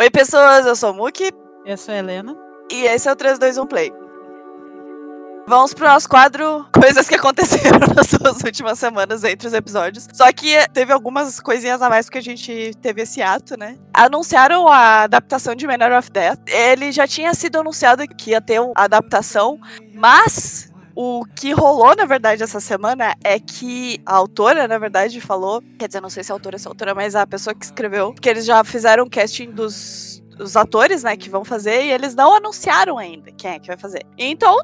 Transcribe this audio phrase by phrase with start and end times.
[0.00, 1.32] Oi, pessoas, eu sou o Muki.
[1.66, 2.36] Eu sou a Helena.
[2.70, 3.92] E esse é o 321 Play.
[5.48, 10.06] Vamos pro nosso quadro Coisas que aconteceram nas suas últimas semanas entre os episódios.
[10.12, 13.76] Só que teve algumas coisinhas a mais porque a gente teve esse ato, né?
[13.92, 16.42] Anunciaram a adaptação de Manor of Death.
[16.46, 19.58] Ele já tinha sido anunciado que ia ter a adaptação,
[19.96, 20.70] mas
[21.00, 25.62] o que rolou, na verdade, essa semana é que a autora, na verdade, falou.
[25.78, 28.28] Quer dizer, não sei se a autora é autora, mas a pessoa que escreveu, que
[28.28, 32.34] eles já fizeram o casting dos, dos atores, né, que vão fazer, e eles não
[32.34, 34.02] anunciaram ainda quem é que vai fazer.
[34.18, 34.58] Então,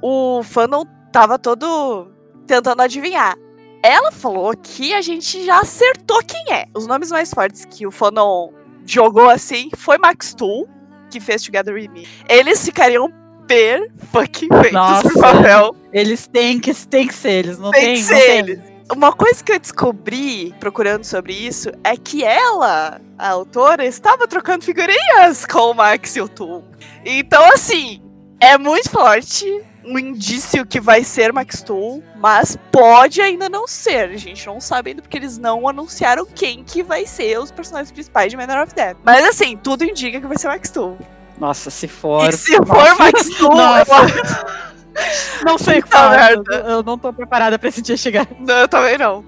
[0.00, 2.12] o fandom tava todo
[2.46, 3.36] tentando adivinhar.
[3.82, 6.66] Ela falou que a gente já acertou quem é.
[6.72, 8.52] Os nomes mais fortes que o fandom
[8.86, 10.68] jogou assim foi Max Tool,
[11.10, 12.06] que fez Together With Me.
[12.28, 13.12] Eles ficariam
[13.50, 15.76] per fucking feitos pro papel.
[15.92, 18.38] Eles têm que, têm que ser eles, não Tem tem, que ser tem.
[18.38, 18.60] eles.
[18.92, 24.64] Uma coisa que eu descobri procurando sobre isso é que ela, a autora, estava trocando
[24.64, 26.64] figurinhas com o Max e o Tool.
[27.04, 28.00] Então, assim,
[28.40, 29.46] é muito forte
[29.84, 34.10] um indício que vai ser Max Tool, mas pode ainda não ser.
[34.10, 37.90] A gente não sabe ainda porque eles não anunciaram quem que vai ser os personagens
[37.90, 38.98] principais de Manor of Death.
[39.04, 40.98] Mas assim, tudo indica que vai ser Max Tool.
[41.40, 42.28] Nossa, se for.
[42.28, 42.94] E se for Nossa.
[43.02, 43.92] Max Tool, Nossa.
[43.94, 46.10] eu- Não sei qual.
[46.10, 46.54] merda.
[46.54, 48.26] Eu, eu não tô preparada pra esse dia chegar.
[48.38, 49.24] Não, eu também não.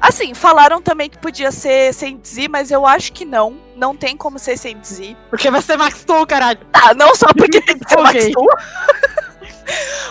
[0.00, 3.56] Assim, falaram também que podia ser Saint Z, mas eu acho que não.
[3.74, 5.16] Não tem como ser Saint Z.
[5.30, 6.58] Porque vai ser Max Tool, caralho.
[6.70, 8.28] Tá, não só porque tem que ser Max.
[8.32, 8.48] Tool.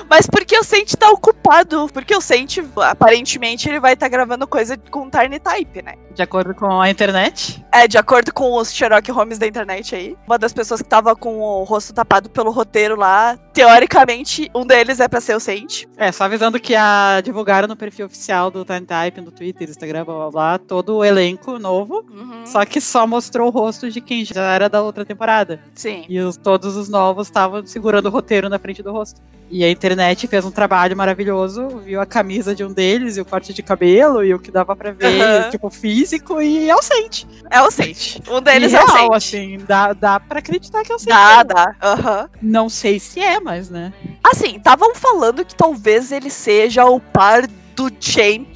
[0.09, 1.87] Mas porque o Saint tá ocupado.
[1.93, 5.95] Porque o Saint, aparentemente, ele vai estar gravando coisa com Tiny Type, né?
[6.13, 7.63] De acordo com a internet.
[7.71, 10.17] É, de acordo com os Sherlock Holmes da internet aí.
[10.25, 13.37] Uma das pessoas que tava com o rosto tapado pelo roteiro lá.
[13.53, 15.83] Teoricamente, um deles é pra ser o Saint.
[15.97, 20.05] É, só avisando que a, divulgaram no perfil oficial do Time Type, no Twitter, Instagram,
[20.05, 22.05] blá blá blá, todo o elenco novo.
[22.09, 22.45] Uhum.
[22.45, 25.59] Só que só mostrou o rosto de quem já era da outra temporada.
[25.73, 26.05] Sim.
[26.07, 29.21] E os, todos os novos estavam segurando o roteiro na frente do rosto.
[29.49, 33.25] E a internet fez um trabalho maravilhoso, viu a camisa de um deles, e o
[33.25, 35.49] corte de cabelo, e o que dava pra ver, Aham.
[35.51, 37.25] tipo, físico, e é o Saint.
[37.51, 38.17] É o Saint.
[38.27, 39.13] Um deles e é o Saint.
[39.13, 41.15] assim, dá, dá pra acreditar que é o Saint.
[41.15, 41.75] Dá, dá.
[41.81, 42.29] Aham.
[42.41, 43.93] Não sei se é, mas, né.
[44.23, 47.45] Assim, estavam falando que talvez ele seja o par
[47.75, 48.47] do Champ,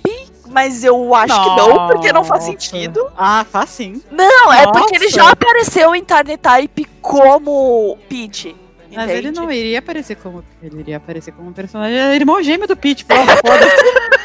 [0.49, 2.51] mas eu acho que não, porque não faz Nossa.
[2.59, 3.07] sentido.
[3.15, 4.01] Ah, faz sim.
[4.11, 5.15] Não, é porque ele Nossa.
[5.17, 8.55] já apareceu em Tiny Type como Peach.
[8.91, 9.27] Mas entende?
[9.27, 10.43] ele não iria aparecer como.
[10.61, 11.97] Ele iria aparecer como um personagem.
[11.97, 14.19] É irmão gêmeo do Pete, porra, foda-se.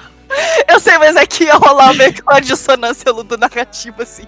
[0.68, 4.24] Eu sei, mas é que ia rolar meio que uma dissonância ludo-narrativa, assim.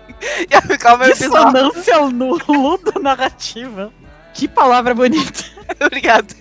[0.51, 1.13] Ia ficar meio.
[1.13, 3.93] Dissonância no ludo narrativa.
[4.35, 5.45] Que palavra bonita.
[5.81, 6.35] Obrigado.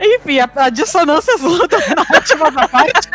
[0.00, 3.08] Enfim, a, a dissonância ludo narrativa da parte.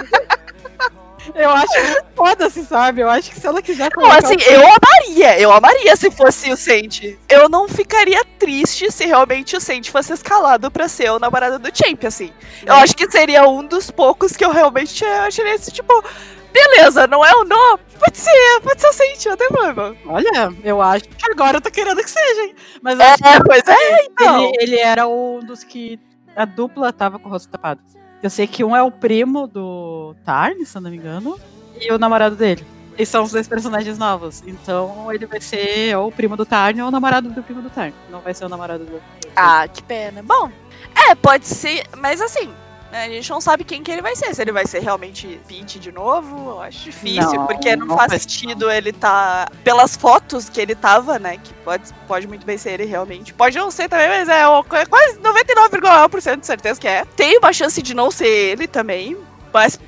[1.36, 3.02] Eu acho que foda-se, sabe?
[3.02, 5.40] Eu acho que se ela quiser Não, assim, o- eu amaria.
[5.40, 7.04] Eu amaria se fosse o Saint.
[7.30, 11.70] Eu não ficaria triste se realmente o Saint fosse escalado pra ser o namorado do
[11.74, 12.32] Champ, assim.
[12.66, 12.82] Eu É.
[12.82, 16.04] acho que seria um dos poucos que eu realmente acharia esse, tipo...
[16.52, 17.78] Beleza, não é o nó?
[18.00, 19.96] Pode ser, pode ser o não tem problema.
[20.08, 22.56] Olha, eu acho que agora eu tô querendo que seja, hein?
[22.82, 23.14] Mas É,
[23.46, 24.40] pois é, então.
[24.46, 26.00] ele, ele era um dos que
[26.36, 27.82] a dupla tava com o rosto tapado.
[28.22, 31.40] Eu sei que um é o primo do Tarn, se não me engano,
[31.80, 32.66] e o namorado dele.
[32.98, 34.44] E são os dois personagens novos.
[34.46, 37.70] Então ele vai ser ou o primo do Tarn ou o namorado do primo do
[37.70, 37.94] Tarn.
[38.10, 39.00] Não vai ser o namorado do.
[39.36, 40.24] Ah, que pena.
[40.24, 40.52] Bom,
[40.96, 42.50] é, pode ser, mas assim,
[42.92, 44.34] a gente não sabe quem que ele vai ser.
[44.34, 47.98] Se ele vai ser realmente Pete de novo, eu acho difícil, Não, porque não, não
[47.98, 49.48] faz sentido ele tá.
[49.64, 51.38] Pelas fotos que ele tava, né?
[51.38, 53.34] Que pode, pode muito bem ser ele realmente.
[53.34, 57.06] Pode não ser também, mas é, é quase 99,1% de certeza que é.
[57.16, 59.18] Tem uma chance de não ser ele também,
[59.54, 59.80] mas.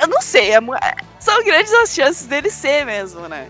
[0.00, 3.48] Eu não sei, é é- são grandes as chances dele ser mesmo, né?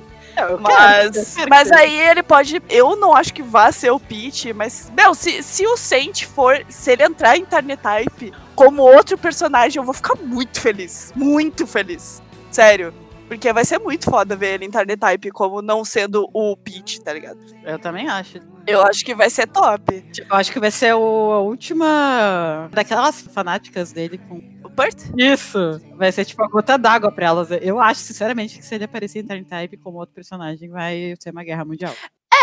[0.60, 2.62] Mas, mas aí ele pode.
[2.68, 4.90] Eu não acho que vá ser o Pete, mas.
[4.96, 6.64] Meu, se, se o Saint for.
[6.68, 11.12] Se ele entrar em Type como outro personagem, eu vou ficar muito feliz.
[11.16, 12.22] Muito feliz.
[12.50, 12.92] Sério.
[13.28, 17.14] Porque vai ser muito foda ver ele em Type como não sendo o Pete, tá
[17.14, 17.38] ligado?
[17.64, 18.38] Eu também acho.
[18.66, 20.04] Eu acho que vai ser top.
[20.18, 24.36] Eu acho que vai ser o- a última daquelas fanáticas dele com.
[24.64, 24.96] O Bert?
[25.16, 25.80] Isso!
[25.96, 27.48] Vai ser tipo a gota d'água pra elas.
[27.62, 31.30] Eu acho, sinceramente, que se ele aparecer em Turn Type como outro personagem, vai ser
[31.30, 31.94] uma guerra mundial.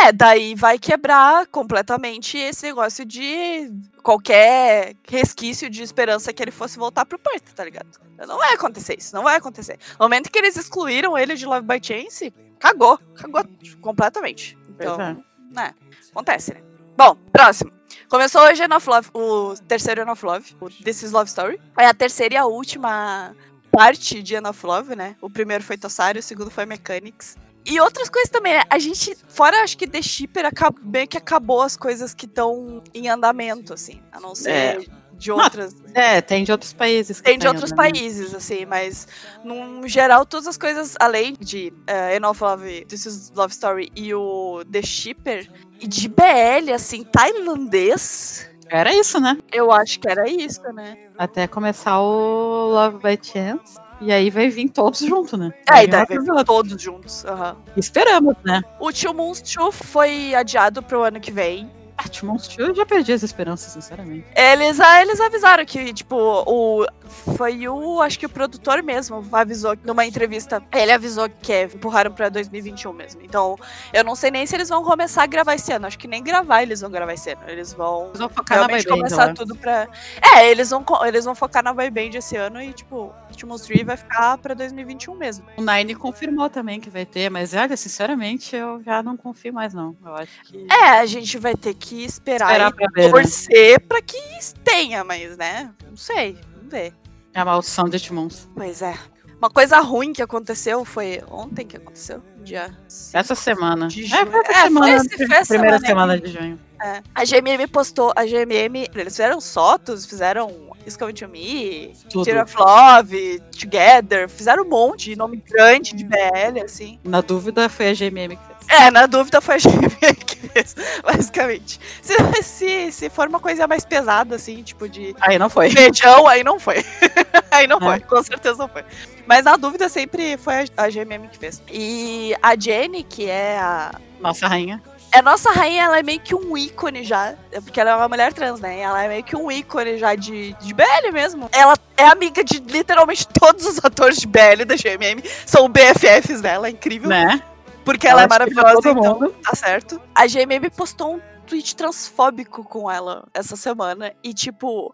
[0.02, 3.70] É, daí vai quebrar completamente esse negócio de
[4.02, 8.00] qualquer resquício de esperança que ele fosse voltar pro Perth, tá ligado?
[8.18, 9.78] Não vai acontecer isso, não vai acontecer.
[10.00, 13.44] No momento que eles excluíram ele de Love by Chance, cagou, cagou
[13.82, 14.58] completamente.
[14.70, 15.18] Então, é.
[15.52, 15.74] né,
[16.12, 16.62] acontece, né?
[16.96, 17.72] Bom, próximo.
[18.08, 21.60] Começou hoje Love, o terceiro Enough Love, o This is Love Story.
[21.78, 23.36] É a terceira e a última
[23.72, 25.16] parte de Enough Love, né?
[25.22, 27.38] O primeiro foi Tossari, o segundo foi Mechanics.
[27.66, 28.64] E outras coisas também, né?
[28.70, 32.82] A gente, fora acho que The Shipper, acabou, meio que acabou as coisas que estão
[32.94, 34.02] em andamento, assim.
[34.12, 34.80] A não ser É.
[35.14, 35.76] de outras.
[35.94, 37.20] É, tem de outros países.
[37.22, 39.08] Tem de outros países, assim, mas
[39.44, 44.14] no geral, todas as coisas, além de uh, Enough Love, This is Love Story e
[44.14, 45.52] o The Shipper,
[45.82, 49.38] e de BL, assim, tailandês, Era isso, né?
[49.52, 50.98] eu acho que era isso, né?
[51.18, 53.78] Até começar o Love by Chance.
[54.02, 55.52] E aí vai vir todos juntos, né?
[55.68, 57.26] É, Vai e vir deve coisa- todos juntos.
[57.26, 57.56] aham.
[57.76, 58.62] Esperamos, né?
[58.80, 61.70] O Tio Moons 2 foi adiado pro ano que vem.
[62.02, 64.26] Ah, Timon Steel, eu já perdi as esperanças, sinceramente.
[64.34, 66.86] Eles, eles avisaram que, tipo, o.
[67.10, 68.02] Foi o.
[68.02, 70.62] Acho que o produtor mesmo avisou numa entrevista.
[70.72, 73.22] Ele avisou que é, empurraram pra 2021 mesmo.
[73.24, 73.58] Então,
[73.92, 75.88] eu não sei nem se eles vão começar a gravar esse ano.
[75.88, 77.42] Acho que nem gravar eles vão gravar esse ano.
[77.48, 79.34] Eles vão Eles vão focar na realmente Boy Band, começar lá.
[79.34, 79.88] tudo pra.
[80.36, 83.84] É, eles vão, eles vão focar na Boy Band esse ano e, tipo, Ultimate 3
[83.86, 85.46] vai ficar pra 2021 mesmo.
[85.58, 89.74] O Nine confirmou também que vai ter, mas olha, sinceramente, eu já não confio mais,
[89.74, 89.96] não.
[90.06, 90.68] Eu acho que.
[90.72, 93.10] É, a gente vai ter que esperar, Esperar pra ver, né?
[93.10, 94.20] torcer pra que
[94.64, 95.72] tenha, mas, né?
[95.88, 96.38] Não sei.
[96.56, 96.94] Vamos ver.
[97.34, 98.50] É a maldição de Timons.
[98.56, 98.96] Pois é.
[99.38, 102.78] Uma coisa ruim que aconteceu foi ontem que aconteceu, dia
[103.14, 103.88] Essa semana.
[103.88, 104.32] De É, junho.
[104.32, 104.96] foi essa É, foi semana.
[104.96, 106.20] esse- foi primeira semana semana aí.
[106.22, 106.60] de junho.
[106.82, 107.02] É.
[107.16, 111.94] A GMM postou, a GMM, eles fizeram fotos, fizeram It's Coming to Me.
[112.24, 117.00] Tear of Love, Together, fizeram um monte de nome grande de BL, assim.
[117.04, 118.49] Na dúvida, foi a GMM que.
[118.70, 121.80] É, na dúvida foi a GMM que fez, basicamente.
[122.02, 125.70] Se, se, se for uma coisa mais pesada, assim, tipo de Aí não foi.
[125.72, 126.86] feijão, aí não foi.
[127.52, 127.82] aí não É.
[127.82, 128.84] foi, com certeza não foi.
[129.26, 131.62] Mas na dúvida sempre foi a, a GMM que fez.
[131.72, 134.82] E a Jenny, que é a, Nossa rainha.
[135.12, 137.34] A nossa rainha, ela é meio que um ícone já.
[137.52, 138.80] é Porque ela é uma mulher trans, né?
[138.80, 141.50] Ela é meio que um ícone já de, de BL mesmo.
[141.52, 145.24] Ela é amiga de literalmente todos os atores de BL da GMM.
[145.48, 147.10] São BFFs dela, é incrível.
[147.10, 147.42] Né?
[147.92, 149.36] Porque ela, é Ela maravilhosa, todo então mundo.
[149.44, 150.00] tá certo.
[150.14, 154.14] A GMM postou um tweet transfóbico com ela essa semana.
[154.24, 154.94] E tipo,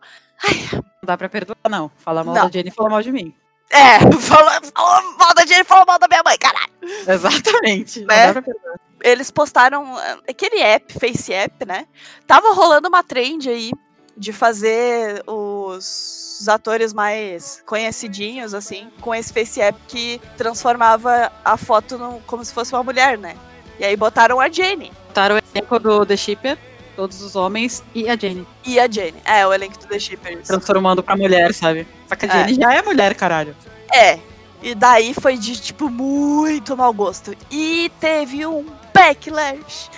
[0.74, 1.92] Não dá pra perdoar, não.
[1.98, 2.46] Fala mal Não.
[2.46, 3.34] da Jenny, fala mal de mim.
[3.70, 6.72] é, falou, falou mal da Jenny, falou mal da minha mãe, caralho.
[7.08, 8.00] Exatamente.
[8.02, 8.28] Não Né?
[8.28, 8.80] dá pra perdoar.
[9.04, 11.86] eles postaram ah, aquele app, Face App, né?
[12.26, 13.72] Tava rolando uma trend aí
[14.18, 21.58] de fazer os, os atores mais conhecidinhos, assim, com esse Face App que transformava a
[21.58, 23.36] foto no- como se fosse uma mulher, né?
[23.80, 24.92] E aí botaram a Jenny.
[25.08, 26.58] Botaram o elenco do The Shipper,
[26.96, 28.48] todos os homens, e a Jenny.
[28.66, 29.16] E a Jenny.
[29.26, 30.48] É, o elenco do The Shippers.
[30.48, 31.86] Transformando pra mulher, sabe?
[32.08, 32.48] Só que a É.
[32.48, 33.56] Jenny já é mulher, caralho.
[33.94, 34.20] É.
[34.64, 37.36] E daí foi de, tipo, muito mau gosto.
[37.52, 39.90] E teve um backlash.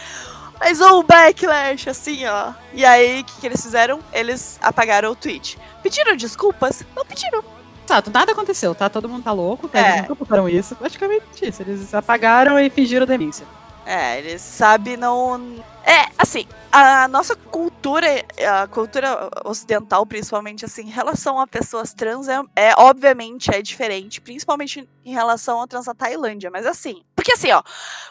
[0.59, 2.53] Mas um backlash, assim, ó.
[2.73, 3.99] E aí, o que, que eles fizeram?
[4.11, 5.57] Eles apagaram o tweet.
[5.83, 6.83] Pediram desculpas?
[6.95, 7.43] Não pediram.
[7.85, 8.89] Tá, nada aconteceu, tá?
[8.89, 9.79] Todo mundo tá louco, tá?
[9.79, 9.89] É.
[9.89, 10.75] Eles nunca botaram isso.
[10.75, 11.61] Praticamente isso.
[11.61, 13.45] Eles apagaram e fingiram demência.
[13.85, 15.55] É, eles sabem não.
[15.87, 18.07] É, assim, a nossa cultura,
[18.61, 24.19] a cultura ocidental, principalmente, assim, em relação a pessoas trans, é, é obviamente é diferente,
[24.19, 26.51] principalmente em relação à trans da Tailândia.
[26.51, 27.63] Mas assim, porque assim, ó,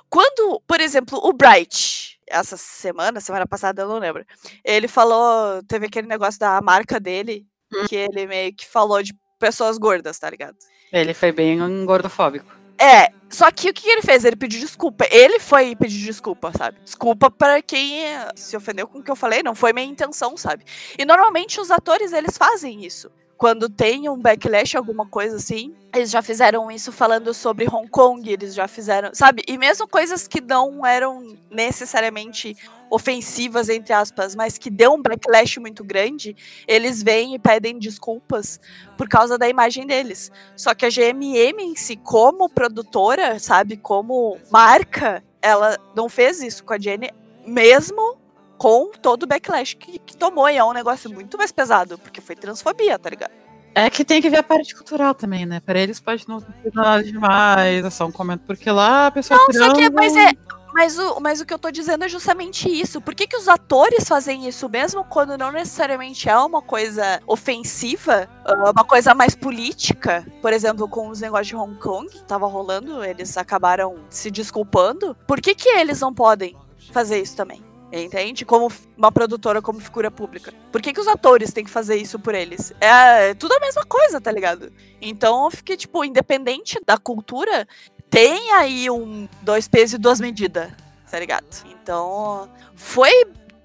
[0.08, 4.24] quando, por exemplo, o Bright, essa semana, semana passada, eu não lembro,
[4.64, 7.86] ele falou, teve aquele negócio da marca dele, Hum.
[7.88, 10.56] que ele meio que falou de pessoas gordas, tá ligado?
[10.92, 12.55] Ele foi bem gordofóbico.
[12.78, 14.24] É, só que o que ele fez?
[14.24, 15.06] Ele pediu desculpa.
[15.10, 16.78] Ele foi pedir desculpa, sabe?
[16.84, 20.64] Desculpa pra quem se ofendeu com o que eu falei, não foi minha intenção, sabe?
[20.98, 23.10] E normalmente os atores, eles fazem isso.
[23.36, 28.30] Quando tem um backlash, alguma coisa assim, eles já fizeram isso falando sobre Hong Kong,
[28.30, 29.42] eles já fizeram, sabe?
[29.46, 32.56] E mesmo coisas que não eram necessariamente
[32.90, 36.34] ofensivas, entre aspas, mas que deu um backlash muito grande,
[36.66, 38.58] eles vêm e pedem desculpas
[38.96, 40.30] por causa da imagem deles.
[40.56, 46.64] Só que a GMM em si, como produtora, sabe, como marca, ela não fez isso
[46.64, 47.10] com a Jenny,
[47.46, 48.16] mesmo
[48.56, 50.48] com todo o backlash que, que tomou.
[50.48, 53.32] E é um negócio muito mais pesado, porque foi transfobia, tá ligado?
[53.74, 55.60] É que tem que ver a parte cultural também, né?
[55.60, 59.38] Pra eles pode não ser nada demais, é só um comento porque lá a pessoa
[59.38, 60.32] Não, só que, mas é.
[60.72, 63.00] Mas o, mas o que eu tô dizendo é justamente isso.
[63.00, 68.28] Por que, que os atores fazem isso mesmo quando não necessariamente é uma coisa ofensiva,
[68.44, 70.26] ah, uma coisa mais política?
[70.42, 75.14] Por exemplo, com os negócios de Hong Kong, que tava rolando, eles acabaram se desculpando.
[75.26, 76.54] Por que, que eles não podem
[76.92, 77.62] fazer isso também?
[77.92, 78.44] Entende?
[78.44, 80.52] Como uma produtora, como figura pública.
[80.72, 82.72] Por que, que os atores têm que fazer isso por eles?
[82.80, 84.72] É, é tudo a mesma coisa, tá ligado?
[85.00, 87.66] Então eu fiquei, tipo, independente da cultura,
[88.10, 90.70] tem aí um dois pesos e duas medidas,
[91.10, 91.46] tá ligado?
[91.70, 93.10] Então, foi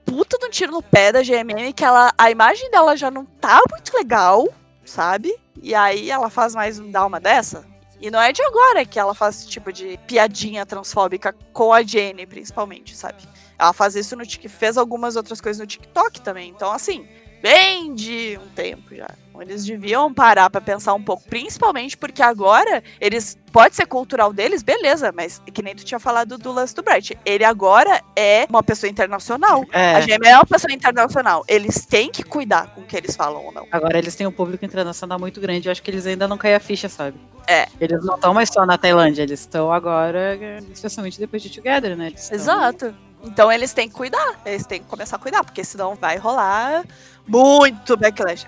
[0.05, 3.25] puta de um tiro no pé da GMM que ela, a imagem dela já não
[3.25, 4.47] tá muito legal,
[4.85, 5.33] sabe?
[5.61, 7.65] E aí ela faz mais um uma dessa.
[7.99, 11.83] E não é de agora que ela faz esse tipo de piadinha transfóbica com a
[11.83, 13.21] Jenny, principalmente, sabe?
[13.61, 16.49] Ela faz isso no TikTok, fez algumas outras coisas no TikTok também.
[16.49, 17.05] Então, assim,
[17.39, 19.07] bem de um tempo já.
[19.39, 24.61] Eles deviam parar para pensar um pouco, principalmente porque agora eles pode ser cultural deles,
[24.61, 27.17] beleza, mas que nem tu tinha falado do lance do Bright.
[27.25, 29.63] Ele agora é uma pessoa internacional.
[29.71, 29.95] É.
[29.95, 31.43] A GM é uma pessoa internacional.
[31.47, 33.67] Eles têm que cuidar com o que eles falam ou não.
[33.71, 35.67] Agora eles têm um público internacional muito grande.
[35.67, 37.19] Eu acho que eles ainda não caem a ficha, sabe?
[37.47, 37.67] É.
[37.79, 40.37] Eles não estão mais só na Tailândia, eles estão agora,
[40.71, 42.13] especialmente depois de Together, né?
[42.31, 42.93] Exato.
[43.23, 44.39] Então eles têm que cuidar.
[44.45, 46.83] Eles têm que começar a cuidar, porque senão vai rolar
[47.27, 48.47] muito backlash.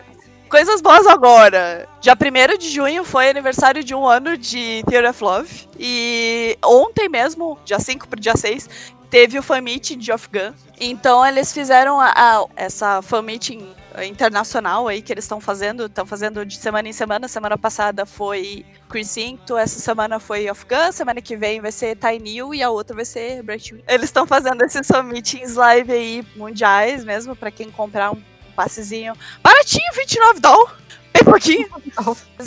[0.49, 1.89] Coisas boas agora.
[1.99, 5.67] Dia 1 de junho foi aniversário de um ano de Theory of Love.
[5.79, 8.69] E ontem mesmo, dia 5 pro dia 6,
[9.09, 10.53] teve o fan meeting de Off Gun.
[10.79, 13.73] Então eles fizeram a, a, essa fan meeting
[14.05, 17.27] internacional aí que eles estão fazendo, estão fazendo de semana em semana.
[17.27, 22.63] Semana passada foi Crescento, essa semana foi Gun, semana que vem vai ser Tiny e
[22.63, 27.51] a outra vai ser Bright Eles estão fazendo esses meetings live aí mundiais mesmo para
[27.51, 28.21] quem comprar um
[28.55, 30.83] passezinho baratinho, 29 dólares.
[31.13, 31.69] Bem pouquinho.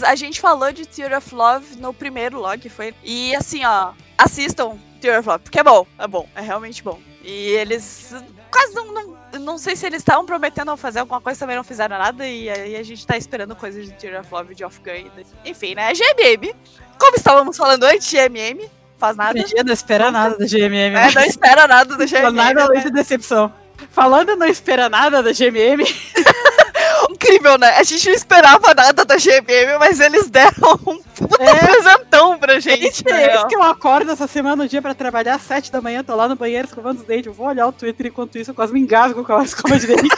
[0.04, 2.92] A gente falou de Theory of Love no primeiro log, foi.
[3.04, 7.00] E assim, ó, assistam Theory of Love, porque é bom, é bom, é realmente bom.
[7.22, 8.12] E eles
[8.56, 8.86] quase não.
[8.86, 12.26] Não, não sei se eles estavam prometendo fazer alguma coisa, também não fizeram nada.
[12.26, 15.10] E aí a gente tá esperando coisas de Theory of Love de Off Gun.
[15.44, 15.92] Enfim, né?
[15.92, 16.54] GMM.
[16.98, 18.68] Como estávamos falando antes, GMM.
[18.98, 19.38] Faz nada.
[19.64, 20.96] Não espera nada do GMM.
[20.96, 22.32] É, não espera nada do GMM.
[22.32, 23.52] Nada além de decepção.
[23.90, 25.84] Falando não espera nada da GMM.
[27.26, 27.70] Incrível, né?
[27.76, 31.54] A gente não esperava nada da GMM, mas eles deram um puta é.
[31.54, 33.04] presentão pra gente.
[33.08, 36.04] É isso que eu acordo essa semana um dia pra trabalhar às 7 da manhã,
[36.04, 37.26] tô lá no banheiro escovando os dentes.
[37.26, 39.86] Eu vou olhar o Twitter enquanto isso eu quase me engasgo com a escova de
[39.86, 40.08] dente.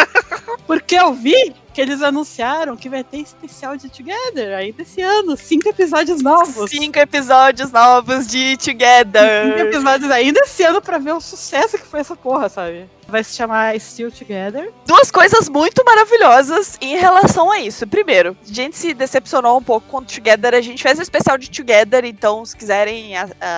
[0.66, 5.36] Porque eu vi que eles anunciaram que vai ter especial de Together aí desse ano.
[5.36, 6.70] Cinco episódios novos.
[6.70, 9.46] Cinco episódios novos de Together.
[9.46, 12.88] Cinco episódios ainda esse ano pra ver o sucesso que foi essa porra, sabe?
[13.08, 14.72] Vai se chamar Still Together.
[14.86, 17.86] Duas coisas muito maravilhosas em relação a isso.
[17.88, 20.54] Primeiro, a gente se decepcionou um pouco com Together.
[20.54, 23.14] A gente fez o especial de Together, então se quiserem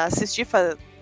[0.07, 0.47] assistir,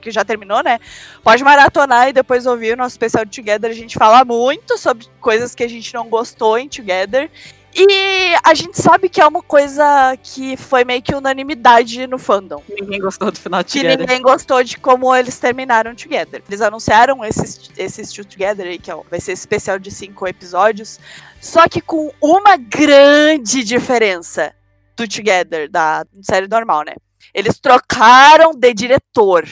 [0.05, 0.79] que já terminou, né?
[1.23, 3.71] Pode maratonar e depois ouvir o nosso especial de Together.
[3.71, 7.31] A gente fala muito sobre coisas que a gente não gostou em Together.
[7.77, 12.63] E a gente sabe que é uma coisa que foi meio que unanimidade no fandom.
[12.69, 13.99] Ninguém gostou do final de Que Together.
[13.99, 16.41] ninguém gostou de como eles terminaram Together.
[16.49, 21.01] Eles anunciaram esse, esse Together aí, que é, vai ser especial de cinco episódios.
[21.41, 24.55] Só que com uma grande diferença
[24.97, 26.95] do Together, da série normal, né?
[27.35, 29.45] Eles trocaram de diretor.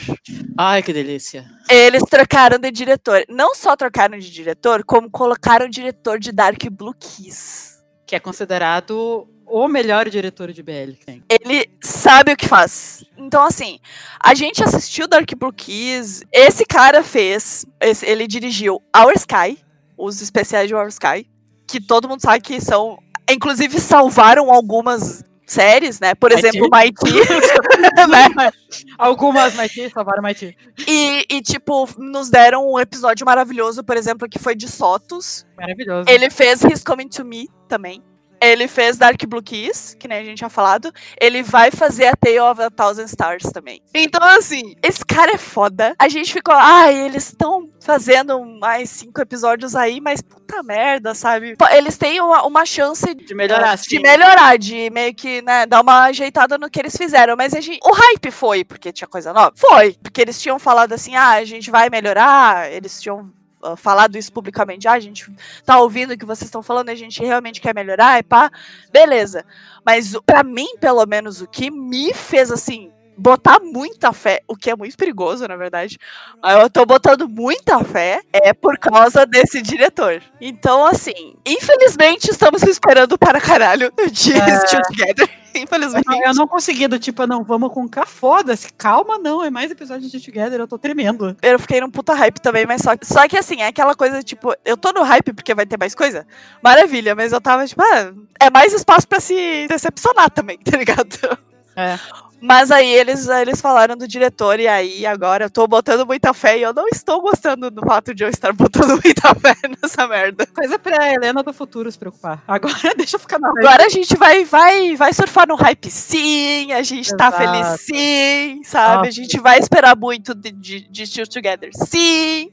[0.56, 1.44] Ai, que delícia.
[1.68, 3.24] Eles trocaram de diretor.
[3.28, 7.82] Não só trocaram de diretor, como colocaram o diretor de Dark Blue Kiss.
[8.06, 11.24] Que é considerado o melhor diretor de BL que tem.
[11.28, 13.04] Ele sabe o que faz.
[13.18, 13.80] Então, assim,
[14.20, 16.24] a gente assistiu Dark Blue Kiss.
[16.32, 17.66] Esse cara fez.
[17.80, 19.58] Esse, ele dirigiu Our Sky,
[19.98, 21.28] os especiais de Our Sky.
[21.66, 22.96] Que todo mundo sabe que são.
[23.28, 26.14] Inclusive, salvaram algumas séries, né?
[26.14, 27.12] Por exemplo, Mighty.
[28.08, 28.50] né?
[28.98, 30.56] Algumas Mighty, salvaram Mighty.
[30.86, 35.46] E, e, tipo, nos deram um episódio maravilhoso, por exemplo, que foi de Sotos.
[35.56, 36.08] Maravilhoso.
[36.08, 38.02] Ele fez He's Coming to Me também.
[38.42, 40.92] Ele fez Dark Blue Kiss, que nem a gente tinha falado.
[41.20, 43.80] Ele vai fazer a Tale of a Thousand Stars também.
[43.94, 45.94] Então, assim, esse cara é foda.
[45.96, 51.14] A gente ficou, ai, ah, eles estão fazendo mais cinco episódios aí, mas puta merda,
[51.14, 51.56] sabe?
[51.70, 55.80] Eles têm uma, uma chance de melhorar, de, de melhorar, de meio que, né, dar
[55.80, 57.36] uma ajeitada no que eles fizeram.
[57.36, 59.52] Mas a gente, o hype foi, porque tinha coisa nova?
[59.54, 59.96] Foi.
[60.02, 62.72] Porque eles tinham falado assim, ah, a gente vai melhorar.
[62.72, 63.32] Eles tinham
[63.62, 65.30] uh, falado isso publicamente, ah, a gente
[65.64, 68.50] tá ouvindo o que vocês estão falando, a gente realmente quer melhorar, e pá,
[68.92, 69.44] beleza.
[69.84, 74.70] Mas para mim, pelo menos, o que me fez assim botar muita fé, o que
[74.70, 75.98] é muito perigoso, na verdade.
[76.42, 80.22] Eu tô botando muita fé é por causa desse diretor.
[80.40, 84.60] Então, assim, infelizmente estamos esperando para caralho de é...
[84.60, 85.42] Still Together.
[85.54, 86.06] Infelizmente.
[86.06, 89.50] Eu não, eu não consegui, do tipo, não, vamos com cá, foda-se, calma, não, é
[89.50, 91.36] mais episódio de Together, eu tô tremendo.
[91.42, 94.54] Eu fiquei num puta hype também, mas só, só que assim, é aquela coisa, tipo,
[94.64, 96.26] eu tô no hype porque vai ter mais coisa,
[96.62, 101.38] maravilha, mas eu tava, tipo, ah, é mais espaço pra se decepcionar também, tá ligado?
[101.76, 101.98] É.
[102.42, 106.58] Mas aí eles, eles falaram do diretor, e aí agora eu tô botando muita fé
[106.58, 110.44] e eu não estou gostando do fato de eu estar botando muita fé nessa merda.
[110.46, 112.42] Coisa pra Helena do futuro se preocupar.
[112.48, 116.72] Agora deixa eu ficar na Agora a gente vai, vai, vai surfar no hype sim,
[116.72, 117.36] a gente tá Exato.
[117.36, 118.96] tá feliz sim, sabe?
[118.96, 119.08] Nossa.
[119.08, 122.50] A gente vai esperar muito de, de, de Still Together sim.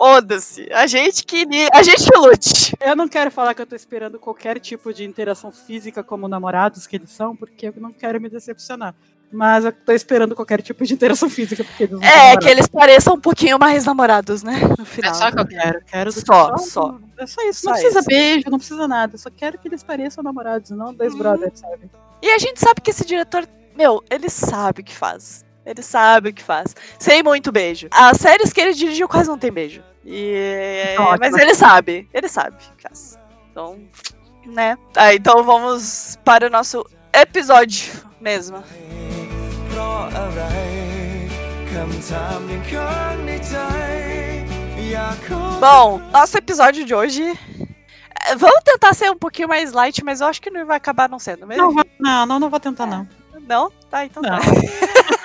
[0.00, 0.66] Foda-se.
[0.72, 1.44] A gente que.
[1.74, 2.74] A gente lute.
[2.80, 6.86] Eu não quero falar que eu tô esperando qualquer tipo de interação física como namorados
[6.86, 8.94] que eles são, porque eu não quero me decepcionar.
[9.30, 12.66] Mas eu tô esperando qualquer tipo de interação física, porque eles não É, que eles
[12.66, 14.58] pareçam um pouquinho mais namorados, né?
[14.78, 15.10] No final.
[15.12, 15.80] É só que eu quero.
[15.84, 16.98] Quero Só, só.
[17.18, 17.60] É só isso.
[17.60, 18.08] Só não precisa isso.
[18.08, 19.14] beijo, não precisa nada.
[19.14, 21.18] Eu só quero que eles pareçam namorados, não dois Uhum.
[21.18, 21.90] brothers, sabe?
[22.22, 25.44] E a gente sabe que esse diretor, meu, ele sabe o que faz.
[25.65, 26.75] Ele sabe o que faz.
[26.99, 27.87] Sem muito beijo.
[27.91, 29.81] As séries que ele dirigiu quase não tem beijo.
[30.05, 30.95] E...
[30.99, 31.17] Ótimo.
[31.19, 32.07] Mas ele sabe.
[32.13, 33.17] Ele sabe o que faz.
[33.51, 33.79] Então,
[34.45, 34.77] né?
[34.93, 37.91] Tá, então vamos para o nosso episódio
[38.21, 38.61] mesmo.
[39.69, 40.41] เพราะอะไร
[41.69, 43.55] คำถามยังค้างในใจ
[44.91, 47.23] อยากขอ Bom, nosso episódio de hoje.
[48.27, 51.09] é, Vamos tentar ser um pouquinho mais light, mas eu acho que não vai acabar
[51.09, 51.63] não sendo mesmo.
[51.63, 53.07] Não, vou- não, não, não vou tentar, não.
[53.47, 53.71] Não?
[53.91, 54.37] Tá, então Não.
[54.39, 54.45] tá.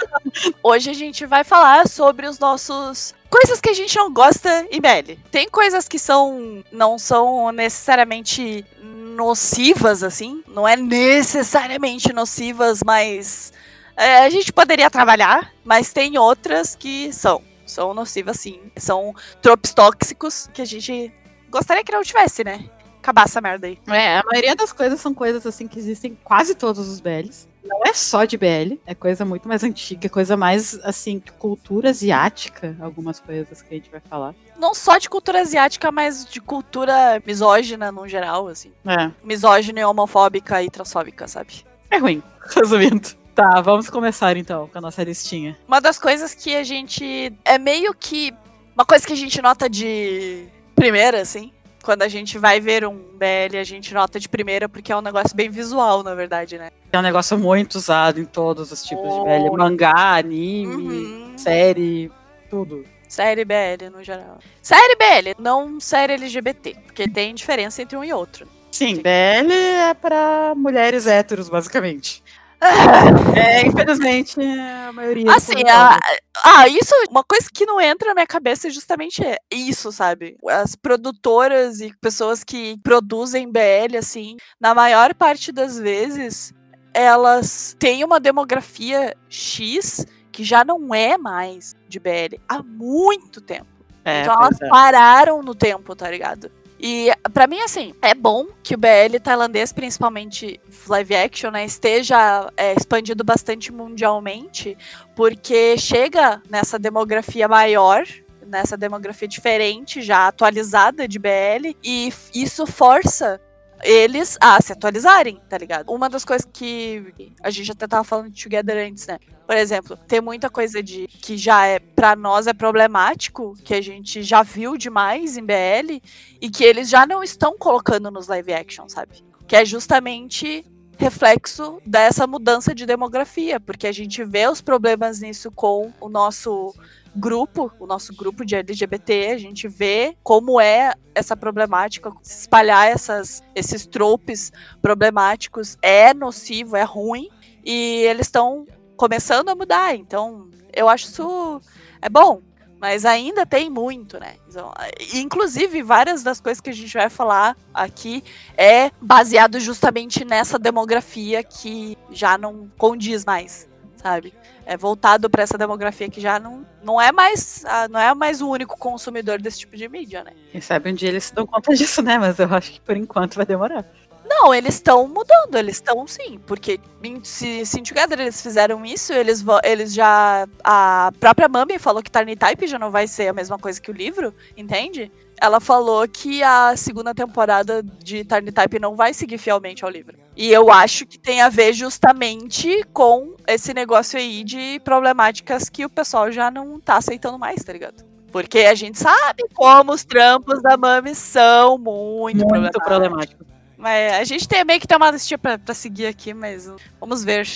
[0.62, 3.13] Hoje a gente vai falar sobre os nossos.
[3.30, 5.20] Coisas que a gente não gosta em BL.
[5.32, 6.63] Tem coisas que são.
[6.72, 10.44] não são necessariamente nocivas, assim.
[10.48, 13.54] Não é necessariamente nocivas, mas.
[13.96, 17.42] é, a gente poderia trabalhar, mas tem outras que são.
[17.65, 18.60] São nocivas, sim.
[18.77, 21.12] São tropes tóxicos que a gente
[21.50, 22.70] gostaria que não tivesse, né?
[23.00, 23.80] Acabar essa merda aí.
[23.88, 27.48] É, a maioria das coisas são coisas assim que existem em quase todos os BLs.
[27.65, 31.89] Não é só de BL, é coisa muito mais antiga, é coisa mais assim, cultura
[31.89, 34.36] asiática, algumas coisas que a gente vai falar.
[34.57, 38.72] não só de cultura asiática, mas de cultura misógina no geral, assim.
[38.86, 41.65] É, Misógina, e homofóbica e transfóbica, sabe?
[41.89, 42.22] é ruim,
[42.55, 43.10] resumindo.
[43.34, 45.57] Tá, vamos começar então com a nossa listinha.
[45.67, 47.34] Uma das coisas que a gente.
[47.43, 48.34] É meio que.
[48.74, 51.51] Uma coisa que a gente nota de primeira, assim.
[51.86, 55.01] Quando a gente vai ver um BL, a gente nota de primeira, porque é um
[55.01, 56.72] negócio bem visual, na verdade, né?
[56.92, 59.56] É um negócio muito usado em todos os tipos de BL.
[59.56, 61.34] Mangá, anime, Uhum.
[61.38, 62.12] série,
[62.50, 62.84] tudo.
[63.08, 64.39] Série BL, no geral.
[64.63, 68.48] Série BL, não série LGBT, porque tem diferença entre um e outro.
[68.72, 72.24] Sim, BL é pra mulheres héteros, basicamente.
[73.35, 75.31] É, infelizmente, a maioria.
[75.31, 76.00] Assim, a-
[76.43, 79.21] ah, isso, uma coisa que não entra na minha cabeça é justamente
[79.51, 80.38] isso, sabe?
[80.47, 86.53] As produtoras e pessoas que produzem BL, assim, na maior parte das vezes,
[86.94, 93.68] elas têm uma demografia X que já não é mais de BL há muito tempo.
[94.03, 94.68] É, então elas é.
[94.68, 96.51] pararam no tempo, tá ligado?
[96.79, 102.51] E pra mim, assim, é bom que o BL tailandês, principalmente live action, né, esteja
[102.57, 104.77] é, expandido bastante mundialmente,
[105.16, 108.03] porque chega nessa demografia maior,
[108.46, 113.40] nessa demografia diferente, já atualizada de BL, e isso força
[113.83, 115.92] eles a se atualizarem, tá ligado?
[115.92, 119.20] Uma das coisas que a gente até tava falando de Together antes, né?
[119.46, 123.81] Por exemplo, tem muita coisa de que já é para nós é problemático, que a
[123.81, 126.01] gente já viu demais em BL
[126.42, 129.24] e que eles já não estão colocando nos live action, sabe?
[129.48, 130.66] Que é justamente
[130.98, 136.74] reflexo dessa mudança de demografia, porque a gente vê os problemas nisso com o nosso
[137.16, 143.44] grupo, o nosso grupo de LGBT, a gente vê como é essa problemática, espalhar essas,
[143.53, 147.29] esses tropes problemáticos é nocivo, é ruim,
[147.64, 151.62] e eles estão começando a mudar, então eu acho isso
[152.01, 152.42] é bom,
[152.79, 154.36] mas ainda tem muito, né?
[154.48, 154.72] Então,
[155.14, 158.24] inclusive, várias das coisas que a gente vai falar aqui
[158.58, 164.34] é baseado justamente nessa demografia que já não condiz mais, sabe?
[164.66, 168.42] É voltado para essa demografia que já não, não é mais ah, não é mais
[168.42, 170.31] o único consumidor desse tipo de mídia, né?
[170.51, 172.18] Quem sabe um dia eles se dão conta disso, né?
[172.18, 173.86] Mas eu acho que por enquanto vai demorar.
[174.27, 176.79] Não, eles estão mudando, eles estão sim, porque
[177.24, 180.48] se, Together eles fizeram isso, eles, eles já.
[180.64, 183.92] A própria Mami falou que Tiny Type já não vai ser a mesma coisa que
[183.92, 185.11] o livro, entende?
[185.40, 190.18] Ela falou que a segunda temporada de Tiny Type não vai seguir fielmente ao livro.
[190.35, 195.85] E eu acho que tem a ver justamente com esse negócio aí de problemáticas que
[195.85, 198.03] o pessoal já não tá aceitando mais, tá ligado?
[198.31, 202.83] Porque a gente sabe como os trampos da Mami são muito, Muito problemáticos.
[202.85, 203.54] problemático.
[203.77, 207.24] Mas a gente tem meio que ter uma listinha pra, pra seguir aqui, mas vamos
[207.24, 207.48] ver.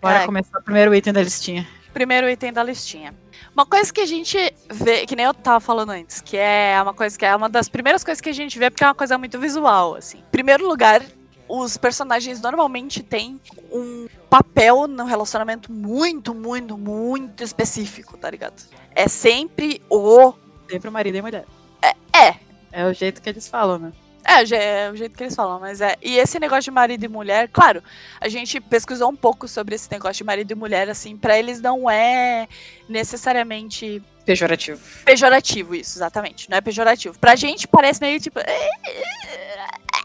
[0.00, 0.26] Bora É.
[0.26, 1.66] começar o primeiro item da listinha.
[1.92, 3.14] Primeiro item da listinha.
[3.54, 4.36] Uma coisa que a gente
[4.70, 7.68] vê, que nem eu tava falando antes, que é uma coisa que é uma das
[7.68, 10.18] primeiras coisas que a gente vê, porque é uma coisa muito visual, assim.
[10.18, 11.02] Em primeiro lugar,
[11.48, 13.38] os personagens normalmente têm
[13.70, 18.54] um papel no relacionamento muito, muito, muito específico, tá ligado?
[18.94, 20.32] É sempre o.
[20.70, 21.44] Sempre o marido e a mulher.
[21.82, 22.34] É,
[22.72, 23.92] É o jeito que eles falam, né?
[24.24, 25.96] É, é o jeito que eles falam, mas é.
[26.00, 27.82] E esse negócio de marido e mulher, claro,
[28.20, 31.60] a gente pesquisou um pouco sobre esse negócio de marido e mulher, assim, pra eles
[31.60, 32.48] não é
[32.88, 34.80] necessariamente Pejorativo.
[35.04, 36.48] Pejorativo, isso, exatamente.
[36.48, 37.18] Não é pejorativo.
[37.18, 38.38] Pra gente parece meio tipo.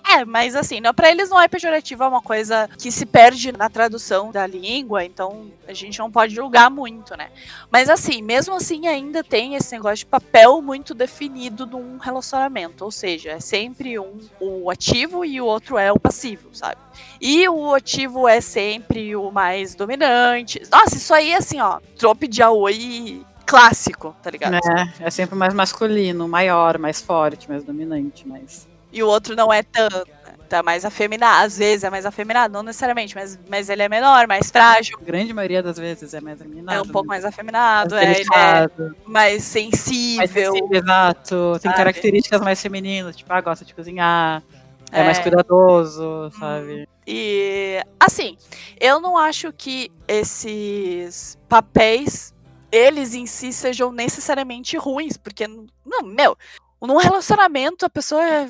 [0.09, 3.51] É, mas assim, não, pra eles não é pejorativo, é uma coisa que se perde
[3.51, 7.29] na tradução da língua, então a gente não pode julgar muito, né?
[7.69, 12.85] Mas assim, mesmo assim, ainda tem esse negócio de papel muito definido num relacionamento.
[12.85, 16.77] Ou seja, é sempre um o ativo e o outro é o passivo, sabe?
[17.19, 20.61] E o ativo é sempre o mais dominante.
[20.71, 24.55] Nossa, isso aí, assim, ó, trope de aoi clássico, tá ligado?
[24.55, 28.67] É, é sempre mais masculino, maior, mais forte, mais dominante, mais.
[28.97, 29.95] E o outro não é tanto.
[29.95, 30.03] né?
[30.49, 34.27] Tá mais afeminado, às vezes é mais afeminado, não necessariamente, mas, mas ele é menor,
[34.27, 36.77] mais frágil, A grande maioria das vezes é mais dominado.
[36.77, 37.15] é um pouco né?
[37.15, 40.53] mais afeminado, Mais é, é delicado, mais mais sensível.
[40.53, 41.51] sensível, exato.
[41.61, 41.75] Tem sabe?
[41.75, 44.41] características mais femininas, tipo, ah, gosta de cozinhar,
[44.89, 45.03] é, É.
[45.03, 46.87] mais cuidadoso, sabe?
[47.05, 48.37] E assim,
[48.79, 52.33] eu não acho que esses papéis,
[52.71, 56.37] eles em si, sejam necessariamente ruins, porque, não, meu,
[56.81, 58.47] num relacionamento a pessoa é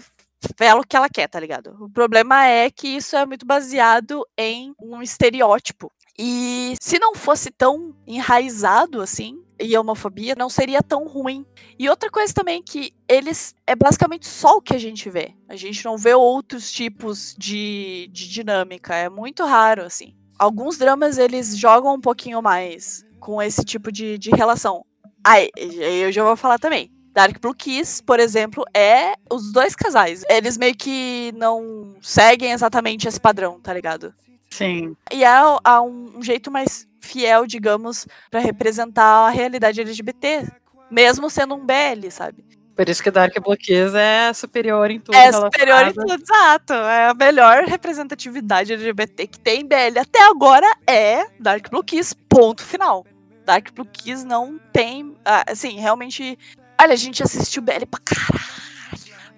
[0.59, 1.75] ela o que ela quer, tá ligado?
[1.79, 5.91] O problema é que isso é muito baseado em um estereótipo.
[6.17, 11.45] E se não fosse tão enraizado assim, e homofobia não seria tão ruim.
[11.77, 15.33] E outra coisa também que eles é basicamente só o que a gente vê.
[15.47, 18.95] A gente não vê outros tipos de, de dinâmica.
[18.95, 20.15] É muito raro, assim.
[20.37, 24.85] Alguns dramas eles jogam um pouquinho mais com esse tipo de, de relação.
[25.27, 26.91] E eu já vou falar também.
[27.17, 30.23] Dark Blue Kiss, por exemplo, é os dois casais.
[30.29, 34.13] Eles meio que não seguem exatamente esse padrão, tá ligado?
[34.51, 34.95] Sim.
[35.11, 40.45] E há, um, jeito mais fiel, digamos, pra representar a realidade LGBT,
[40.91, 42.45] mesmo sendo um BL, sabe?
[42.75, 45.15] Por isso que Dark Blue Kiss é superior em tudo.
[45.15, 46.73] É superior em tudo, exato.
[46.73, 52.15] É a melhor representatividade LGBT que tem em BL até agora é Dark Blue Kiss,
[52.29, 53.07] ponto final.
[53.43, 56.37] Dark Blue Kiss não tem, ah, assim, realmente...
[56.79, 58.57] Olha, a gente assistiu BL pra caralho.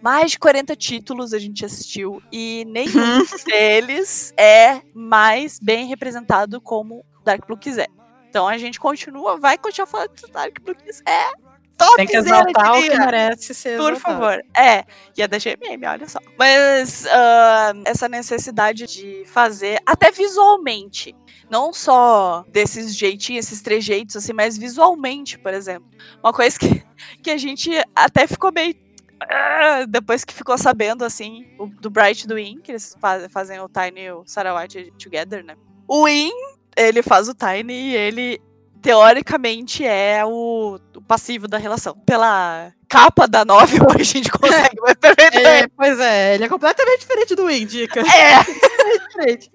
[0.01, 7.05] Mais de 40 títulos a gente assistiu e nenhum deles é mais bem representado como
[7.23, 7.87] Dark Blue Kiss é.
[8.29, 10.75] Então a gente continua, vai continuar falando que Dark Blue
[11.05, 11.48] é
[11.79, 13.99] top Tem que exaltar o que merece ser por exaltado.
[14.21, 14.43] favor.
[14.55, 14.83] É,
[15.17, 16.19] e é da GMM, olha só.
[16.37, 21.15] Mas ah, essa necessidade de fazer, até visualmente,
[21.49, 25.89] não só desses jeitinhos, esses trejeitos, assim, mas visualmente, por exemplo.
[26.23, 26.83] Uma coisa que,
[27.23, 28.75] que a gente até ficou meio.
[29.21, 33.59] ah, Depois que ficou sabendo, assim, o- do Bright do Win, que eles fa- fazem
[33.59, 35.55] o Tiny e o Sarawat together, né?
[35.87, 36.29] O Win,
[36.77, 38.41] ele faz o Tiny e ele
[38.81, 41.95] teoricamente é o, o passivo da relação.
[42.05, 45.45] Pela capa da novel, a gente consegue perceber.
[45.45, 48.01] É, pois é, ele é completamente diferente do Indica.
[48.01, 48.43] É.
[49.07, 49.51] diferente.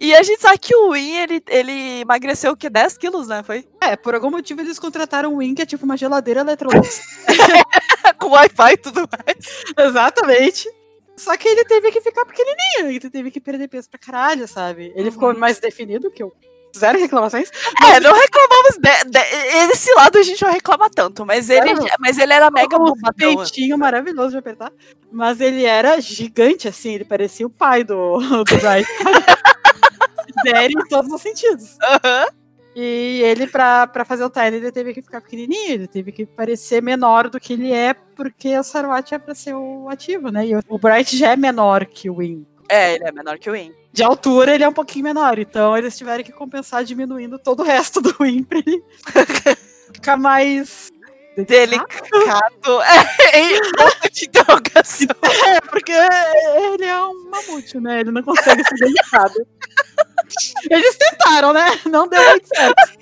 [0.00, 2.68] E a gente sabe que o Win, ele, ele emagreceu o quê?
[2.68, 3.42] 10 quilos, né?
[3.42, 3.66] Foi?
[3.80, 6.88] É, por algum motivo eles contrataram o Win, que é tipo uma geladeira eletrônica.
[8.18, 9.64] Com Wi-Fi e tudo mais.
[9.88, 10.68] Exatamente.
[11.16, 14.92] Só que ele teve que ficar pequenininho, ele teve que perder peso pra caralho, sabe?
[14.96, 15.38] Ele ficou Uhum.
[15.38, 16.32] mais definido que eu.
[16.76, 17.48] Zero reclamações.
[17.84, 18.76] É, não reclamamos.
[18.78, 21.86] De, de- esse lado a gente não reclama tanto, mas ele, Não.
[22.00, 23.14] mas ele era mega um bombadão.
[23.36, 24.72] peitinho maravilhoso de apertar.
[25.12, 28.88] Mas ele era gigante, assim, ele parecia o pai do, do Bright.
[30.46, 31.76] Sério em todos os sentidos.
[31.82, 32.26] Aham.
[32.76, 36.26] E ele, pra, pra fazer o Tiny, ele teve que ficar pequenininho, ele teve que
[36.26, 40.44] parecer menor do que ele é, porque o Sarwat é pra ser o ativo, né?
[40.44, 42.44] E o, o Bright já é menor que o Win.
[42.68, 43.74] É, ele é menor que o Win.
[43.92, 47.64] De altura, ele é um pouquinho menor, então eles tiveram que compensar diminuindo todo o
[47.64, 48.82] resto do Win pra ele
[49.92, 50.90] ficar mais.
[51.36, 52.80] Delicado.
[53.32, 55.08] É, em ponto de interrogação.
[55.46, 58.00] É, porque ele é um mamute, né?
[58.00, 59.34] Ele não consegue ser delicado.
[60.70, 61.66] Eles tentaram, né?
[61.86, 62.92] Não deu muito certo.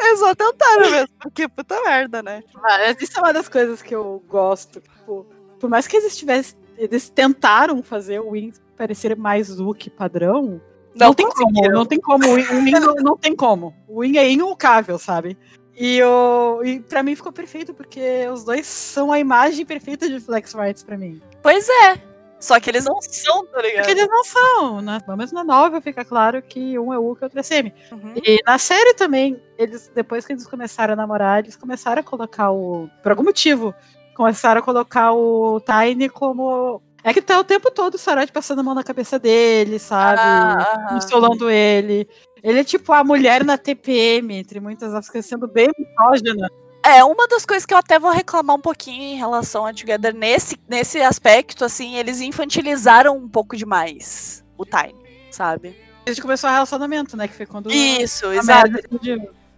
[0.00, 1.08] Eles só tentaram mesmo.
[1.20, 2.42] Porque puta merda, né?
[2.54, 4.80] Mas isso é uma das coisas que eu gosto.
[4.80, 5.26] Tipo,
[5.60, 6.56] por mais que eles tivessem.
[6.78, 10.60] Eles tentaram fazer o Win parecer mais Luke padrão.
[10.94, 12.26] Não, tem como, não tem como.
[12.26, 13.74] O Win, o Win não, não tem como.
[13.86, 15.36] O Win é inulcável, sabe?
[15.76, 20.18] E, o, e pra mim ficou perfeito, porque os dois são a imagem perfeita de
[20.18, 21.20] Flex Rights pra mim.
[21.42, 22.08] Pois é.
[22.40, 23.84] Só que eles não são, tá ligado?
[23.84, 24.80] Porque eles não são.
[24.80, 27.74] Na, pelo menos na novel fica claro que um é Hulk e outro é Semi.
[27.90, 28.14] Uhum.
[28.24, 32.52] E na série também, eles depois que eles começaram a namorar, eles começaram a colocar
[32.52, 32.88] o.
[33.02, 33.74] Por algum motivo,
[34.18, 36.82] começaram a colocar o Tiny como.
[37.04, 40.20] É que tá o tempo todo o Sarot passando a mão na cabeça dele, sabe?
[40.20, 40.96] Ah.
[40.96, 42.06] Insolando ele.
[42.42, 46.48] Ele é tipo a mulher na TPM, entre muitas aspas, sendo bem misógina.
[46.84, 50.12] É, uma das coisas que eu até vou reclamar um pouquinho em relação a Together
[50.12, 54.94] nesse, nesse aspecto, assim, eles infantilizaram um pouco demais o Tiny,
[55.30, 55.76] sabe?
[56.04, 57.28] A gente começou o relacionamento, né?
[57.28, 57.70] Que foi quando.
[57.70, 58.72] Isso, exato.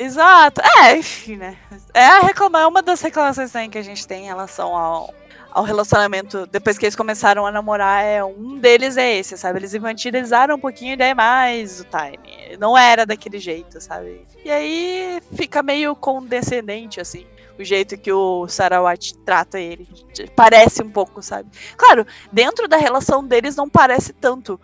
[0.00, 0.62] Exato.
[0.78, 1.58] É, enfim, né?
[1.92, 2.20] É a
[2.58, 5.12] é uma das reclamações também que a gente tem em relação ao,
[5.50, 8.02] ao relacionamento depois que eles começaram a namorar.
[8.02, 9.58] É, um deles é esse, sabe?
[9.58, 12.56] Eles infantilizaram um pouquinho demais o time.
[12.58, 14.26] Não era daquele jeito, sabe?
[14.42, 17.26] E aí fica meio condescendente, assim.
[17.58, 19.86] O jeito que o Sarawat trata ele.
[20.34, 21.50] Parece um pouco, sabe?
[21.76, 24.58] Claro, dentro da relação deles não parece tanto.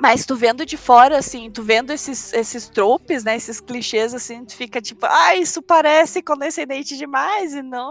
[0.00, 3.36] Mas tu vendo de fora, assim, tu vendo esses, esses tropes, né?
[3.36, 7.90] Esses clichês, assim, tu fica tipo, ah, isso parece condescendente demais e não,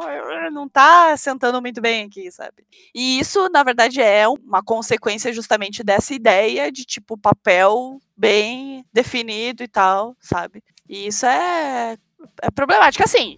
[0.51, 2.65] não tá sentando muito bem aqui, sabe?
[2.95, 9.61] E isso, na verdade, é uma consequência justamente dessa ideia de, tipo, papel bem definido
[9.61, 10.63] e tal, sabe?
[10.89, 11.95] E isso é,
[12.41, 13.03] é problemático.
[13.03, 13.37] Assim,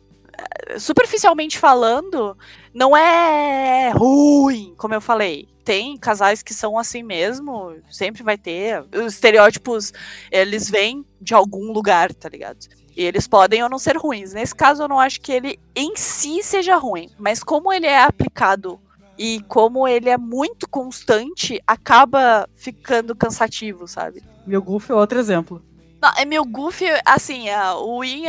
[0.77, 2.37] superficialmente falando,
[2.73, 5.47] não é ruim, como eu falei.
[5.63, 8.83] Tem casais que são assim mesmo, sempre vai ter.
[8.93, 9.93] Os estereótipos,
[10.31, 12.67] eles vêm de algum lugar, tá ligado?
[12.95, 14.33] E eles podem ou não ser ruins.
[14.33, 18.03] Nesse caso, eu não acho que ele em si seja ruim, mas como ele é
[18.03, 18.79] aplicado
[19.17, 24.23] e como ele é muito constante, acaba ficando cansativo, sabe?
[24.45, 25.63] Meu Goof é outro exemplo.
[26.01, 27.45] Não, é meu Goofy, assim,
[27.77, 28.23] o Win,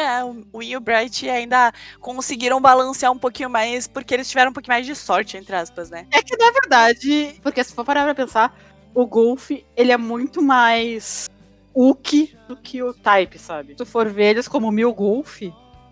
[0.52, 4.52] o Win e o Bright ainda conseguiram balancear um pouquinho mais, porque eles tiveram um
[4.52, 6.06] pouquinho mais de sorte, entre aspas, né?
[6.10, 8.54] É que, na verdade, porque se for parar pra pensar,
[8.94, 11.30] o Golf, ele é muito mais
[11.74, 13.70] Uki do que o Type, sabe?
[13.70, 15.40] Se tu for ver eles como Mil Golf,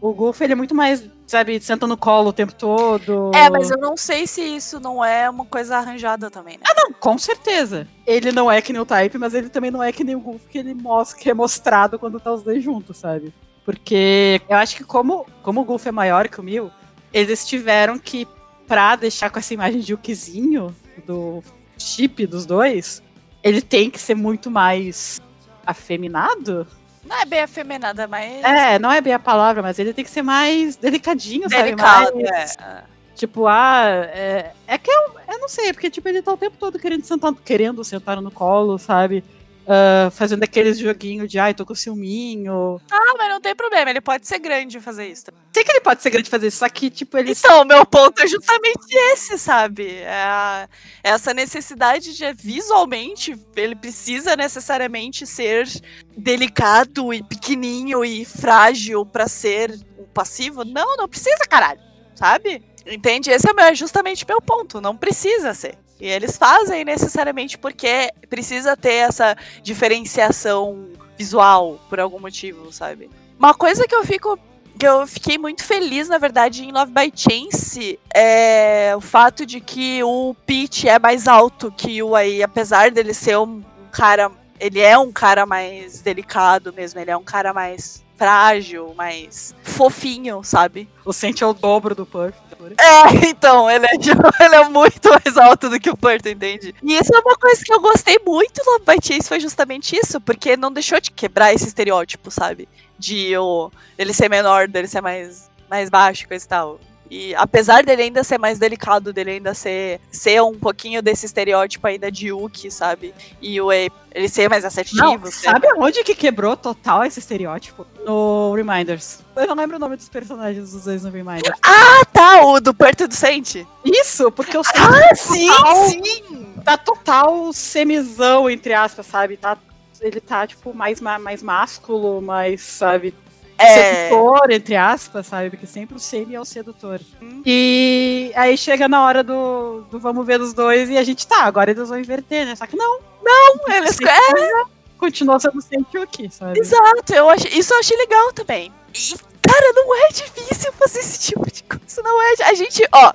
[0.01, 3.31] o Golf ele é muito mais, sabe, senta no colo o tempo todo.
[3.35, 6.65] É, mas eu não sei se isso não é uma coisa arranjada também, né?
[6.67, 7.87] Ah, não, com certeza.
[8.07, 10.21] Ele não é que nem o Type, mas ele também não é que nem o
[10.21, 13.35] Golf que ele mostra, que é mostrado quando tá os dois juntos, sabe?
[13.65, 16.71] Porque eu acho que como, como o Golf é maior que o Mil,
[17.13, 18.27] eles tiveram que,
[18.67, 20.75] pra deixar com essa imagem de Ukizinho,
[21.07, 21.43] do
[21.79, 23.03] chip dos dois,
[23.43, 25.21] ele tem que ser muito mais
[25.67, 26.67] afeminado,
[27.11, 28.43] não é bem afeminada, mas.
[28.45, 32.23] É, não é bem a palavra, mas ele tem que ser mais delicadinho, Delicado, sabe?
[32.23, 32.83] Mais, é.
[33.17, 33.83] Tipo, ah,
[34.15, 37.05] é, é que eu, eu não sei, porque tipo, ele tá o tempo todo querendo
[37.05, 39.23] sentar, querendo sentar no colo, sabe?
[39.71, 42.81] Uh, fazendo aqueles joguinhos de ai, tô com ciúminho.
[42.91, 45.27] Ah, mas não tem problema, ele pode ser grande fazer isso.
[45.53, 47.31] Sei que ele pode ser grande fazer isso, só que, tipo, ele.
[47.31, 49.87] Então, o meu ponto é justamente esse, sabe?
[49.87, 50.69] É
[51.05, 55.69] essa necessidade de visualmente, ele precisa necessariamente ser
[56.17, 60.65] delicado e pequenininho e frágil para ser um passivo.
[60.65, 61.81] Não, não precisa, caralho,
[62.17, 62.61] sabe?
[62.85, 63.31] Entende?
[63.31, 64.81] Esse é justamente meu ponto.
[64.81, 65.79] Não precisa ser.
[66.01, 73.11] E eles fazem necessariamente porque precisa ter essa diferenciação visual por algum motivo, sabe?
[73.39, 74.39] Uma coisa que eu fico
[74.79, 79.61] que eu fiquei muito feliz, na verdade, em Love by Chance é o fato de
[79.61, 84.81] que o Pete é mais alto que o aí, apesar dele ser um cara, ele
[84.81, 90.87] é um cara mais delicado mesmo, ele é um cara mais frágil, mais fofinho, sabe?
[91.07, 92.35] O Sente é o dobro do Puff.
[92.79, 93.95] É, então, ele é,
[94.45, 96.75] ele é muito mais alto do que o Puff, entende?
[96.83, 99.97] E isso é uma coisa que eu gostei muito do Love by Chase, foi justamente
[99.97, 102.69] isso, porque não deixou de quebrar esse estereótipo, sabe?
[102.99, 106.81] De o, ele ser menor, dele ser mais, mais baixo, coisa e tal.
[107.11, 111.85] E apesar dele ainda ser mais delicado, dele ainda ser, ser um pouquinho desse estereótipo
[111.87, 113.13] ainda de Yuki, sabe?
[113.43, 115.03] E o ele ser mais assertivo.
[115.03, 117.85] Não, sabe aonde que quebrou total esse estereótipo?
[118.05, 119.21] No Reminders.
[119.35, 121.59] Eu não lembro o nome dos personagens dos dois no Reminders.
[121.65, 122.45] Ah, tá!
[122.45, 123.67] O do Perto do Sente.
[123.85, 126.55] Isso, porque o Ah, sim, total, sim!
[126.65, 129.37] Tá total semizão, entre aspas, sabe?
[129.37, 129.59] Tá,
[130.01, 133.15] ele tá, tipo, mais, mais másculo, mais, sabe?
[133.61, 134.09] É...
[134.09, 135.51] sedutor, entre aspas, sabe?
[135.51, 137.01] Porque sempre o Semi é o sedutor.
[137.21, 137.43] Hum.
[137.45, 141.45] E aí chega na hora do, do vamos ver dos dois e a gente tá,
[141.45, 142.57] agora eles vão inverter, né?
[142.57, 143.01] Só que não.
[143.23, 144.65] Não, eles é...
[144.99, 146.59] continua sendo sempre aqui, sabe?
[146.59, 148.73] Exato, eu achei, isso eu achei legal também.
[148.95, 152.35] E, cara, não é difícil fazer esse tipo de coisa, não é.
[152.45, 153.13] A gente, ó,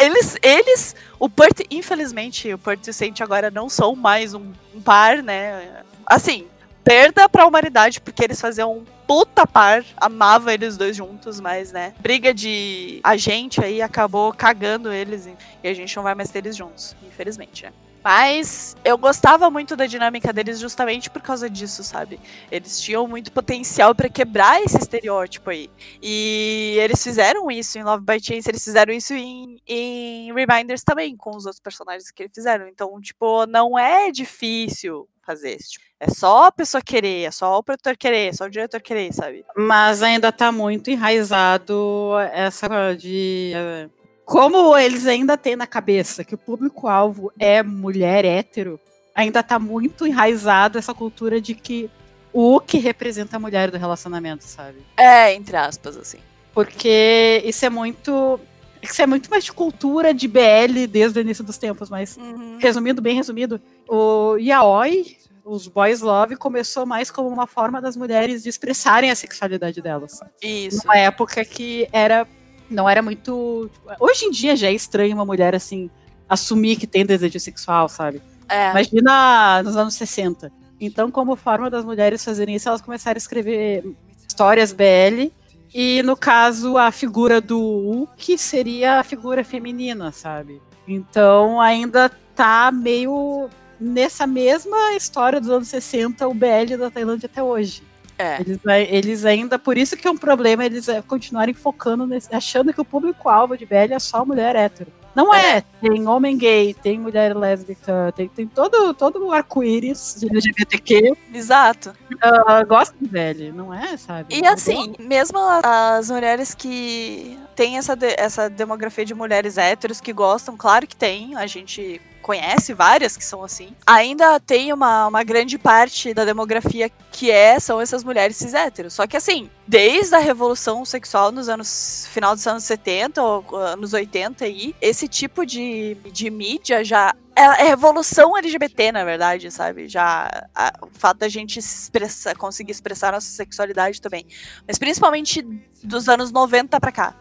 [0.00, 4.52] eles, eles, o Pert, infelizmente, o Pert e o Sente agora não são mais um,
[4.74, 5.82] um par, né?
[6.06, 6.46] Assim,
[6.88, 11.92] perda pra humanidade, porque eles faziam um puta par, amava eles dois juntos, mas, né,
[12.00, 15.28] briga de agente aí acabou cagando eles
[15.62, 17.72] e a gente não vai mais ter eles juntos, infelizmente, né.
[18.02, 22.18] Mas eu gostava muito da dinâmica deles justamente por causa disso, sabe?
[22.50, 25.68] Eles tinham muito potencial para quebrar esse estereótipo aí.
[26.00, 31.14] E eles fizeram isso em Love by Chance, eles fizeram isso em, em Reminders também,
[31.16, 32.66] com os outros personagens que eles fizeram.
[32.66, 35.72] Então, tipo, não é difícil fazer isso.
[35.72, 38.80] Tipo, é só a pessoa querer, é só o produtor querer, é só o diretor
[38.80, 39.44] querer, sabe?
[39.56, 43.52] Mas ainda tá muito enraizado essa de.
[43.54, 43.88] Eh,
[44.24, 48.80] como eles ainda têm na cabeça que o público-alvo é mulher hétero,
[49.14, 51.90] ainda tá muito enraizado essa cultura de que
[52.32, 54.78] o que representa a mulher do relacionamento, sabe?
[54.96, 56.18] É, entre aspas, assim.
[56.54, 58.40] Porque isso é muito.
[58.82, 62.58] Isso é muito mais de cultura de BL desde o início dos tempos, mas Uhum.
[62.60, 68.42] resumindo, bem resumido, o yaoi, os boys love, começou mais como uma forma das mulheres
[68.42, 70.20] de expressarem a sexualidade delas.
[70.42, 70.82] Isso.
[70.84, 72.26] Numa época que era
[72.70, 73.70] não era muito.
[73.98, 75.90] Hoje em dia já é estranho uma mulher assim
[76.28, 78.20] assumir que tem desejo sexual, sabe?
[78.48, 78.70] É.
[78.70, 80.52] Imagina nos anos 60.
[80.80, 83.84] Então, como forma das mulheres fazerem isso, elas começaram a escrever
[84.26, 85.32] histórias BL.
[85.72, 90.62] E no caso, a figura do Uki seria a figura feminina, sabe?
[90.86, 97.42] Então ainda tá meio nessa mesma história dos anos 60, o BL da Tailândia até
[97.42, 97.82] hoje.
[98.18, 98.40] É.
[98.40, 102.72] Eles, eles ainda, por isso que é um problema eles é, continuarem focando nesse, achando
[102.72, 104.90] que o público-alvo de BL é só mulher hétero.
[105.14, 105.64] Não é.
[105.80, 111.16] Tem homem gay, tem mulher lésbica, tem, tem todo, todo o arco-íris de LGBTQ.
[111.34, 111.92] Exato.
[112.12, 114.32] Uh, gosta de BL, não é, sabe?
[114.32, 120.12] E assim, mesmo as mulheres que têm essa, de- essa demografia de mulheres héteros que
[120.12, 123.70] gostam, claro que tem, a gente conhece várias que são assim.
[123.86, 128.92] Ainda tem uma, uma grande parte da demografia que é, são essas mulheres cis héteros.
[128.92, 133.94] Só que assim, desde a revolução sexual nos anos final dos anos 70 ou anos
[133.94, 139.88] 80 aí, esse tipo de, de mídia já é é revolução LGBT, na verdade, sabe?
[139.88, 144.26] Já a- o fato da gente se expressar, conseguir expressar nossa sexualidade também.
[144.66, 145.40] Mas principalmente
[145.82, 147.14] dos anos 90 pra cá.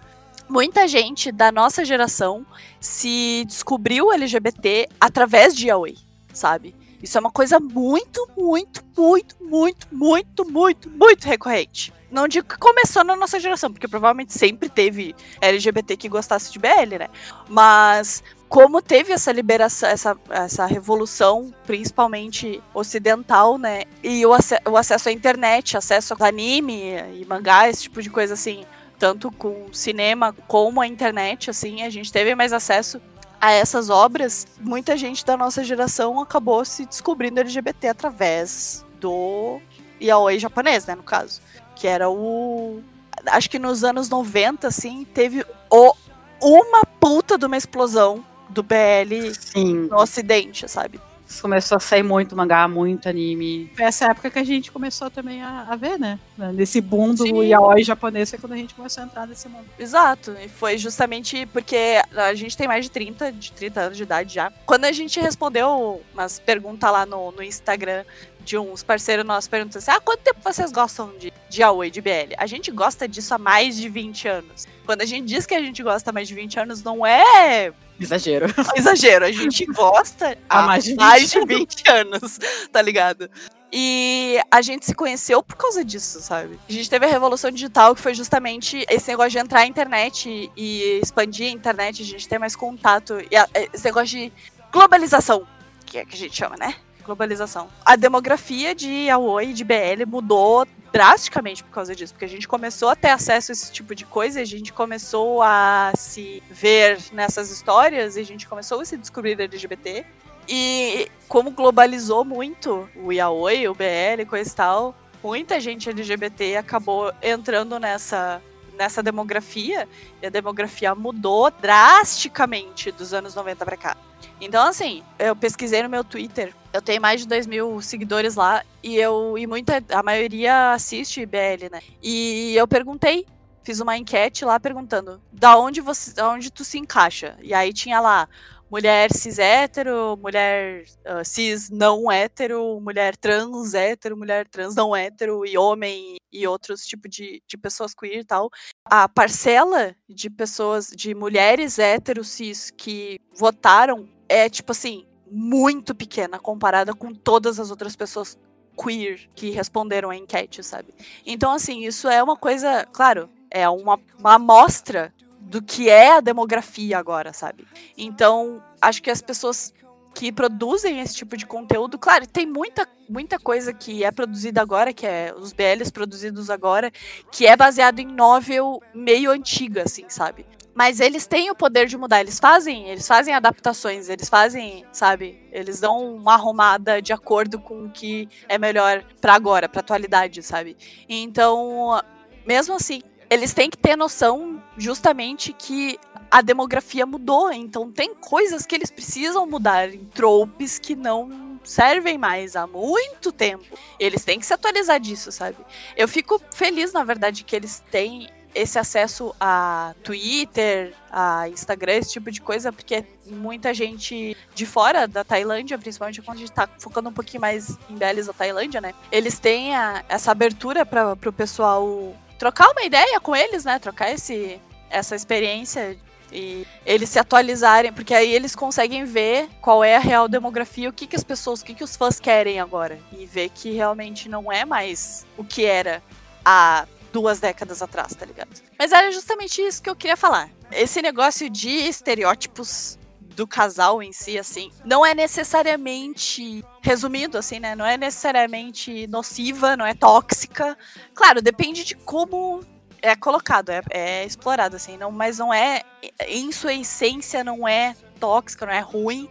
[0.49, 2.45] Muita gente da nossa geração
[2.79, 5.95] se descobriu LGBT através de yaoi,
[6.33, 6.73] sabe?
[7.01, 11.93] Isso é uma coisa muito, muito, muito, muito, muito, muito, muito recorrente.
[12.09, 16.57] Não digo que começou na nossa geração, porque provavelmente sempre teve LGBT que gostasse de
[16.57, 17.09] BL, né?
[17.49, 23.83] Mas como teve essa liberação, essa, essa revolução, principalmente ocidental, né?
[24.01, 28.09] E o, ace- o acesso à internet, acesso a anime e mangá, esse tipo de
[28.09, 28.63] coisa assim,
[28.97, 33.01] tanto com cinema como a internet, assim, a gente teve mais acesso
[33.39, 34.47] a essas obras.
[34.59, 39.59] Muita gente da nossa geração acabou se descobrindo LGBT através do
[40.01, 41.41] yaoi japonês, né, no caso,
[41.75, 42.81] que era o
[43.27, 45.93] acho que nos anos 90 assim, teve o
[46.39, 49.87] uma puta de uma explosão do BL Sim.
[49.89, 50.99] no ocidente, sabe?
[51.41, 53.71] Começou a sair muito mangá, muito anime.
[53.75, 56.19] Foi essa época que a gente começou também a, a ver, né?
[56.53, 57.43] Nesse boom do Sim.
[57.43, 59.65] yaoi japonês foi quando a gente começou a entrar nesse mundo.
[59.77, 64.03] Exato, e foi justamente porque a gente tem mais de 30, de 30 anos de
[64.03, 64.51] idade já.
[64.65, 68.03] Quando a gente respondeu umas perguntas lá no, no Instagram
[68.47, 71.99] de uns parceiros nossos perguntando assim: ah, quanto tempo vocês gostam de, de Aoi, de
[71.99, 72.33] BL?
[72.37, 74.65] A gente gosta disso há mais de 20 anos.
[74.85, 77.73] Quando a gente diz que a gente gosta há mais de 20 anos, não é
[77.99, 78.45] Exagero.
[78.75, 82.39] exagero, a gente gosta Há há mais de 20 mais de 20 anos,
[82.71, 83.29] tá ligado?
[83.73, 86.57] E a gente se conheceu por causa disso, sabe?
[86.69, 90.49] A gente teve a revolução digital, que foi justamente esse negócio de entrar na internet
[90.55, 93.17] e expandir a internet, a gente ter mais contato.
[93.29, 94.31] E a- esse negócio de
[94.71, 95.45] globalização,
[95.85, 96.75] que é que a gente chama, né?
[97.07, 97.69] Globalização.
[97.83, 102.47] A demografia de Aoi e de BL mudou drasticamente por causa disso, porque a gente
[102.47, 106.99] começou a ter acesso a esse tipo de coisa, a gente começou a se ver
[107.13, 110.05] nessas histórias, a gente começou a se descobrir LGBT.
[110.49, 117.11] E como globalizou muito o yaoi, o BL, coisa e tal, muita gente LGBT acabou
[117.21, 118.41] entrando nessa
[118.77, 119.87] nessa demografia,
[120.21, 123.97] e a demografia mudou drasticamente dos anos 90 pra cá.
[124.39, 128.63] Então, assim, eu pesquisei no meu Twitter, eu tenho mais de 2 mil seguidores lá,
[128.83, 131.81] e eu e muita, a maioria assiste BL, né?
[132.01, 133.25] E eu perguntei,
[133.63, 137.35] fiz uma enquete lá perguntando, da onde você, da onde tu se encaixa?
[137.41, 138.29] E aí tinha lá
[138.69, 145.45] mulher cis hétero, mulher ah, cis não hétero, mulher trans hétero, mulher trans não hétero
[145.45, 148.49] e homem e outros tipos de, de pessoas queer e tal.
[148.85, 156.39] A parcela de pessoas, de mulheres hétero cis que votaram é tipo assim, muito pequena
[156.39, 158.37] comparada com todas as outras pessoas
[158.77, 160.93] queer que responderam a enquete, sabe?
[161.25, 166.21] Então, assim, isso é uma coisa, claro, é uma, uma amostra do que é a
[166.21, 167.65] demografia agora, sabe?
[167.97, 169.73] Então, acho que as pessoas
[170.13, 174.91] que produzem esse tipo de conteúdo, claro, tem muita, muita coisa que é produzida agora,
[174.91, 176.91] que é os BLs produzidos agora,
[177.31, 180.45] que é baseado em novel meio antiga, assim, sabe?
[180.77, 185.41] Mas eles têm o poder de mudar, eles fazem, eles fazem adaptações, eles fazem, sabe?
[185.51, 190.43] Eles dão uma arrumada de acordo com o que é melhor pra agora, pra atualidade,
[190.43, 190.77] sabe?
[191.09, 191.99] Então,
[192.45, 195.99] mesmo assim, eles têm que ter noção justamente que
[196.29, 202.55] a demografia mudou, então tem coisas que eles precisam mudar tropes que não servem mais
[202.55, 203.65] há muito tempo.
[203.99, 205.57] Eles têm que se atualizar disso, sabe?
[205.95, 212.13] Eu fico feliz, na verdade, que eles têm esse acesso a Twitter, a Instagram, esse
[212.13, 216.67] tipo de coisa, porque muita gente de fora da Tailândia, principalmente quando a gente tá
[216.79, 218.95] focando um pouquinho mais em Belis da Tailândia, né?
[219.11, 223.77] Eles têm a, essa abertura para o pessoal trocar uma ideia com eles, né?
[223.77, 225.95] Trocar esse, essa experiência
[226.31, 230.93] e eles se atualizarem, porque aí eles conseguem ver qual é a real demografia, o
[230.93, 232.97] que, que as pessoas, o que, que os fãs querem agora.
[233.11, 236.01] E ver que realmente não é mais o que era
[236.43, 236.87] há
[237.17, 238.49] duas décadas atrás, tá ligado?
[238.77, 240.51] Mas era justamente isso que eu queria falar.
[240.71, 247.75] Esse negócio de estereótipos do casal em si, assim, não é necessariamente resumido, assim, né?
[247.75, 250.77] Não é necessariamente nociva, não é tóxica.
[251.15, 252.63] Claro, depende de como
[253.01, 255.81] é colocado, é, é explorado, assim, não, mas não é,
[256.27, 259.27] em sua essência, não é tóxica, não é ruim,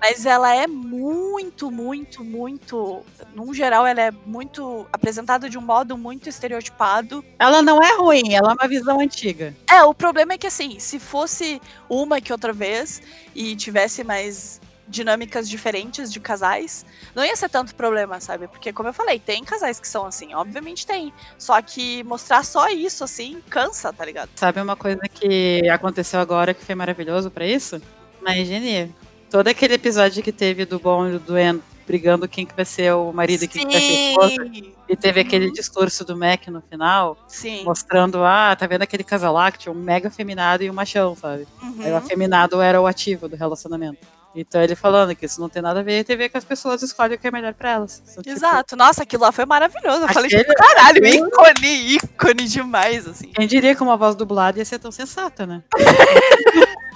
[0.00, 3.04] mas ela é muito, muito, muito.
[3.34, 7.24] Num geral, ela é muito apresentada de um modo muito estereotipado.
[7.38, 9.54] Ela não é ruim, ela é uma visão antiga.
[9.70, 13.02] É, o problema é que assim, se fosse uma que outra vez
[13.34, 16.84] e tivesse mais dinâmicas diferentes de casais,
[17.14, 18.48] não ia ser tanto problema, sabe?
[18.48, 21.12] Porque, como eu falei, tem casais que são assim, obviamente tem.
[21.36, 24.30] Só que mostrar só isso, assim, cansa, tá ligado?
[24.34, 27.80] Sabe uma coisa que aconteceu agora que foi maravilhoso para isso?
[28.22, 28.90] Na engenharia.
[29.30, 32.92] Todo aquele episódio que teve do bom e do doendo brigando quem que vai ser
[32.92, 34.50] o marido e quem que vai ser a esposa.
[34.90, 35.52] E teve aquele Uhum.
[35.54, 37.64] discurso do Mac no final, Sim.
[37.64, 41.16] mostrando, ah, tá vendo aquele casal lá que tinha um mega afeminado e um machão,
[41.16, 41.46] sabe?
[41.62, 41.96] Aí o Uhum.
[41.96, 44.06] afeminado era o ativo do relacionamento.
[44.36, 46.44] Então ele falando que isso não tem nada a ver, tem a ver que as
[46.44, 48.02] pessoas escolhem o que é melhor pra elas.
[48.18, 48.76] Tipo, Exato.
[48.76, 50.02] Nossa, aquilo lá foi maravilhoso.
[50.02, 53.28] Eu falei, Aquele- tipo, caralho, aquele- ícone, ícone demais, assim.
[53.28, 55.62] Quem diria que uma voz dublada ia ser tão sensata, né?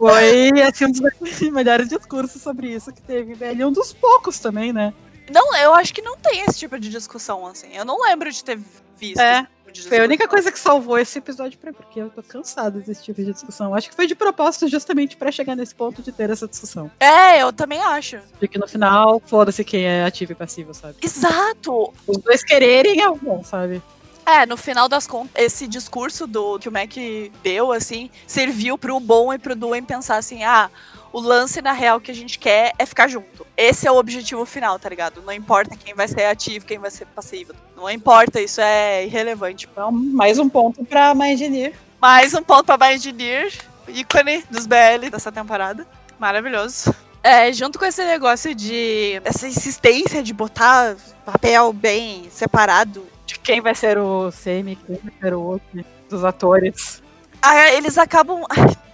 [0.00, 1.00] Foi assim, um dos
[1.52, 3.60] melhores discursos sobre isso que teve, velho.
[3.60, 4.94] E um dos poucos também, né?
[5.30, 7.68] Não, eu acho que não tem esse tipo de discussão, assim.
[7.74, 8.58] Eu não lembro de ter
[8.96, 9.20] visto.
[9.20, 12.22] É, tipo Foi a única coisa que salvou esse episódio pra mim, porque eu tô
[12.22, 13.74] cansada desse tipo de discussão.
[13.74, 16.90] Acho que foi de propósito justamente pra chegar nesse ponto de ter essa discussão.
[16.98, 18.20] É, eu também acho.
[18.40, 20.96] De que no final, foda-se quem é ativo e passivo, sabe?
[21.02, 21.92] Exato.
[22.06, 23.82] Os dois quererem é bom, sabe?
[24.24, 26.92] É, no final das contas, esse discurso do que o Mac
[27.42, 30.70] deu, assim, serviu pro bom e pro Duen pensar assim, ah,
[31.12, 33.46] o lance na real que a gente quer é ficar junto.
[33.56, 35.22] Esse é o objetivo final, tá ligado?
[35.22, 37.52] Não importa quem vai ser ativo, quem vai ser passivo.
[37.76, 39.68] Não importa, isso é irrelevante.
[39.70, 41.74] Então, mais um ponto pra My Engineer.
[42.00, 43.52] Mais um ponto pra My Engineer,
[43.88, 45.86] ícone dos BL dessa temporada.
[46.18, 46.94] Maravilhoso.
[47.22, 49.20] É, junto com esse negócio de.
[49.24, 53.06] essa insistência de botar papel bem separado.
[53.30, 57.00] De quem vai ser o semi, quem vai ser o outro dos atores.
[57.40, 58.42] Ah, eles acabam.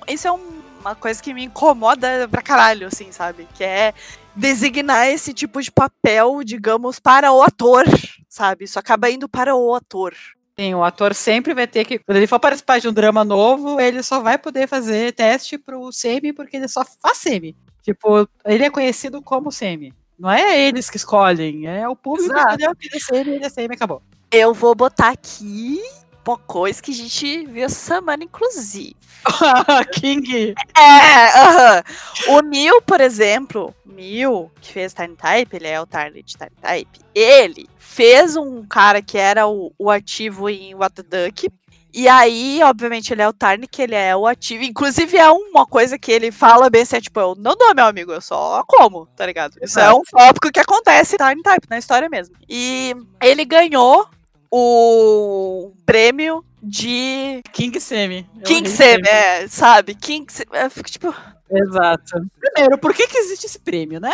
[0.06, 3.48] Isso é um- uma coisa que me incomoda pra caralho, assim, sabe?
[3.54, 3.94] Que é
[4.34, 7.86] designar esse tipo de papel, digamos, para o ator,
[8.28, 8.64] sabe?
[8.66, 10.14] Isso acaba indo para o ator.
[10.60, 11.98] Sim, o ator sempre vai ter que.
[11.98, 15.90] Quando ele for participar de um drama novo, ele só vai poder fazer teste pro
[15.90, 17.56] semi, porque ele só faz semi.
[17.82, 19.94] Tipo, ele é conhecido como semi.
[20.18, 22.50] Não é eles que escolhem, é o público que Exato.
[22.52, 24.02] escolheu que ele é semi, ele é semi, acabou.
[24.38, 25.80] Eu vou botar aqui
[26.26, 28.94] uma coisa que a gente viu essa semana, inclusive.
[29.98, 30.54] King.
[30.76, 31.82] É, aham.
[32.28, 36.50] O Neil, por exemplo, Neil, que fez Time Type, ele é o Target de Time
[36.60, 41.48] Type, ele fez um cara que era o, o ativo em What the Duck.
[41.94, 44.62] E aí, obviamente, ele é o Tarn, que ele é o ativo.
[44.64, 47.86] Inclusive, é uma coisa que ele fala bem assim, é tipo, eu não dou, meu
[47.86, 49.56] amigo, eu só como, tá ligado?
[49.62, 52.36] Isso é um tópico que acontece em Tarn Type, na história mesmo.
[52.46, 54.06] E ele ganhou
[54.50, 58.28] o prêmio de King Semi.
[58.40, 59.94] É King Semi, é, sabe?
[59.94, 60.50] King Semi.
[60.52, 61.14] Eu fico tipo,
[61.50, 62.26] Exato.
[62.40, 64.10] Primeiro, por que, que existe esse prêmio, né?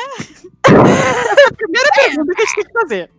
[0.64, 3.11] Essa é a primeira pergunta que a gente tem que fazer.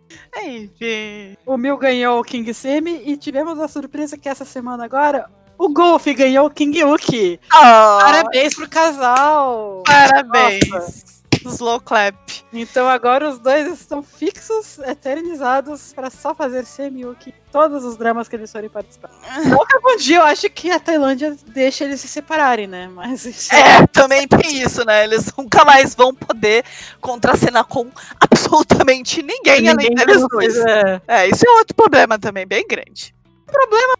[0.44, 1.36] enfim.
[1.44, 5.68] O Mil ganhou o King Semi e tivemos a surpresa que essa semana agora o
[5.68, 7.40] Golf ganhou o King Yuki.
[7.46, 9.82] Oh, Parabéns pro casal!
[9.84, 10.68] parabéns.
[10.68, 11.14] Nossa.
[11.48, 12.14] Slow clap.
[12.52, 18.28] Então agora os dois estão fixos, eternizados, pra só fazer Semi-Yuki em todos os dramas
[18.28, 19.10] que eles forem participar.
[19.46, 22.88] Não que algum dia eu acho que a Tailândia deixa eles se separarem, né?
[22.88, 25.04] Mas isso É, também tem isso, né?
[25.04, 26.64] Eles nunca mais vão poder
[27.00, 27.90] contracenar com
[28.20, 30.56] absolutamente ninguém, além ninguém deles não dois.
[30.56, 31.02] é.
[31.06, 33.14] É, isso é outro problema também, bem grande.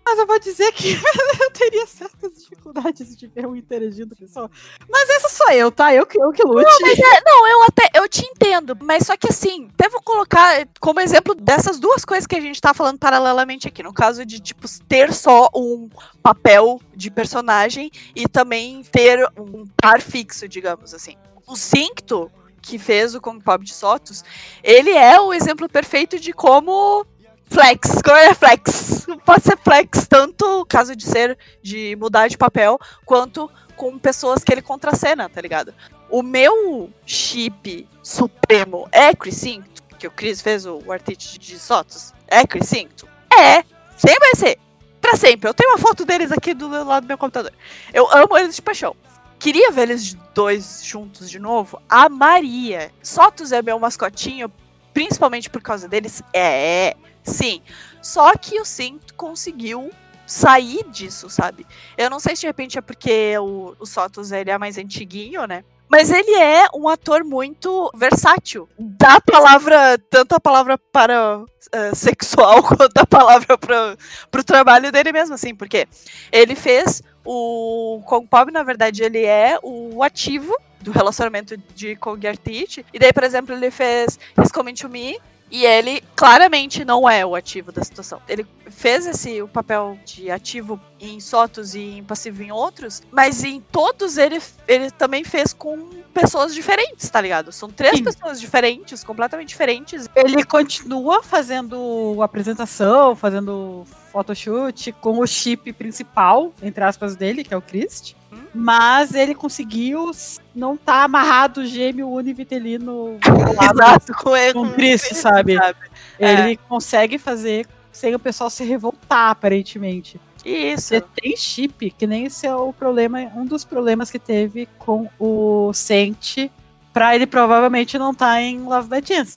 [0.04, 0.92] Mas eu vou dizer que
[1.40, 4.50] eu teria certas dificuldades de ver um interagindo pessoal.
[4.88, 5.94] Mas essa sou eu, tá?
[5.94, 6.64] Eu que, eu que lute.
[6.82, 10.66] Mas é, não, eu até eu te entendo, mas só que assim, até vou colocar
[10.80, 14.40] como exemplo dessas duas coisas que a gente tá falando paralelamente aqui, no caso de
[14.40, 15.88] tipo ter só um
[16.22, 21.16] papel de personagem e também ter um par fixo, digamos assim.
[21.46, 22.30] O Cincto,
[22.62, 24.24] que fez o Kong Pop de Sotos,
[24.62, 27.04] ele é o exemplo perfeito de como
[27.46, 29.06] flex, é flex.
[29.24, 34.52] Pode ser flex tanto caso de ser de mudar de papel, quanto com pessoas que
[34.52, 35.74] ele contracena, tá ligado?
[36.10, 42.12] O meu chip supremo é Crisinto, que o Chris fez o Artite de Sotos.
[42.28, 43.08] É Crisinto?
[43.32, 43.64] É,
[43.96, 44.58] sempre vai ser.
[45.00, 45.48] Pra sempre.
[45.48, 47.52] Eu tenho uma foto deles aqui do lado do meu computador.
[47.92, 48.96] Eu amo eles de paixão.
[49.38, 51.80] Queria ver eles dois juntos de novo.
[51.88, 52.90] A Maria.
[53.02, 54.50] Sotos é meu mascotinho,
[54.94, 56.22] principalmente por causa deles.
[56.32, 57.62] É, é, sim.
[58.00, 59.90] Só que o Cinto conseguiu
[60.26, 61.66] sair disso, sabe?
[61.96, 65.46] Eu não sei se de repente é porque o, o Sotos ele é mais antiguinho,
[65.46, 65.64] né?
[65.88, 68.68] Mas ele é um ator muito versátil.
[68.78, 73.96] Dá a palavra, tanto a palavra para uh, sexual quanto a palavra para
[74.36, 75.86] o trabalho dele mesmo, assim, porque
[76.32, 82.24] ele fez o Kong Pop, na verdade, ele é o ativo do relacionamento de Kong
[82.24, 82.84] e Artite.
[82.92, 85.18] E daí, por exemplo, ele fez His Coming to Me,
[85.54, 88.20] e ele claramente não é o ativo da situação.
[88.28, 93.44] Ele fez esse o papel de ativo em Sotos e em passivo em outros, mas
[93.44, 95.78] em todos ele, ele também fez com
[96.12, 97.52] pessoas diferentes, tá ligado?
[97.52, 98.02] São três Sim.
[98.02, 100.08] pessoas diferentes, completamente diferentes.
[100.16, 107.56] Ele continua fazendo apresentação, fazendo photoshoot com o chip principal, entre aspas, dele, que é
[107.56, 108.16] o Christ.
[108.54, 110.10] Mas ele conseguiu
[110.54, 113.18] não estar tá amarrado gêmeo univitelino
[113.72, 115.56] Exato, com, ele, com Cristo, sabe?
[115.56, 115.78] sabe?
[116.18, 116.56] Ele é.
[116.68, 120.20] consegue fazer sem o pessoal se revoltar, aparentemente.
[120.44, 120.88] Isso.
[120.88, 125.08] Você tem chip, que nem esse é o problema, um dos problemas que teve com
[125.18, 126.50] o Sente,
[126.92, 129.36] pra ele provavelmente não estar tá em Love by Chance.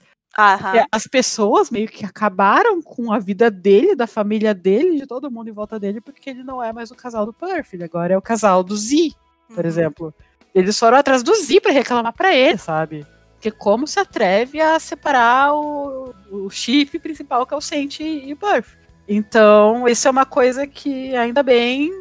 [0.92, 5.50] As pessoas meio que acabaram com a vida dele, da família dele, de todo mundo
[5.50, 8.18] em volta dele, porque ele não é mais o casal do Perf, ele agora é
[8.18, 9.12] o casal do Z,
[9.48, 9.66] por uhum.
[9.66, 10.14] exemplo.
[10.54, 13.06] Eles foram atrás do Z pra reclamar pra ele, sabe?
[13.34, 18.34] Porque como se atreve a separar o, o chip principal que é o Sente e
[18.34, 18.76] o Perf?
[19.08, 21.92] Então, isso é uma coisa que ainda bem,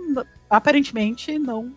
[0.51, 1.72] aparentemente, não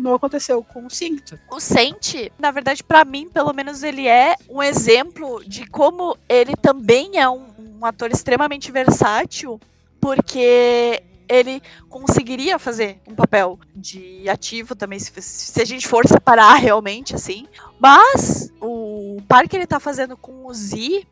[0.00, 1.38] não aconteceu com o Cinto.
[1.50, 6.54] O Sente, na verdade, para mim, pelo menos, ele é um exemplo de como ele
[6.56, 9.60] também é um, um ator extremamente versátil,
[10.00, 16.54] porque ele conseguiria fazer um papel de ativo também, se, se, a gente for separar
[16.54, 17.46] realmente, assim.
[17.78, 21.06] Mas o par que ele tá fazendo com o Z,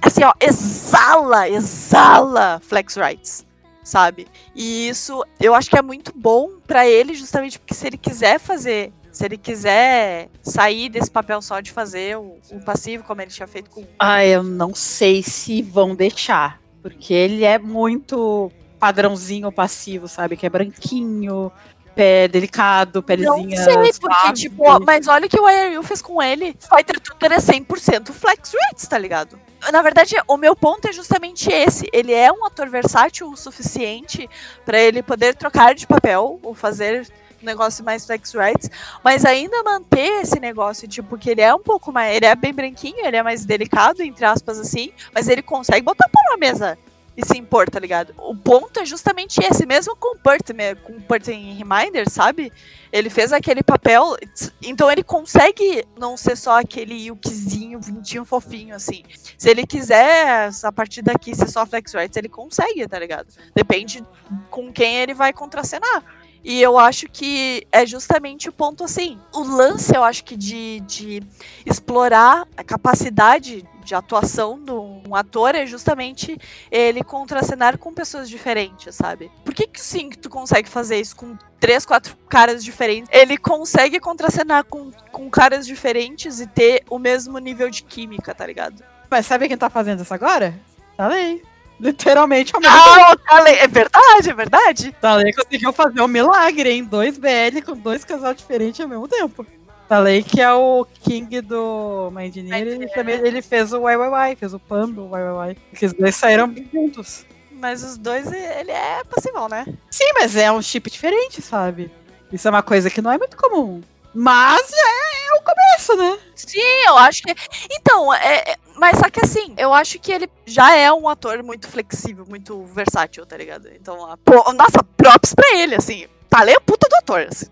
[0.00, 3.44] assim, ó, exala, exala flex rights
[3.82, 4.26] sabe?
[4.54, 8.38] E isso eu acho que é muito bom para ele, justamente porque se ele quiser
[8.38, 13.30] fazer se ele quiser sair desse papel só de fazer o, o, passivo, como ele
[13.30, 13.86] tinha feito com.
[13.98, 16.58] Ah, eu não sei se vão deixar.
[16.80, 20.36] Porque ele é muito padrãozinho passivo, sabe?
[20.36, 21.52] Que é branquinho,
[21.94, 23.58] pé delicado, pelezinha.
[23.58, 26.56] Não sei, porque, tipo, mas olha o que o IRU fez com ele.
[26.58, 29.38] Fighter Tutor é 100% flex rates, tá ligado?
[29.70, 31.88] Na verdade, o meu ponto é justamente esse.
[31.92, 34.28] Ele é um ator versátil o suficiente
[34.64, 37.06] para ele poder trocar de papel ou fazer
[37.40, 38.70] um negócio mais flex rights,
[39.02, 42.16] mas ainda manter esse negócio, tipo, que ele é um pouco mais.
[42.16, 46.08] Ele é bem branquinho, ele é mais delicado, entre aspas, assim, mas ele consegue botar
[46.08, 46.78] pão na mesa
[47.16, 48.14] e se impor, tá ligado?
[48.18, 52.52] O ponto é justamente esse, mesmo com o Pertin, com o Pertin Reminder, sabe?
[52.90, 54.16] Ele fez aquele papel,
[54.62, 59.02] então ele consegue não ser só aquele yukizinho, bonitinho, fofinho, assim.
[59.36, 63.28] Se ele quiser, a partir daqui, ser só flex rights, ele consegue, tá ligado?
[63.54, 64.02] Depende
[64.50, 66.04] com quem ele vai contracenar.
[66.44, 69.18] E eu acho que é justamente o ponto assim.
[69.32, 71.22] O lance, eu acho que de, de
[71.64, 76.38] explorar a capacidade de atuação de um ator é justamente
[76.70, 79.30] ele contracenar com pessoas diferentes, sabe?
[79.44, 83.10] Por que que sim que tu consegue fazer isso com três, quatro caras diferentes?
[83.12, 88.46] Ele consegue contracenar com, com caras diferentes e ter o mesmo nível de química, tá
[88.46, 88.82] ligado?
[89.10, 90.54] Mas sabe quem tá fazendo isso agora?
[90.96, 91.42] Tá aí.
[91.80, 93.48] Literalmente ao mesmo ah, tempo.
[93.48, 94.96] É verdade, é verdade.
[95.00, 99.44] Talei conseguiu fazer um milagre em dois BL com dois casal diferentes ao mesmo tempo.
[99.92, 104.58] Talei que é o King do Engineer, ele também ele fez o YYY, fez o
[104.58, 105.54] Pan do YYY.
[105.68, 107.26] Porque os dois saíram juntos.
[107.50, 109.66] Mas os dois, ele é possível, né?
[109.90, 111.92] Sim, mas é um chip diferente, sabe?
[112.32, 113.82] Isso é uma coisa que não é muito comum.
[114.14, 116.18] Mas é, é o começo, né?
[116.36, 117.34] Sim, eu acho que.
[117.70, 121.42] Então, é, é, mas só que assim, eu acho que ele já é um ator
[121.42, 123.68] muito flexível, muito versátil, tá ligado?
[123.74, 124.16] Então, a,
[124.54, 126.06] nossa, props pra ele, assim.
[126.32, 127.28] Talê é um puta doutor.
[127.30, 127.46] Assim,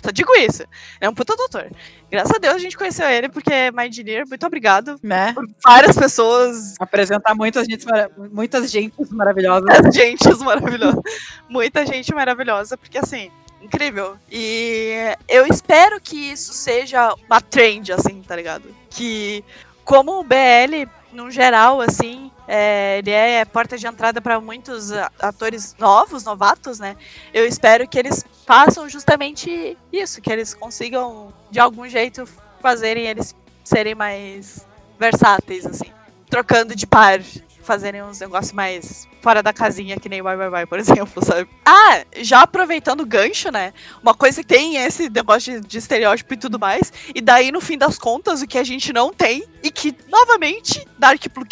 [0.00, 0.62] só digo isso.
[1.00, 1.68] É um puta doutor.
[2.08, 5.00] Graças a Deus a gente conheceu ele, porque My Engineer, muito obrigado.
[5.02, 5.32] Né?
[5.32, 6.76] Por várias pessoas.
[6.78, 7.84] Apresentar muitas gente,
[8.30, 9.68] muitas gentes maravilhosas.
[9.68, 11.02] Muitas gentes maravilhosas.
[11.48, 14.16] Muita gente maravilhosa, porque assim, incrível.
[14.30, 14.94] E
[15.28, 18.72] eu espero que isso seja uma trend, assim, tá ligado?
[18.90, 19.42] Que,
[19.84, 25.74] como o BL, no geral, assim, é, ele é porta de entrada para muitos atores
[25.78, 26.96] novos, novatos, né?
[27.32, 32.28] Eu espero que eles façam justamente isso, que eles consigam, de algum jeito,
[32.60, 33.34] fazerem eles
[33.64, 34.66] serem mais
[34.98, 35.90] versáteis, assim.
[36.28, 37.20] Trocando de par,
[37.62, 41.48] fazerem uns negócios mais fora da casinha, que nem Bye Bye Bye, por exemplo, sabe?
[41.64, 43.72] Ah, já aproveitando o gancho, né?
[44.02, 47.60] Uma coisa que tem esse negócio de, de, estereótipo e tudo mais, e daí, no
[47.60, 51.46] fim das contas, o que a gente não tem, e que, novamente, Dark Blue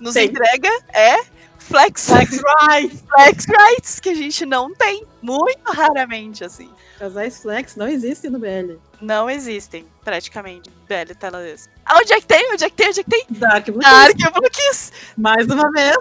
[0.00, 0.28] nos tem.
[0.28, 1.16] entrega é
[1.58, 3.04] flex, flex rights.
[3.08, 5.04] flex rights, que a gente não tem.
[5.20, 6.70] Muito raramente, assim.
[6.98, 8.78] Casais flex não existem no BL.
[9.00, 10.70] Não existem, praticamente.
[10.88, 11.68] BL tailandês.
[11.92, 12.52] Onde é que tem?
[12.52, 12.88] Onde é que tem?
[12.88, 13.26] Onde é que tem?
[13.30, 13.66] Dark
[14.52, 14.92] Kiss.
[15.16, 15.96] Mais uma vez,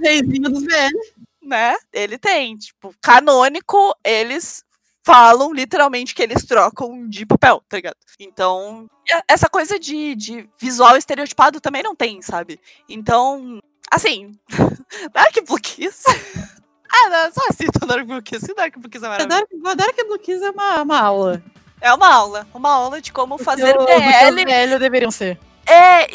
[0.00, 1.22] reizinho dos BL.
[1.42, 1.74] Né?
[1.92, 4.64] Ele tem, tipo, canônico, eles
[5.02, 7.96] falam literalmente que eles trocam de papel, tá ligado?
[8.18, 8.88] Então,
[9.28, 12.60] essa coisa de, de visual estereotipado também não tem, sabe?
[12.88, 13.58] Então,
[13.90, 14.32] assim,
[15.12, 16.04] Dark Blue Kiss.
[16.88, 19.62] ah, não, só assista Dark Blue Kiss, Dark Blue Kiss é maravilhoso.
[19.62, 21.42] Dark, Dark Blue Kiss é uma, uma aula.
[21.80, 24.44] É uma aula, uma aula de como fazer o BL.
[24.44, 25.38] BL deveriam ser.
[25.66, 26.06] É,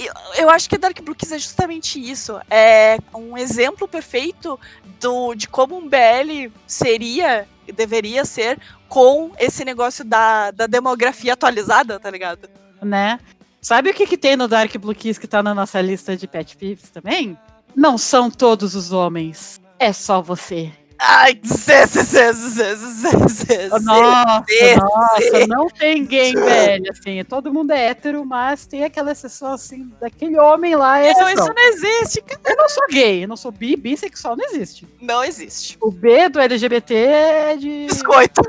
[0.42, 2.40] eu acho que Dark Blue Kiss é justamente isso.
[2.50, 4.58] É um exemplo perfeito
[5.00, 12.00] do, de como um BL seria deveria ser com esse negócio da, da demografia atualizada,
[12.00, 12.50] tá ligado?
[12.82, 13.20] Né?
[13.62, 16.28] Sabe o que, que tem no Dark Blue Kiss que tá na nossa lista de
[16.28, 17.38] pet peeves também?
[17.76, 19.60] Não são todos os homens.
[19.80, 20.72] É só você.
[21.00, 24.44] Ai, zê, zê, zê, zê, zê, zê, nossa,
[24.78, 29.92] nossa, não tem gay velho, assim, todo mundo é hétero, mas tem aquela exceção, assim,
[30.02, 32.42] daquele homem lá, é Não, isso não existe, cara.
[32.48, 34.88] Eu não sou gay, eu não sou bi, bissexual, não existe.
[35.00, 35.78] Não existe.
[35.80, 37.86] O B do LGBT é de...
[37.88, 38.42] Biscoito.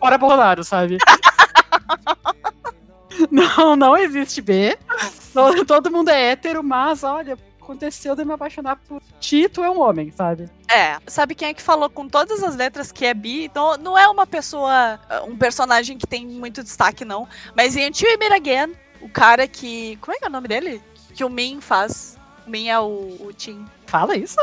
[0.00, 0.98] Fora Bolsonaro, sabe?
[3.30, 4.76] não, não existe B.
[5.66, 10.12] Todo mundo é hétero, mas, olha, aconteceu de me apaixonar por Tito é um homem,
[10.12, 10.48] sabe?
[10.70, 10.98] É.
[11.06, 13.44] Sabe quem é que falou com todas as letras que é bi?
[13.44, 17.26] Então, não é uma pessoa, um personagem que tem muito destaque, não.
[17.56, 19.96] Mas em Until You Again, o cara que.
[20.00, 20.82] Como é que é o nome dele?
[21.14, 22.18] Que o Min faz.
[22.46, 23.64] O Min é o, o Tim.
[23.86, 24.38] Fala isso?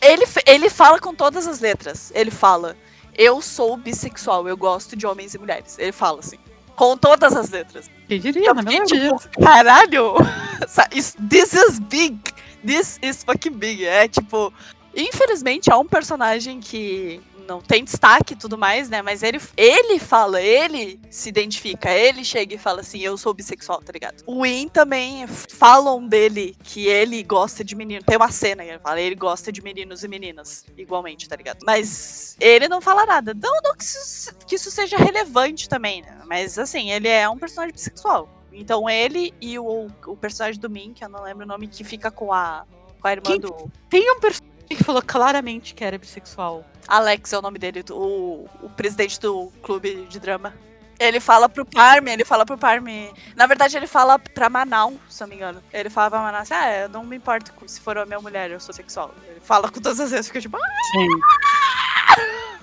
[0.00, 2.10] Ele, ele fala com todas as letras.
[2.14, 2.76] Ele fala.
[3.14, 5.78] Eu sou bissexual, eu gosto de homens e mulheres.
[5.78, 6.38] Ele fala assim.
[6.74, 7.90] Com todas as letras.
[8.08, 10.14] Quem diria, eu fiquei, tipo, caralho!
[11.28, 12.18] This is big!
[12.64, 13.84] This is fucking big.
[13.84, 14.52] É tipo.
[14.94, 19.02] Infelizmente, há um personagem que não tem destaque e tudo mais, né?
[19.02, 23.82] Mas ele, ele fala, ele se identifica, ele chega e fala assim: eu sou bissexual,
[23.82, 24.22] tá ligado?
[24.26, 28.02] O Win também falam dele que ele gosta de menino.
[28.04, 31.58] Tem uma cena que ele fala, ele gosta de meninos e meninas, igualmente, tá ligado?
[31.64, 33.34] Mas ele não fala nada.
[33.34, 36.22] Não, não que isso, que isso seja relevante também, né?
[36.26, 38.41] Mas assim, ele é um personagem bissexual.
[38.54, 41.84] Então ele e o, o personagem do Min, que eu não lembro o nome, que
[41.84, 42.64] fica com a,
[43.00, 43.70] com a irmã Quem, do.
[43.88, 46.64] Tem um personagem que falou claramente que era bissexual.
[46.86, 50.54] Alex é o nome dele, o, o presidente do clube de drama.
[50.98, 53.12] Ele fala pro Parme, ele fala pro Parme.
[53.34, 55.62] Na verdade, ele fala pra Manaus, se eu não me engano.
[55.72, 58.50] Ele fala pra Manaus assim: ah, eu não me importo se for a minha mulher,
[58.50, 59.12] eu sou sexual.
[59.26, 60.56] Ele fala com todas as vezes, fica tipo.
[60.92, 61.08] Sim.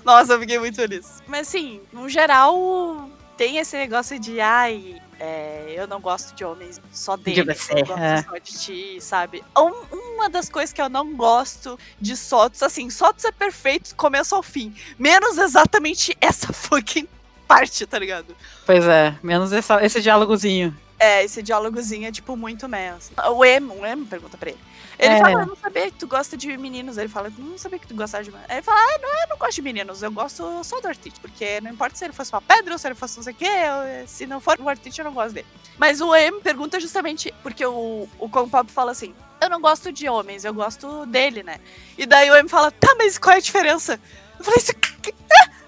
[0.04, 1.22] Nossa, eu fiquei muito feliz.
[1.26, 6.80] Mas assim, no geral, tem esse negócio de, ai, é, eu não gosto de homens
[6.90, 7.42] só dele.
[7.44, 8.22] De você, eu gosto é.
[8.22, 9.44] só de ti, sabe?
[9.56, 14.34] Um, uma das coisas que eu não gosto de Sotos, assim, Sotos é perfeito começo
[14.34, 14.74] ao fim.
[14.98, 17.06] Menos exatamente essa fucking
[17.46, 18.34] parte, tá ligado?
[18.64, 20.74] Pois é, menos essa, esse diálogozinho.
[21.02, 23.10] É, esse diálogozinho é, tipo, muito menos.
[23.32, 24.58] O Emo, o Emo pergunta pra ele.
[24.98, 25.18] Ele é.
[25.18, 26.98] fala, eu não sabia que tu gosta de meninos.
[26.98, 28.50] Ele fala, não sabia que tu gostava de meninos.
[28.50, 31.18] Ele fala, ah, não, eu não gosto de meninos, eu gosto só do Artite.
[31.18, 33.36] Porque não importa se ele fosse uma pedra ou se ele fosse não sei o
[33.36, 35.46] quê, eu, se não for o Artite, eu não gosto dele.
[35.78, 39.90] Mas o M pergunta justamente porque o, o Kong Pop fala assim, eu não gosto
[39.90, 41.60] de homens, eu gosto dele, né?
[41.96, 43.98] E daí o M fala, tá, mas qual é a diferença?
[44.38, 44.74] Eu falei, isso é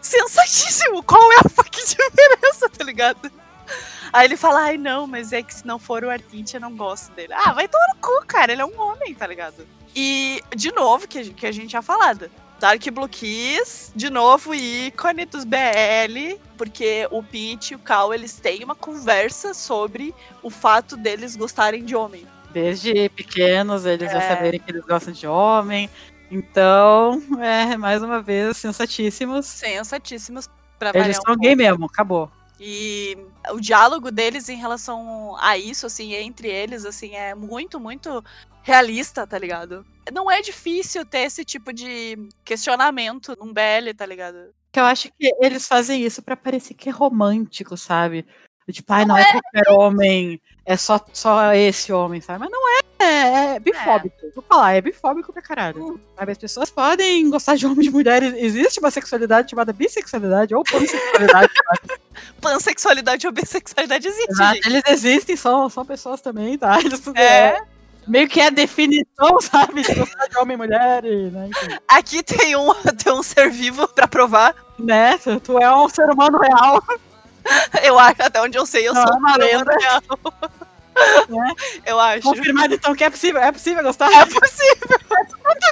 [0.03, 3.33] sensatíssimo, qual é a fucking diferença, tá ligado?
[4.13, 6.77] Aí ele fala, ai não, mas é que se não for o Artite, eu não
[6.77, 7.33] gosto dele.
[7.33, 9.67] Ah, vai tomar no cu, cara, ele é um homem, tá ligado?
[9.95, 12.31] E, de novo, que, que a gente tinha falado,
[12.63, 18.35] Dark Blue Kiss, de novo, ícone dos BL, porque o Pete e o Cal, eles
[18.35, 22.27] têm uma conversa sobre o fato deles gostarem de homem.
[22.53, 24.13] Desde pequenos, eles é.
[24.13, 25.91] já saberem que eles gostam de homem.
[26.31, 29.45] Então, é, mais uma vez, sensatíssimos.
[29.45, 30.49] Sensatíssimos.
[30.79, 32.31] Pra eles são um gay mesmo, acabou.
[32.65, 33.19] E
[33.51, 38.25] o diálogo deles em relação a isso, assim, entre eles, assim, é muito, muito
[38.63, 39.85] realista, tá ligado?
[40.13, 44.55] Não é difícil ter esse tipo de questionamento num BL, tá ligado?
[44.71, 48.25] Que eu acho que eles fazem isso pra parecer que é romântico, sabe?
[48.71, 52.39] Tipo, ai, não, é qualquer homem, é só, só esse homem, sabe?
[52.39, 54.17] Mas não é, é, é bifóbico.
[54.35, 56.01] Vou falar, é bifóbico pra caralho.
[56.17, 56.33] Sabe?
[56.33, 58.35] As pessoas podem gostar de homens e mulheres.
[58.37, 61.53] Existe uma sexualidade chamada bissexualidade ou pansexualidade.
[62.41, 66.79] Pansexualidade ou bissexualidade existe, Exato, eles existem, são, são pessoas também, tá?
[66.81, 67.61] Eles, É.
[68.07, 69.83] meio que é a definição, sabe?
[69.83, 71.51] De gostar de homem e mulher, e, né?
[71.89, 72.73] Aqui tem um,
[73.03, 74.55] tem um ser vivo pra provar.
[74.79, 75.19] né?
[75.45, 76.83] Tu- é um ser humano real.
[77.83, 80.03] Eu acho, até onde eu sei, eu Não, sou é uma um ser humano real.
[81.86, 82.22] Eu acho.
[82.22, 84.11] Confirmado então que é possível, é possível gostar?
[84.12, 84.99] É possível.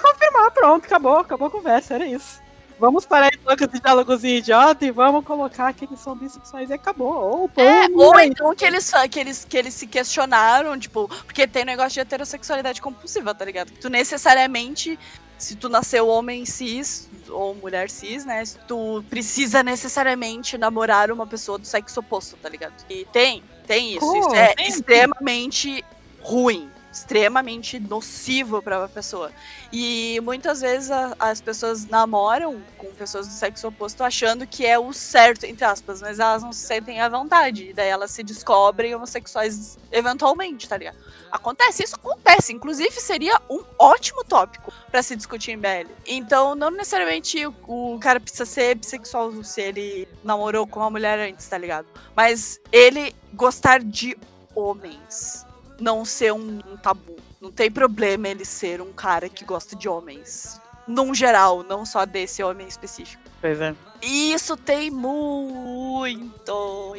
[0.03, 2.41] confirmar, pronto, acabou, acabou a conversa, era isso.
[2.79, 6.73] Vamos parar então com esse diálogo idiota e vamos colocar que eles são bissexuais e
[6.73, 7.13] acabou.
[7.13, 10.79] Ou, pô, É, não ou é então que eles, que, eles, que eles se questionaram,
[10.79, 13.71] tipo, porque tem negócio de heterossexualidade compulsiva, tá ligado?
[13.73, 14.99] Tu necessariamente,
[15.37, 18.43] se tu nasceu homem cis ou mulher cis, né?
[18.43, 22.73] se Tu precisa necessariamente namorar uma pessoa do sexo oposto, tá ligado?
[22.89, 24.01] E tem, tem isso.
[24.01, 25.85] Pô, isso é extremamente
[26.21, 26.69] ruim.
[26.93, 29.31] Extremamente nocivo pra uma pessoa.
[29.73, 34.77] E muitas vezes a- as pessoas namoram com pessoas do sexo oposto achando que é
[34.77, 37.71] o certo, entre aspas, mas elas não se sentem à vontade.
[37.71, 40.97] E daí elas se descobrem homossexuais eventualmente, tá ligado?
[41.31, 42.53] Acontece, isso acontece.
[42.53, 45.89] Inclusive, seria um ótimo tópico pra se discutir em BL.
[46.07, 51.21] Então, não necessariamente o, o cara precisa ser bissexual se ele namorou com uma mulher
[51.21, 51.87] antes, tá ligado?
[52.17, 54.17] Mas ele gostar de
[54.57, 55.47] homens
[55.81, 57.17] não ser um, um tabu.
[57.41, 60.61] Não tem problema ele ser um cara que gosta de homens.
[60.87, 63.23] Num geral, não só desse homem específico.
[63.41, 63.75] Pois é.
[64.03, 66.31] E isso tem muito em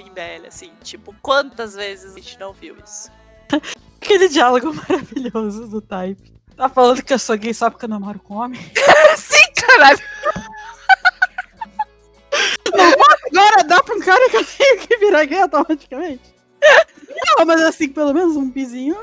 [0.10, 0.72] BL, assim.
[0.84, 3.12] Tipo, quantas vezes a gente não viu isso?
[4.02, 6.34] Aquele diálogo maravilhoso do Type.
[6.56, 8.60] Tá falando que eu sou gay só porque eu namoro com homem?
[9.16, 10.00] Sim, caralho!
[13.32, 16.31] Agora dá pra um cara que eu tenho que virar gay automaticamente?
[17.38, 18.97] Não, mas assim, pelo menos um bizinho.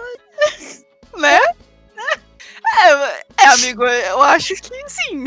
[1.17, 1.41] Né?
[2.77, 5.25] É, é, amigo, eu acho que sim.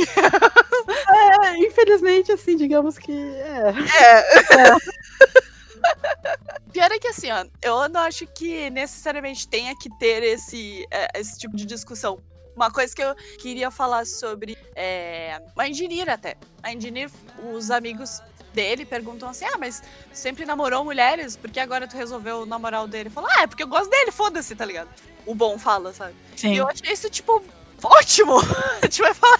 [1.44, 3.12] É, infelizmente, assim, digamos que.
[3.12, 3.74] É.
[4.00, 4.76] É.
[6.72, 11.20] Pior é que assim, ó, eu não acho que necessariamente tenha que ter esse, é,
[11.20, 12.22] esse tipo de discussão.
[12.56, 16.36] Uma coisa que eu queria falar sobre é, a Engineer até.
[16.62, 17.10] A Engineer,
[17.54, 18.22] os amigos
[18.54, 22.84] dele perguntam assim: ah, mas tu sempre namorou mulheres, por que agora tu resolveu namorar
[22.84, 23.10] o dele?
[23.10, 24.90] Fala, ah, é porque eu gosto dele, foda-se, tá ligado?
[25.26, 26.16] O bom fala, sabe?
[26.36, 26.54] Sim.
[26.54, 27.44] E eu achei isso, tipo,
[27.84, 28.40] ótimo!
[28.82, 29.40] A gente vai falar,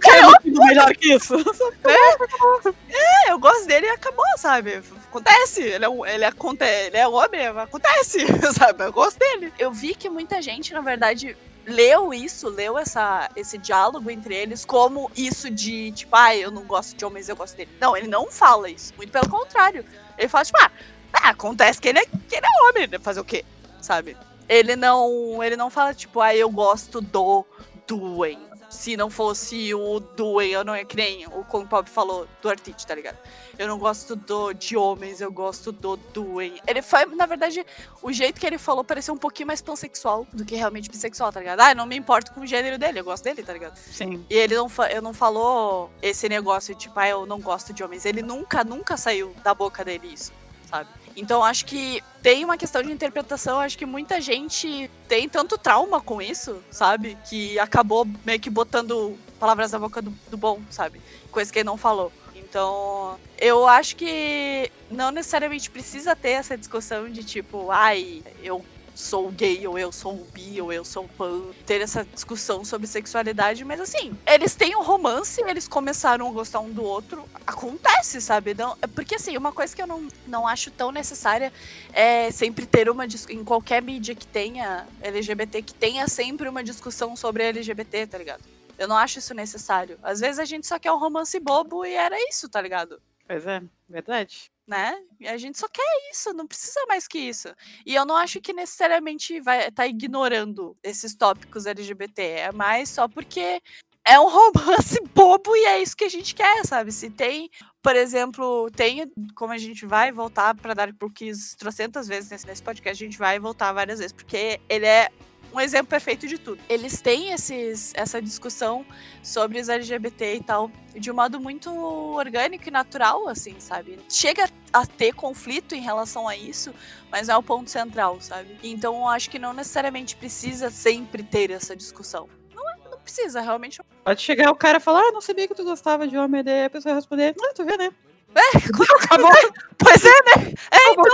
[0.00, 1.34] Cara, é muito melhor que isso.
[1.84, 4.82] é, eu gosto dele e acabou, sabe?
[5.08, 8.84] Acontece, ele é, um, ele, aconte, ele é homem, acontece, sabe?
[8.84, 9.52] Eu gosto dele.
[9.58, 11.36] Eu vi que muita gente, na verdade,
[11.68, 16.62] leu isso, leu essa, esse diálogo entre eles como isso de, tipo, ah, eu não
[16.62, 17.70] gosto de homens, eu gosto dele.
[17.80, 18.92] Não, ele não fala isso.
[18.96, 19.84] Muito pelo contrário.
[20.16, 20.70] Ele fala, tipo, ah,
[21.12, 22.98] ah, acontece que ele, é, que ele é homem, né?
[22.98, 23.44] fazer o quê?
[23.80, 24.16] Sabe?
[24.48, 27.44] Ele não, ele não fala, tipo, ah, eu gosto do
[27.86, 28.47] Duen.
[28.68, 32.50] Se não fosse o Duen, eu não ia que nem o Kong Pop falou do
[32.50, 33.16] Artite, tá ligado?
[33.58, 36.60] Eu não gosto do, de homens, eu gosto do Duen.
[36.66, 37.64] Ele foi, na verdade,
[38.02, 41.40] o jeito que ele falou pareceu um pouquinho mais pansexual do que realmente bissexual, tá
[41.40, 41.60] ligado?
[41.60, 43.76] Ah, eu não me importo com o gênero dele, eu gosto dele, tá ligado?
[43.76, 44.24] Sim.
[44.28, 47.82] E ele não, eu não falou esse negócio de, tipo, ah, eu não gosto de
[47.82, 48.04] homens.
[48.04, 50.32] Ele nunca, nunca saiu da boca dele isso,
[50.68, 50.90] sabe?
[51.18, 56.00] Então acho que tem uma questão de interpretação, acho que muita gente tem tanto trauma
[56.00, 57.18] com isso, sabe?
[57.28, 61.00] Que acabou meio que botando palavras na boca do, do bom, sabe?
[61.30, 62.12] Coisa que ele não falou.
[62.36, 68.64] Então, eu acho que não necessariamente precisa ter essa discussão de tipo, ai, eu
[68.98, 73.64] sou gay, ou eu sou bi, ou eu sou pan, ter essa discussão sobre sexualidade,
[73.64, 78.54] mas assim, eles têm um romance, eles começaram a gostar um do outro, acontece, sabe?
[78.54, 81.52] Não, é porque assim, uma coisa que eu não, não acho tão necessária
[81.92, 87.14] é sempre ter uma em qualquer mídia que tenha LGBT, que tenha sempre uma discussão
[87.14, 88.42] sobre LGBT, tá ligado?
[88.76, 89.96] Eu não acho isso necessário.
[90.02, 93.00] Às vezes a gente só quer um romance bobo e era isso, tá ligado?
[93.28, 94.50] Pois é, verdade.
[94.68, 94.94] Né?
[95.26, 97.48] A gente só quer isso, não precisa mais que isso.
[97.86, 103.08] E eu não acho que necessariamente vai estar ignorando esses tópicos LGBT, é mais só
[103.08, 103.62] porque
[104.04, 106.92] é um romance bobo e é isso que a gente quer, sabe?
[106.92, 107.50] Se tem,
[107.82, 113.02] por exemplo, tem, como a gente vai voltar para dar Cookies trocentas vezes nesse podcast,
[113.02, 115.10] a gente vai voltar várias vezes, porque ele é
[115.52, 116.60] um exemplo perfeito de tudo.
[116.68, 118.84] Eles têm esses, essa discussão
[119.22, 121.70] sobre os LGBT e tal, de um modo muito
[122.14, 123.98] orgânico e natural, assim, sabe?
[124.08, 126.74] Chega a ter conflito em relação a isso,
[127.10, 128.58] mas não é o ponto central, sabe?
[128.62, 132.28] Então eu acho que não necessariamente precisa sempre ter essa discussão.
[132.54, 133.80] Não, é- não precisa, realmente.
[134.04, 136.64] Pode chegar o cara e falar, ah, não sabia que tu gostava de homem, daí
[136.64, 137.90] a pessoa responder, ah, tu vê, né?
[138.34, 138.40] É,
[139.02, 139.30] Acabou,
[139.78, 140.52] pois é, né?
[140.70, 141.04] É, então.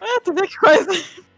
[0.00, 0.90] Ah, tu vê que coisa.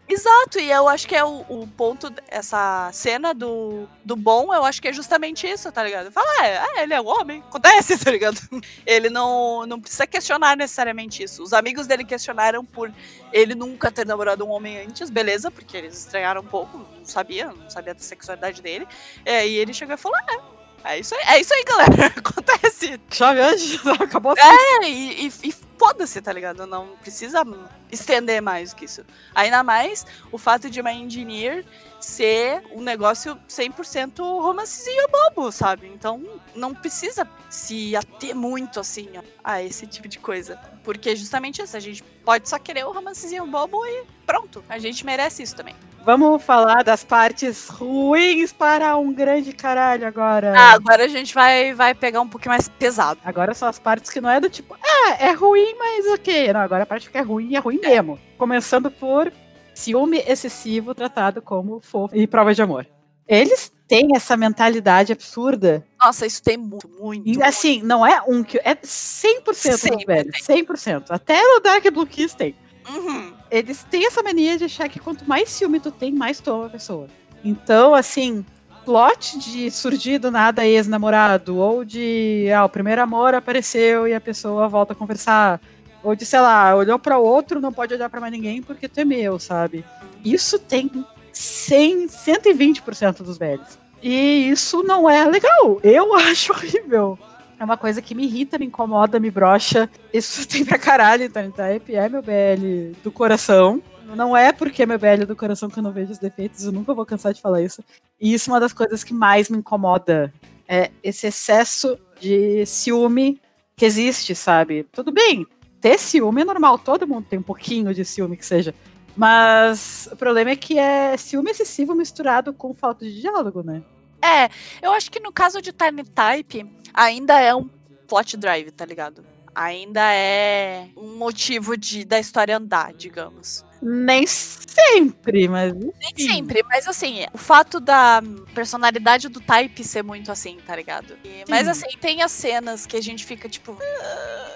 [0.09, 4.63] Exato, e eu acho que é o, o ponto, essa cena do, do bom, eu
[4.63, 6.09] acho que é justamente isso, tá ligado?
[6.11, 8.39] Fala, ah, é, ele é um homem, acontece, tá ligado?
[8.85, 11.43] Ele não, não precisa questionar necessariamente isso.
[11.43, 12.89] Os amigos dele questionaram por
[13.33, 17.47] ele nunca ter namorado um homem antes, beleza, porque eles estranharam um pouco, não sabia,
[17.47, 18.87] não sabia da sexualidade dele.
[19.25, 20.57] É, e ele chegou e falou, é.
[20.83, 22.05] É isso aí, é isso aí, galera.
[22.15, 22.99] Acontece.
[23.11, 24.41] Chove antes, acabou assim.
[24.41, 26.65] É, e, e, e foda-se, tá ligado?
[26.65, 27.43] Não precisa
[27.91, 29.05] estender mais que isso.
[29.33, 31.65] Ainda mais o fato de uma engineer
[31.99, 35.87] ser um negócio 100% romancezinho bobo, sabe?
[35.87, 36.23] Então
[36.55, 40.59] não precisa se ater muito assim ó, a esse tipo de coisa.
[40.83, 44.63] Porque justamente isso, a gente pode só querer o romancezinho bobo e pronto.
[44.69, 45.75] A gente merece isso também.
[46.07, 50.53] Vamos falar das partes ruins para um grande caralho agora.
[50.57, 53.19] Ah, agora a gente vai, vai pegar um pouquinho mais pesado.
[53.25, 56.51] Agora são as partes que não é do tipo, ah, é ruim, mas ok.
[56.53, 58.19] Não, agora a parte que é ruim é ruim mesmo.
[58.37, 59.31] Começando por
[59.73, 62.87] ciúme excessivo tratado como fofo e prova de amor.
[63.27, 65.85] Eles têm essa mentalidade absurda.
[65.99, 67.27] Nossa, isso tem muito, muito.
[67.27, 68.57] E, assim, não é um que.
[68.59, 70.37] É 100% dos Sempre velhos.
[70.41, 71.05] 100%.
[71.09, 72.55] Até no Dark Blue Kiss tem.
[72.89, 73.33] Uhum.
[73.51, 76.67] Eles têm essa mania de achar que quanto mais ciúme tu tem, mais tu ama
[76.67, 77.07] a pessoa.
[77.43, 78.45] Então, assim,
[78.87, 84.21] plot de surgir do nada ex-namorado, ou de, ah, o primeiro amor apareceu e a
[84.21, 85.59] pessoa volta a conversar,
[86.01, 89.01] ou de, sei lá, olhou para outro, não pode olhar para mais ninguém porque tu
[89.01, 89.83] é meu, sabe?
[90.23, 90.89] Isso tem
[91.33, 93.77] 100, 120% dos velhos.
[94.01, 95.81] E isso não é legal.
[95.83, 97.19] Eu acho horrível.
[97.59, 99.89] É uma coisa que me irrita, me incomoda, me brocha.
[100.13, 103.83] Isso tem pra caralho, então, Type é meu BL do coração.
[104.15, 106.71] Não é porque é meu BL do coração que eu não vejo os defeitos, eu
[106.71, 107.83] nunca vou cansar de falar isso.
[108.19, 110.33] E isso é uma das coisas que mais me incomoda.
[110.67, 113.39] É esse excesso de ciúme
[113.75, 114.83] que existe, sabe?
[114.91, 115.45] Tudo bem,
[115.79, 118.73] ter ciúme é normal, todo mundo tem um pouquinho de ciúme que seja.
[119.15, 123.81] Mas o problema é que é ciúme excessivo misturado com falta de diálogo, né?
[124.21, 124.49] É,
[124.81, 127.69] eu acho que no caso de Tiny Type, ainda é um
[128.07, 129.23] plot drive, tá ligado?
[129.53, 133.65] Ainda é um motivo de, da história andar, digamos.
[133.81, 135.73] Nem sempre, mas.
[135.73, 138.21] Nem sempre, mas assim, o fato da
[138.53, 141.17] personalidade do Type ser muito assim, tá ligado?
[141.23, 141.71] E- mas Sim.
[141.71, 143.77] assim, tem as cenas que a gente fica tipo.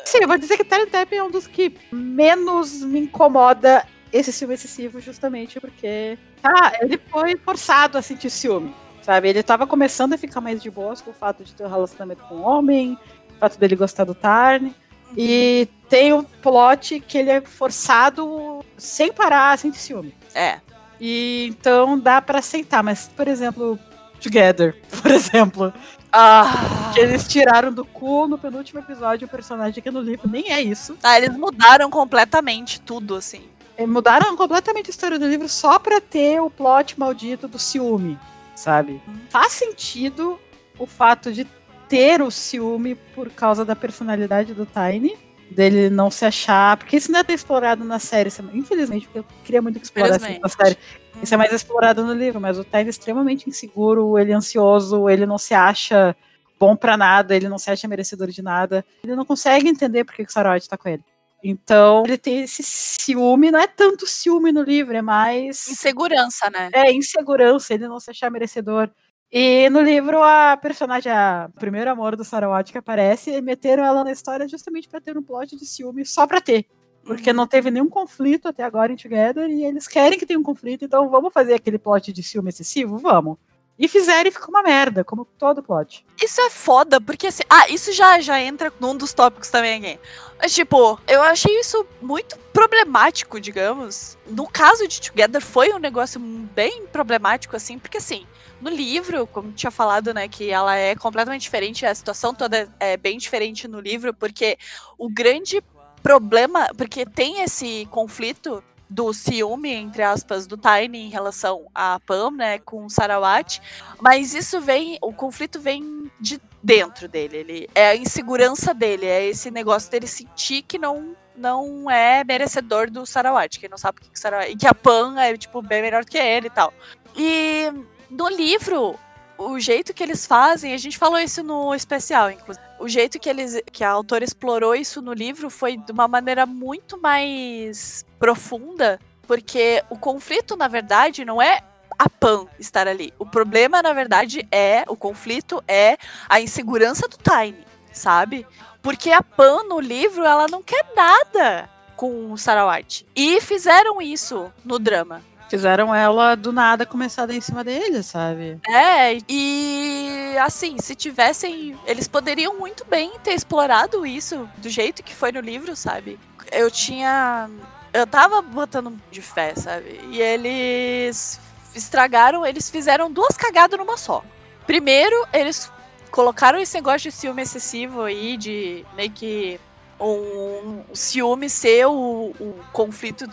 [0.05, 4.31] Sim, eu vou dizer que Tiny Tap é um dos que menos me incomoda esse
[4.31, 6.17] ciúme excessivo, justamente porque.
[6.43, 8.73] Ah, ele foi forçado a sentir ciúme.
[9.01, 9.29] Sabe?
[9.29, 12.21] Ele tava começando a ficar mais de boas com o fato de ter um relacionamento
[12.25, 12.95] com um homem,
[13.31, 14.71] o fato dele gostar do Tarn.
[15.17, 20.13] E tem o plot que ele é forçado sem parar sentir ciúme.
[20.33, 20.59] É.
[20.99, 23.77] E então dá pra aceitar, mas, por exemplo,
[24.21, 25.73] Together, por exemplo,
[26.11, 30.51] Ah, que eles tiraram do cu no penúltimo episódio o personagem que no livro nem
[30.51, 30.97] é isso.
[31.01, 33.41] ah, eles mudaram completamente tudo, assim.
[33.77, 38.19] É, mudaram completamente a história do livro só pra ter o plot maldito do ciúme,
[38.55, 39.01] sabe?
[39.29, 40.37] Faz sentido
[40.77, 41.45] o fato de
[41.91, 45.13] ter o ciúme por causa da personalidade do Tiny,
[45.51, 49.19] dele não se achar, porque isso não é ter explorado na série, é- infelizmente, porque
[49.19, 50.77] eu queria muito que explorasse isso na série.
[51.21, 55.09] Isso é mais explorado no livro, mas o Tiny é extremamente inseguro, ele é ansioso,
[55.09, 56.15] ele não se acha
[56.57, 58.85] bom pra nada, ele não se acha merecedor de nada.
[59.03, 61.03] Ele não consegue entender por que o Sarod tá com ele.
[61.43, 66.69] Então, ele tem esse ciúme, não é tanto ciúme no livro, é mais Insegurança, né?
[66.71, 68.89] é insegurança, ele não se achar merecedor.
[69.31, 74.11] E no livro, a personagem, a primeiro amor do Sarawat que aparece, meteram ela na
[74.11, 76.65] história justamente pra ter um plot de ciúme, só pra ter.
[77.03, 80.43] Porque não teve nenhum conflito até agora em Together e eles querem que tenha um
[80.43, 82.97] conflito, então vamos fazer aquele plot de ciúme excessivo?
[82.97, 83.37] Vamos.
[83.79, 86.05] E fizeram e ficou uma merda, como todo plot.
[86.21, 87.41] Isso é foda, porque assim.
[87.49, 89.99] Ah, isso já, já entra num dos tópicos também aqui.
[90.39, 94.19] Mas, tipo, eu achei isso muito problemático, digamos.
[94.27, 98.27] No caso de Together, foi um negócio bem problemático, assim, porque assim.
[98.61, 102.95] No livro, como tinha falado, né, que ela é completamente diferente, a situação toda é
[102.95, 104.57] bem diferente no livro, porque
[104.97, 105.63] o grande
[106.03, 112.31] problema, porque tem esse conflito do ciúme, entre aspas, do Tiny em relação a Pam,
[112.31, 113.61] né, com Sarawat,
[113.99, 119.25] mas isso vem, o conflito vem de dentro dele, ele é a insegurança dele, é
[119.25, 124.01] esse negócio dele sentir que não não é merecedor do Sarawat, que não sabe o
[124.01, 126.71] que que Sarawat, e que a Pam é tipo bem melhor que ele e tal.
[127.15, 127.71] E
[128.11, 128.99] no livro,
[129.37, 132.65] o jeito que eles fazem, a gente falou isso no especial, inclusive.
[132.77, 136.45] O jeito que eles que a autora explorou isso no livro foi de uma maneira
[136.45, 141.61] muito mais profunda, porque o conflito, na verdade, não é
[141.97, 143.13] a Pan estar ali.
[143.17, 145.97] O problema, na verdade, é o conflito é
[146.27, 148.45] a insegurança do Tiny, sabe?
[148.81, 153.05] Porque a Pan no livro, ela não quer nada com o Sarawat.
[153.15, 155.21] E fizeram isso no drama.
[155.51, 158.57] Fizeram ela do nada começar a em cima dele, sabe?
[158.65, 161.77] É, e assim, se tivessem.
[161.85, 166.17] Eles poderiam muito bem ter explorado isso do jeito que foi no livro, sabe?
[166.53, 167.49] Eu tinha.
[167.91, 169.99] Eu tava botando de fé, sabe?
[170.09, 171.37] E eles
[171.75, 174.23] estragaram, eles fizeram duas cagadas numa só.
[174.65, 175.69] Primeiro, eles
[176.11, 179.59] colocaram esse negócio de ciúme excessivo aí, de meio que
[179.99, 183.27] um ciúme ser o, o conflito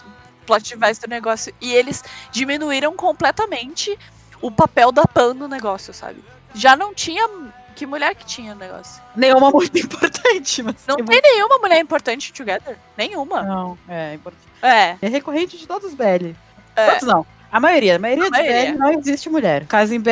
[0.48, 1.54] plot device do negócio.
[1.60, 3.96] E eles diminuíram completamente
[4.40, 6.24] o papel da Pan no negócio, sabe?
[6.54, 7.28] Já não tinha.
[7.76, 9.00] Que mulher que tinha no negócio?
[9.14, 10.84] Nenhuma muito importante, mas.
[10.88, 12.76] Não tem nenhuma mulher importante em Together.
[12.96, 13.42] Nenhuma.
[13.42, 14.48] Não, é importante.
[14.62, 14.96] É.
[15.00, 16.34] É recorrente de todos os BL.
[16.74, 16.90] É.
[16.90, 17.24] Todos não.
[17.52, 17.96] A maioria.
[17.96, 18.72] A maioria A dos maioria.
[18.72, 19.64] BL não existe mulher.
[19.66, 20.10] Caso em BL,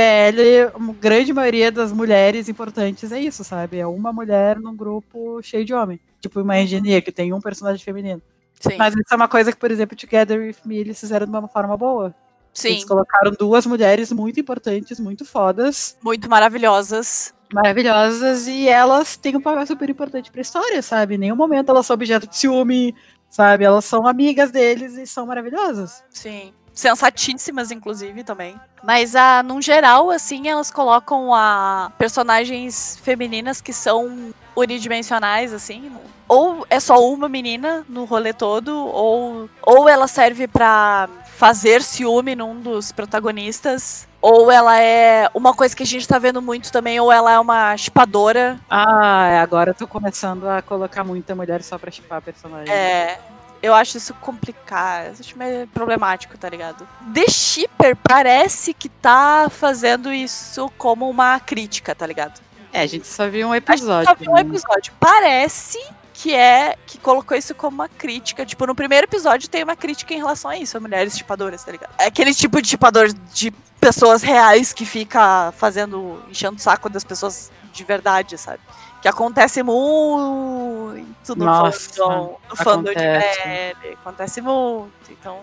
[0.74, 3.78] a grande maioria das mulheres importantes é isso, sabe?
[3.78, 5.98] É uma mulher num grupo cheio de homem.
[6.20, 8.22] Tipo uma engenharia que tem um personagem feminino.
[8.60, 8.76] Sim.
[8.76, 11.48] Mas isso é uma coisa que, por exemplo, Together With Me eles fizeram de uma
[11.48, 12.14] forma boa.
[12.52, 12.68] Sim.
[12.70, 17.34] Eles colocaram duas mulheres muito importantes, muito fodas, Muito maravilhosas.
[17.52, 21.16] maravilhosas, e elas têm um papel super importante pra história, sabe?
[21.16, 22.94] Em nenhum momento elas são objeto de ciúme,
[23.28, 23.64] sabe?
[23.64, 26.02] Elas são amigas deles e são maravilhosas.
[26.10, 26.52] Sim.
[26.72, 28.58] Sensatíssimas, inclusive, também.
[28.82, 35.92] Mas, ah, num geral, assim, elas colocam a personagens femininas que são unidimensionais, assim.
[36.28, 42.34] Ou é só uma menina no rolê todo, ou, ou ela serve pra fazer ciúme
[42.34, 46.98] num dos protagonistas, ou ela é uma coisa que a gente tá vendo muito também,
[46.98, 48.58] ou ela é uma chipadora.
[48.68, 52.72] Ah, agora eu tô começando a colocar muita mulher só pra chipar personagem.
[52.72, 53.18] É.
[53.62, 56.86] Eu acho isso complicado, acho meio problemático, tá ligado?
[57.12, 62.45] The Shipper parece que tá fazendo isso como uma crítica, tá ligado?
[62.76, 64.06] É, a gente só viu um A episódio.
[64.06, 64.40] gente só viu um né?
[64.42, 64.92] episódio.
[65.00, 68.44] Parece que é que colocou isso como uma crítica.
[68.44, 71.72] Tipo, no primeiro episódio tem uma crítica em relação a isso, a mulheres chipadoras, tá
[71.72, 71.94] ligado?
[71.98, 73.50] É aquele tipo de chipador de
[73.80, 78.60] pessoas reais que fica fazendo, enchendo o saco das pessoas de verdade, sabe?
[79.00, 83.74] Que acontece muito no Nossa, fandom, no fandom de acontece.
[83.80, 83.92] BL.
[83.94, 85.10] Acontece muito.
[85.10, 85.40] Então,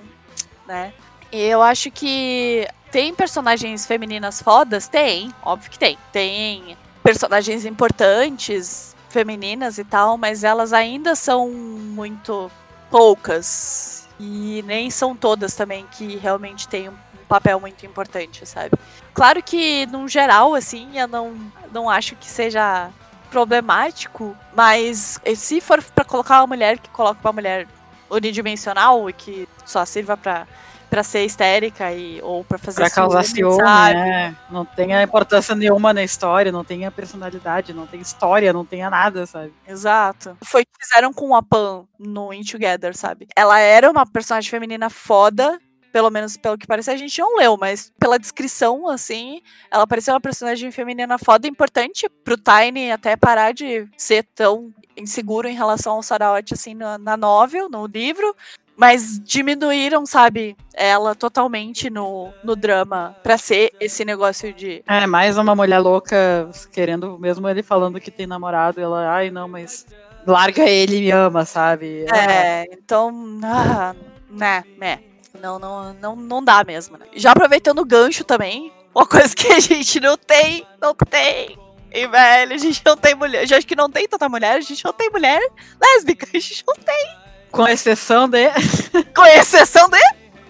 [0.67, 0.93] né?
[1.31, 4.87] E eu acho que tem personagens femininas fodas?
[4.87, 5.97] Tem, óbvio que tem.
[6.11, 12.49] Tem personagens importantes, femininas e tal, mas elas ainda são muito
[12.89, 14.07] poucas.
[14.19, 16.95] E nem são todas também que realmente têm um
[17.27, 18.71] papel muito importante, sabe?
[19.13, 21.33] Claro que, num geral, assim, eu não,
[21.71, 22.89] não acho que seja
[23.29, 27.67] problemático, mas se for pra colocar uma mulher que coloca uma mulher
[28.09, 30.47] unidimensional e que só sirva pra,
[30.93, 34.35] pra ser histérica e, ou pra fazer Pra causar ciúme, né?
[34.51, 38.63] Não tem a importância nenhuma na história, não tem a personalidade, não tem história, não
[38.63, 39.51] tem a nada, sabe?
[39.67, 40.37] Exato.
[40.43, 43.27] Foi o que fizeram com a Pan no In Together, sabe?
[43.35, 45.59] Ela era uma personagem feminina foda,
[45.91, 49.41] pelo menos pelo que parece, a gente não leu, mas pela descrição, assim,
[49.71, 55.47] ela parecia uma personagem feminina foda importante pro Tiny até parar de ser tão inseguro
[55.47, 58.35] em relação ao Sarawat, assim, na, na novel, no livro.
[58.75, 64.83] Mas diminuíram, sabe, ela totalmente no, no drama pra ser esse negócio de.
[64.87, 69.47] É, mais uma mulher louca querendo, mesmo ele falando que tem namorado, ela, ai não,
[69.47, 69.85] mas
[70.25, 72.05] larga ele e me ama, sabe?
[72.11, 73.95] É, então, ah,
[74.29, 74.99] né, né.
[75.39, 77.05] Não, não, não, não dá mesmo, né?
[77.15, 81.57] Já aproveitando o gancho também, uma coisa que a gente não tem, não tem.
[81.91, 83.47] E, velho, a gente não tem mulher.
[83.47, 85.39] Já acho que não tem tanta mulher, a gente não tem mulher
[85.81, 87.22] lésbica, a gente não tem.
[87.53, 88.49] Com exceção de.
[89.15, 89.99] Com exceção de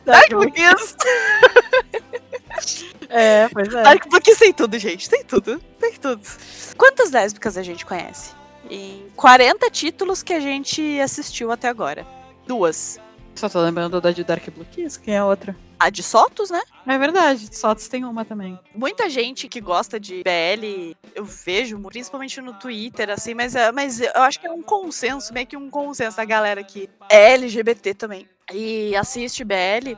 [0.05, 0.95] Dark Bookies.
[3.09, 3.83] É, pois é.
[3.83, 5.07] Dark Bookies tem tudo, gente.
[5.07, 5.59] Tem tudo.
[5.79, 6.21] Tem tudo.
[6.75, 8.31] Quantas lésbicas a gente conhece?
[8.69, 12.07] Em 40 títulos que a gente assistiu até agora.
[12.47, 12.99] Duas.
[13.35, 15.55] Só tô lembrando da de Dark Blue Kiss, quem é a outra?
[15.79, 16.61] A de Sotos, né?
[16.87, 18.57] É verdade, Sotos tem uma também.
[18.73, 23.99] Muita gente que gosta de BL, eu vejo, principalmente no Twitter, assim, mas, é- mas
[23.99, 27.93] eu acho que é um consenso, meio que um consenso da galera que é LGBT
[27.95, 29.97] também e assiste BL,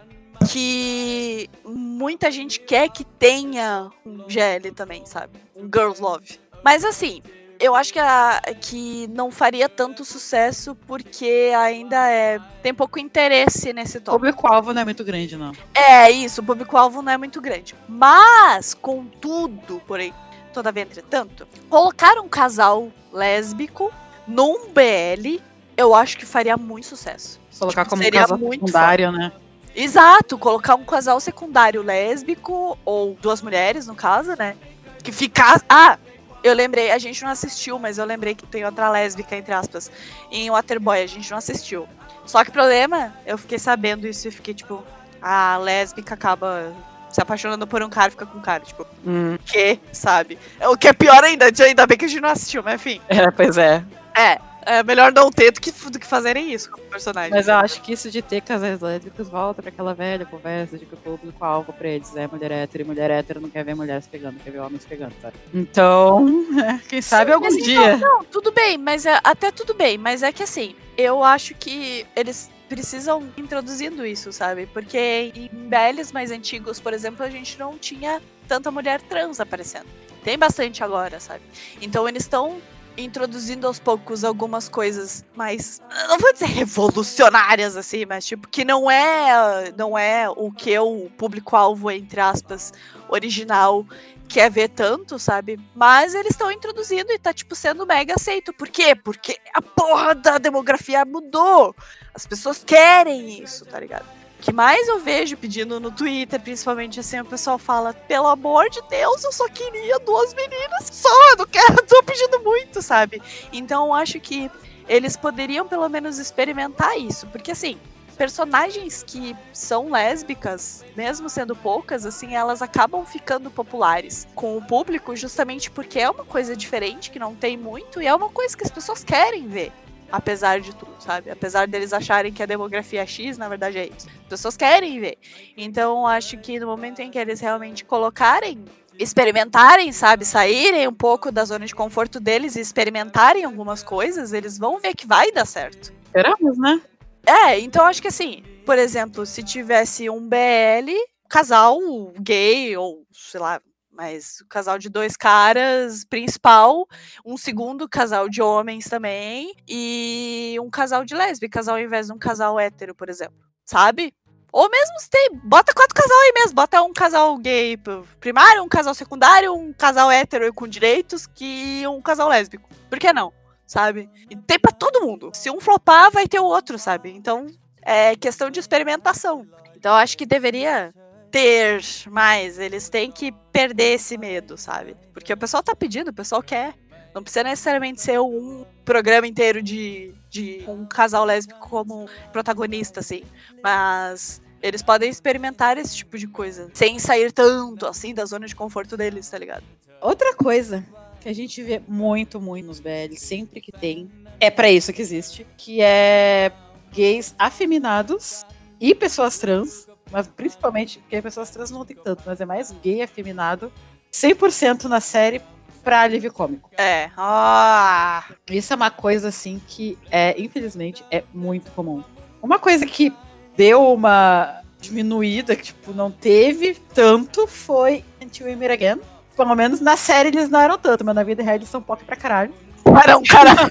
[0.51, 5.39] que muita gente quer que tenha um GL também, sabe?
[5.55, 6.39] Um Girls Love.
[6.63, 7.21] Mas assim,
[7.59, 13.71] eu acho que, a- que não faria tanto sucesso porque ainda é, tem pouco interesse
[13.73, 14.19] nesse O tópico.
[14.25, 15.51] público-alvo não é muito grande, não.
[15.73, 17.75] É isso, o público-alvo não é muito grande.
[17.87, 20.13] Mas, contudo, porém,
[20.53, 23.91] todavia, entretanto, colocar um casal lésbico
[24.27, 25.39] num BL,
[25.77, 27.39] eu acho que faria muito sucesso.
[27.59, 29.31] Colocar Tipo, como seria casa muito secundária, né?
[29.75, 34.55] Exato, colocar um casal secundário lésbico, ou duas mulheres, no caso, né?
[35.03, 35.61] Que ficar.
[35.69, 35.97] Ah!
[36.45, 39.91] Eu lembrei, a gente não assistiu, mas eu lembrei que tem outra lésbica, entre aspas,
[40.31, 41.89] em Waterboy, a gente não assistiu.
[42.23, 44.83] Só que o problema, eu fiquei sabendo isso e fiquei tipo,
[45.19, 46.71] a lésbica acaba
[47.09, 50.37] se apaixonando por um cara e fica com um cara, tipo, Hum, que, sabe?
[50.69, 53.01] O que é pior ainda, ainda bem que a gente não assistiu, mas enfim.
[53.09, 53.83] é, pois é.
[54.15, 57.31] É, é melhor não ter do que, do que fazerem isso com o personagem.
[57.31, 60.85] Mas eu acho que isso de ter casais lésbicos volta pra aquela velha conversa de
[60.85, 64.07] que o público-alvo pra eles é mulher hétero e mulher hétero não quer ver mulheres
[64.07, 65.35] pegando, quer ver homens pegando, sabe?
[65.53, 66.25] Então,
[66.89, 67.97] quem sabe algum Mas, dia.
[67.97, 71.53] Não, não, tudo bem, mas é, até tudo bem, mas é que assim, eu acho
[71.55, 74.65] que eles precisam ir introduzindo isso, sabe?
[74.65, 79.87] Porque em BLs mais antigos, por exemplo, a gente não tinha tanta mulher trans aparecendo.
[80.23, 81.41] Tem bastante agora, sabe?
[81.79, 82.57] Então eles estão
[82.97, 88.89] introduzindo aos poucos algumas coisas mais, não vou dizer revolucionárias assim, mas tipo que não
[88.89, 92.71] é, não é o que o público-alvo entre aspas
[93.09, 93.85] original
[94.27, 95.59] quer ver tanto, sabe?
[95.75, 98.51] Mas eles estão introduzindo e tá, tipo, sendo mega aceito.
[98.53, 98.95] Por quê?
[98.95, 101.75] Porque a porra da demografia mudou.
[102.13, 104.05] As pessoas querem isso, tá ligado?
[104.45, 108.79] Que mais eu vejo pedindo no Twitter, principalmente assim, o pessoal fala: pelo amor de
[108.87, 113.19] Deus, eu só queria duas meninas só, eu não quero, tô pedindo muito, sabe?
[113.51, 114.51] Então eu acho que
[114.87, 117.79] eles poderiam pelo menos experimentar isso, porque assim,
[118.15, 125.15] personagens que são lésbicas, mesmo sendo poucas, assim, elas acabam ficando populares com o público
[125.15, 128.63] justamente porque é uma coisa diferente, que não tem muito, e é uma coisa que
[128.63, 129.71] as pessoas querem ver.
[130.15, 131.29] Apesar de tudo, sabe?
[131.29, 134.07] Apesar deles acharem que a demografia é X, na verdade é isso.
[134.23, 135.17] As pessoas querem ver.
[135.57, 138.63] Então, acho que no momento em que eles realmente colocarem,
[138.97, 140.23] experimentarem, sabe?
[140.23, 144.95] Saírem um pouco da zona de conforto deles e experimentarem algumas coisas, eles vão ver
[144.95, 145.91] que vai dar certo.
[146.05, 146.81] Esperamos, né?
[147.25, 150.93] É, então acho que assim, por exemplo, se tivesse um BL,
[151.27, 151.77] casal
[152.21, 153.59] gay, ou sei lá,
[153.95, 156.85] mas o casal de dois caras principal,
[157.25, 162.17] um segundo casal de homens também, e um casal de lésbicas ao invés de um
[162.17, 163.37] casal hétero, por exemplo.
[163.65, 164.13] Sabe?
[164.51, 167.77] Ou mesmo se tem, bota quatro casal aí mesmo, bota um casal gay
[168.21, 172.69] primário, um casal secundário, um casal hétero com direitos que um casal lésbico.
[172.89, 173.33] Por que não?
[173.67, 174.09] Sabe?
[174.29, 175.31] E tem pra todo mundo.
[175.33, 177.09] Se um flopar, vai ter o outro, sabe?
[177.09, 177.47] Então,
[177.81, 179.45] é questão de experimentação.
[179.75, 180.93] Então, eu acho que deveria
[181.35, 182.57] ter mais.
[182.57, 184.95] Eles têm que perder esse medo, sabe?
[185.11, 186.73] Porque o pessoal tá pedindo, o pessoal quer.
[187.13, 193.23] Não precisa necessariamente ser um programa inteiro de, de um casal lésbico como protagonista, assim.
[193.61, 196.69] Mas eles podem experimentar esse tipo de coisa.
[196.73, 199.63] Sem sair tanto, assim, da zona de conforto deles, tá ligado?
[200.01, 200.85] Outra coisa
[201.19, 204.09] que a gente vê muito, muito nos BL, sempre que tem,
[204.39, 206.51] é pra isso que existe, que é
[206.93, 208.45] gays afeminados
[208.79, 213.01] e pessoas trans, mas principalmente porque pessoas trans não tem tanto, mas é mais gay
[213.01, 213.71] afeminado,
[214.11, 215.41] 100% na série
[215.83, 216.69] pra alívio cômico.
[216.77, 217.09] É.
[217.15, 218.23] Ah!
[218.49, 222.03] Isso é uma coisa assim que é, infelizmente, é muito comum.
[222.41, 223.13] Uma coisa que
[223.55, 229.01] deu uma diminuída, que tipo, não teve tanto, foi Until We Meet Again.
[229.35, 232.03] Pelo menos na série eles não eram tanto, mas na vida real eles são pop
[232.03, 232.53] pra caralho.
[232.83, 233.69] Para um caralho.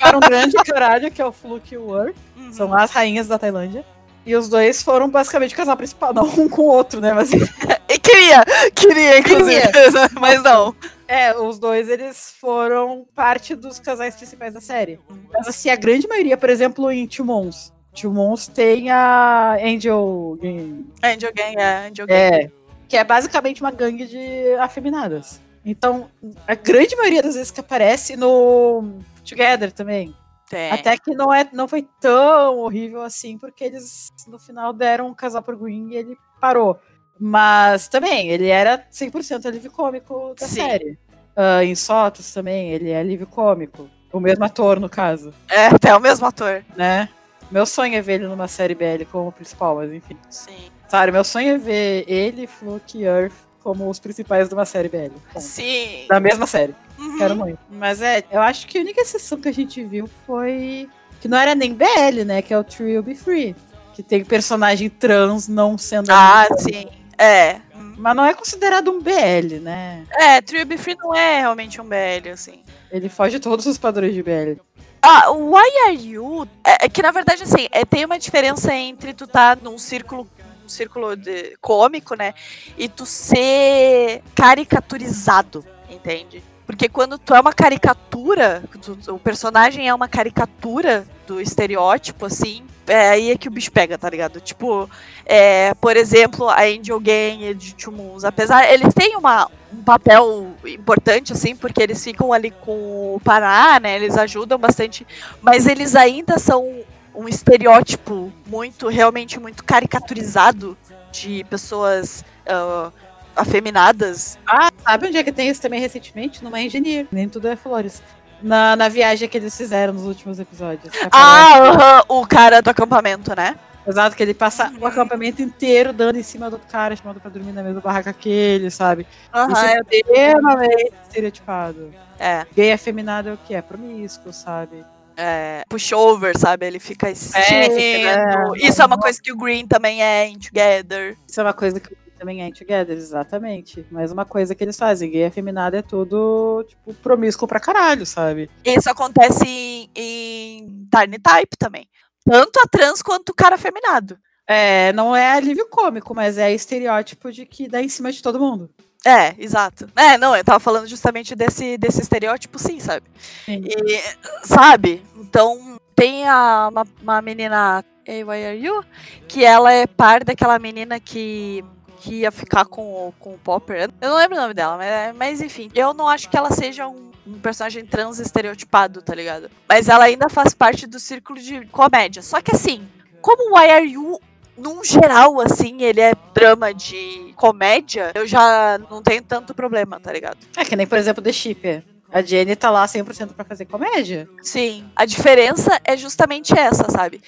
[0.00, 2.14] Para um grande caralho, que é o Fluke o Word.
[2.52, 3.84] São as rainhas da Tailândia.
[4.24, 7.12] E os dois foram basicamente o casal principal, não um com o outro, né?
[7.12, 7.30] Mas
[7.92, 8.42] E queria,
[8.74, 9.68] queria, inclusive.
[10.18, 10.74] Mas não.
[11.06, 14.98] é, os dois eles foram parte dos casais principais da série.
[15.30, 17.70] Mas assim, a grande maioria, por exemplo, em Two Mons.
[17.94, 20.86] Two Mons tem a Angel Gang.
[21.02, 22.12] Angel Gang, é, Angel Gang.
[22.12, 22.50] É.
[22.88, 25.38] Que é basicamente uma gangue de afeminadas.
[25.62, 26.08] Então,
[26.48, 30.14] a grande maioria das vezes que aparece no Together também.
[30.52, 30.70] Tem.
[30.70, 35.14] Até que não, é, não foi tão horrível assim, porque eles no final deram um
[35.14, 36.78] casal pro Green e ele parou.
[37.18, 40.56] Mas também, ele era 100% alívio cômico da Sim.
[40.56, 40.98] série.
[41.34, 43.88] Ah, em Sotos também, ele é alívio cômico.
[44.12, 46.62] O mesmo ator, no caso, É, até o mesmo ator.
[46.76, 47.08] né?
[47.50, 50.18] Meu sonho é ver ele numa série BL como principal, mas enfim.
[50.28, 50.70] Sim.
[50.86, 53.32] Sabe, meu sonho é ver ele, Fluke e Earth
[53.62, 55.12] como os principais de uma série BL.
[55.36, 56.06] Sim.
[56.08, 56.74] Da mesma série.
[56.98, 57.18] Uhum.
[57.18, 57.58] Quero muito.
[57.70, 60.88] Mas é, eu acho que a única exceção que a gente viu foi.
[61.20, 62.42] Que não era nem BL, né?
[62.42, 63.54] Que é o True Will Be Free.
[63.94, 66.10] Que tem personagem trans não sendo.
[66.10, 66.88] Ah, sim.
[67.16, 67.60] É.
[67.96, 70.04] Mas não é considerado um BL, né?
[70.10, 72.62] É, Trio Be Free não é realmente um BL, assim.
[72.90, 74.60] Ele foge de todos os padrões de BL.
[75.00, 78.74] Ah, o Why Are You é, é que, na verdade, assim, é, tem uma diferença
[78.74, 80.28] entre tu tá num círculo
[80.72, 82.34] círculo de, cômico, né?
[82.76, 86.42] E tu ser caricaturizado, entende?
[86.66, 92.64] Porque quando tu é uma caricatura, tu- o personagem é uma caricatura do estereótipo, assim,
[92.86, 94.40] é aí é que o bicho pega, tá ligado?
[94.40, 94.88] Tipo,
[95.24, 101.32] é, por exemplo, a Angel Gang de Tumuns, apesar, eles têm uma, um papel importante,
[101.32, 103.96] assim, porque eles ficam ali com o Pará, né?
[103.96, 105.06] Eles ajudam bastante,
[105.40, 106.80] mas eles ainda são
[107.14, 110.76] um estereótipo muito, realmente muito caricaturizado
[111.10, 112.92] de pessoas uh,
[113.36, 114.38] afeminadas.
[114.46, 116.42] Ah, sabe onde é que tem isso também recentemente?
[116.42, 117.06] Numa engenharia.
[117.12, 118.02] Nem tudo é flores.
[118.42, 120.92] Na, na viagem que eles fizeram nos últimos episódios.
[121.12, 123.56] Ah, aham, o cara do acampamento, né?
[123.86, 127.52] Exato, que ele passa o acampamento inteiro dando em cima do cara, chamando pra dormir
[127.52, 129.06] na mesma barraca que ele, sabe?
[129.34, 131.92] Aham, Isso é é- extremamente estereotipado.
[132.18, 133.54] é, Gay afeminado é o que?
[133.54, 134.84] É promíscuo, sabe?
[135.22, 136.66] É, pushover, sabe?
[136.66, 137.72] Ele fica assistindo.
[138.04, 141.16] é, Isso é uma coisa que o Green também é em Together.
[141.28, 143.86] Isso é uma coisa que também é em Together, exatamente.
[143.90, 148.50] Mas uma coisa que eles fazem, gay afeminado é tudo, tipo, promíscuo pra caralho, sabe?
[148.64, 151.86] Isso acontece em, em Tiny Type também.
[152.24, 154.18] Tanto a trans quanto o cara afeminado.
[154.46, 158.38] É, não é alívio cômico, mas é estereótipo de que dá em cima de todo
[158.40, 158.70] mundo.
[159.04, 159.88] É, exato.
[159.96, 163.06] É, não, eu tava falando justamente desse, desse estereótipo, sim, sabe?
[163.44, 163.62] Sim.
[163.66, 164.00] E,
[164.46, 165.02] sabe?
[165.16, 168.84] Então, tem a, uma, uma menina, Hey, why are you?
[169.28, 171.64] Que ela é par daquela menina que,
[171.98, 173.90] que ia ficar com, o- com o Popper.
[174.00, 175.70] Eu não lembro o nome dela, mas, mas enfim.
[175.74, 179.50] Eu não acho que ela seja um, um personagem trans estereotipado, tá ligado?
[179.68, 182.22] Mas ela ainda faz parte do círculo de comédia.
[182.22, 182.88] Só que assim,
[183.20, 184.20] como o Why Are You
[184.56, 190.12] num geral, assim, ele é drama de comédia, eu já não tenho tanto problema, tá
[190.12, 190.38] ligado?
[190.56, 191.82] É que nem, por exemplo, The Shipper.
[192.12, 194.28] A Jenny tá lá 100% pra fazer comédia.
[194.42, 194.84] Sim.
[194.94, 197.22] A diferença é justamente essa, sabe?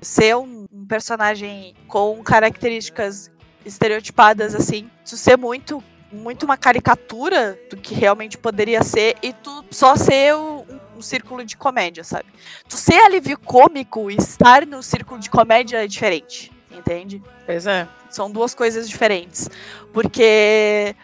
[0.00, 3.30] Ser um, um personagem com características
[3.66, 5.84] estereotipadas, assim, tu ser muito.
[6.12, 10.64] Muito uma caricatura do que realmente poderia ser e tu só ser um,
[10.96, 12.26] um círculo de comédia, sabe?
[12.68, 17.22] Tu ser alívio cômico e estar no círculo de comédia é diferente, entende?
[17.46, 17.86] Pois é.
[18.08, 19.48] São duas coisas diferentes.
[19.92, 20.94] Porque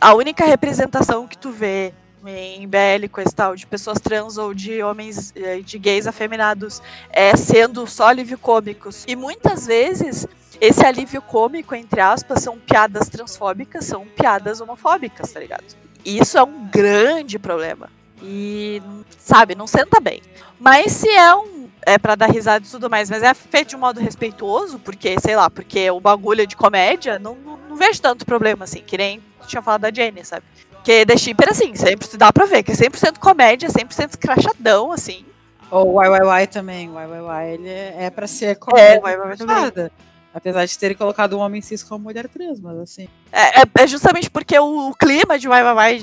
[0.00, 1.92] a única representação que tu vê
[2.28, 6.82] em BL com esse tal de pessoas trans ou de homens, eh, de gays afeminados,
[7.10, 9.04] é sendo só alívio cômicos.
[9.06, 10.26] E muitas vezes
[10.60, 15.64] esse alívio cômico, entre aspas, são piadas transfóbicas, são piadas homofóbicas, tá ligado?
[16.04, 17.90] E isso é um grande problema.
[18.22, 18.82] E,
[19.18, 20.22] sabe, não senta bem.
[20.58, 21.55] Mas se é um.
[21.86, 25.16] É pra dar risada e tudo mais, mas é feito de um modo respeitoso, porque,
[25.20, 28.82] sei lá, porque o bagulho é de comédia, não, não, não vejo tanto problema, assim,
[28.84, 30.44] que nem tinha falado da Jenny, sabe?
[30.72, 35.24] Porque The Shipper, assim, sempre dá pra ver, que é 100% comédia, 100% escrachadão, assim.
[35.70, 36.88] Ou o YYY também.
[36.90, 39.00] O YYY, ele é, é pra ser comédia.
[39.02, 39.56] o YYY também.
[39.56, 39.92] fechada.
[40.32, 43.08] Apesar de terem colocado um homem cis como mulher trans, mas assim.
[43.32, 45.56] É, é- é justamente porque o, clima de Why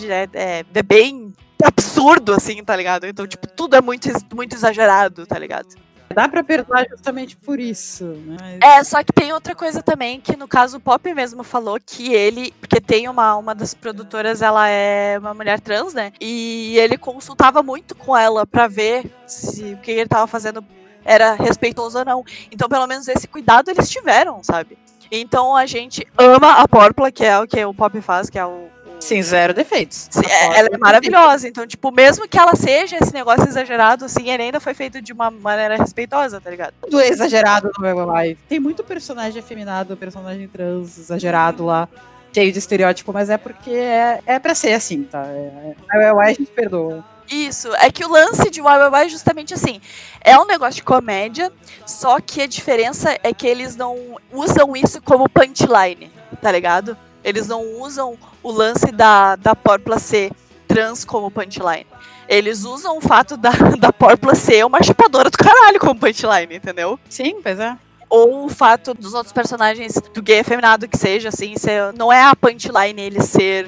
[0.09, 1.31] é, é, é bem
[1.65, 3.05] absurdo, assim, tá ligado?
[3.05, 5.67] Então, tipo, tudo é muito, muito exagerado, tá ligado?
[6.13, 8.37] Dá pra perdoar justamente por isso, né?
[8.39, 11.79] Mas- É, só que tem outra coisa também, que no caso o Pop mesmo falou
[11.83, 16.11] que ele, porque tem uma, uma das produtoras, ela é uma mulher trans, né?
[16.21, 20.63] E ele consultava muito com ela pra ver se o que ele tava fazendo
[21.03, 22.23] era respeitoso ou não.
[22.51, 24.77] Então, pelo menos esse cuidado eles tiveram, sabe?
[25.11, 28.45] Então a gente ama a Pórpula, que é o que o Pop faz, que é
[28.45, 28.67] o.
[29.03, 30.07] Sim, zero defeitos.
[30.09, 31.45] Sim, é- ela é maravilhosa.
[31.45, 35.11] Então, tipo, mesmo que ela seja esse negócio exagerado, assim, ele ainda foi feito de
[35.11, 36.73] uma maneira respeitosa, tá ligado?
[36.81, 38.37] Tudo é exagerado no YYY.
[38.47, 41.89] Tem muito personagem afeminado, personagem trans exagerado lá,
[42.33, 45.23] cheio de estereótipo, mas é porque é, é pra ser assim, tá?
[45.27, 47.03] É, é, YYY a gente perdoa.
[47.29, 49.81] Isso, é que o lance de YYY é justamente assim.
[50.21, 51.51] É um negócio de comédia,
[51.85, 53.97] só que a diferença é que eles não
[54.31, 56.09] usam isso como punchline,
[56.41, 56.97] tá ligado?
[57.21, 60.31] Eles não usam o lance da, da Porpla ser
[60.67, 61.87] trans como punchline.
[62.27, 66.99] Eles usam o fato da, da Porpla ser uma chupadora do caralho como punchline, entendeu?
[67.09, 67.75] Sim, pois é.
[68.09, 72.21] Ou o fato dos outros personagens do gay afeminado que seja, assim, ser, não é
[72.23, 73.67] a punchline ele ser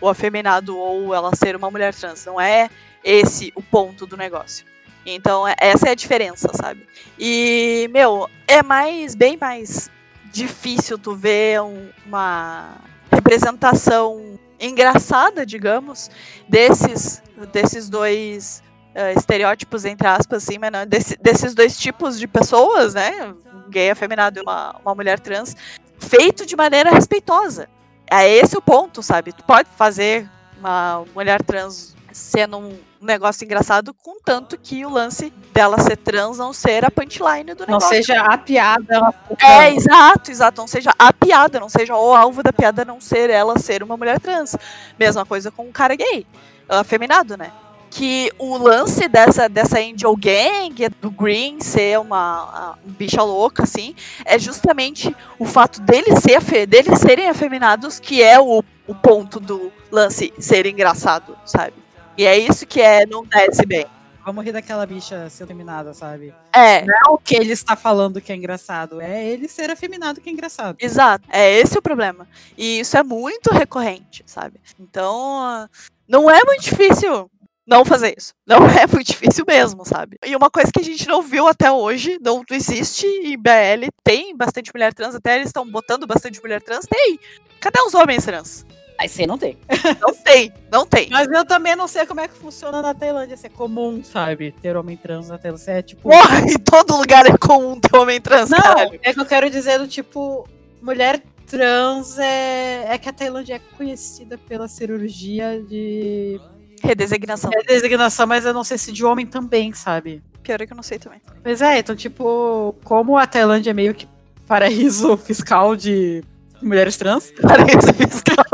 [0.00, 2.24] o afeminado ou ela ser uma mulher trans.
[2.26, 2.68] Não é
[3.02, 4.66] esse o ponto do negócio.
[5.06, 6.86] Então, é- essa é a diferença, sabe?
[7.18, 9.88] E, meu, é mais, bem mais
[10.32, 12.74] difícil tu ver um- uma
[13.10, 16.10] representação engraçada, digamos,
[16.48, 17.22] desses,
[17.52, 18.62] desses dois
[18.94, 23.34] eh, estereótipos, entre aspas, assim, mas não, desse- desses dois tipos de pessoas, né?
[23.54, 25.54] Um gay afeminado e uma, uma mulher trans,
[25.98, 27.68] feito de maneira respeitosa.
[28.10, 29.32] É esse o ponto, sabe?
[29.32, 35.78] Tu pode fazer uma mulher trans sendo um negócio engraçado, contanto que o lance dela
[35.78, 37.90] ser trans não ser a punchline do Não negócio.
[37.90, 39.14] seja a piada.
[39.38, 40.62] É, exato, exato.
[40.62, 43.98] Não seja a piada, não seja o alvo da piada não ser ela ser uma
[43.98, 44.56] mulher trans.
[44.98, 46.26] Mesma coisa com um cara gay,
[46.66, 47.52] afeminado, né?
[47.90, 53.94] que o lance dessa, dessa Angel Gang, do Green ser uma, uma bicha louca, assim,
[54.24, 59.72] é justamente o fato deles, ser, deles serem afeminados que é o, o ponto do
[59.90, 61.85] lance ser engraçado, sabe?
[62.16, 63.86] E é isso que é não desce bem.
[64.24, 66.34] Vamos rir daquela bicha ser afeminada, sabe?
[66.52, 66.84] É.
[66.84, 70.28] Não é o que ele está falando que é engraçado, é ele ser afeminado que
[70.28, 70.76] é engraçado.
[70.80, 71.28] Exato.
[71.30, 72.26] É esse o problema.
[72.58, 74.58] E isso é muito recorrente, sabe?
[74.80, 75.68] Então,
[76.08, 77.30] não é muito difícil
[77.66, 78.32] não fazer isso.
[78.46, 80.16] Não é muito difícil mesmo, sabe?
[80.24, 84.36] E uma coisa que a gente não viu até hoje, não existe em BL, tem
[84.36, 87.18] bastante mulher trans, até eles estão botando bastante mulher trans, tem.
[87.60, 88.66] Cadê os homens trans?
[88.98, 89.58] Aí você não tem.
[90.00, 91.08] Não tem, não tem.
[91.10, 93.36] Mas eu também não sei como é que funciona na Tailândia.
[93.36, 94.52] Se é comum, sabe?
[94.62, 95.64] Ter homem trans na Tailândia.
[95.64, 96.08] Se é tipo.
[96.08, 98.98] Porra, em todo lugar é comum ter homem trans, Não, caralho.
[99.02, 100.48] é que eu quero dizer do tipo.
[100.80, 102.86] Mulher trans é.
[102.88, 106.40] É que a Tailândia é conhecida pela cirurgia de
[106.82, 107.50] Redesignação.
[107.54, 110.22] é designação, mas eu não sei se de homem também, sabe?
[110.42, 111.20] Pior é que eu não sei também.
[111.42, 114.06] Pois é, então, tipo, como a Tailândia é meio que
[114.46, 116.22] paraíso fiscal de
[116.62, 118.44] mulheres trans, Paraíso fiscal.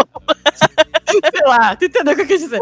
[1.09, 2.61] Sei lá, tu entendeu o que eu quis dizer?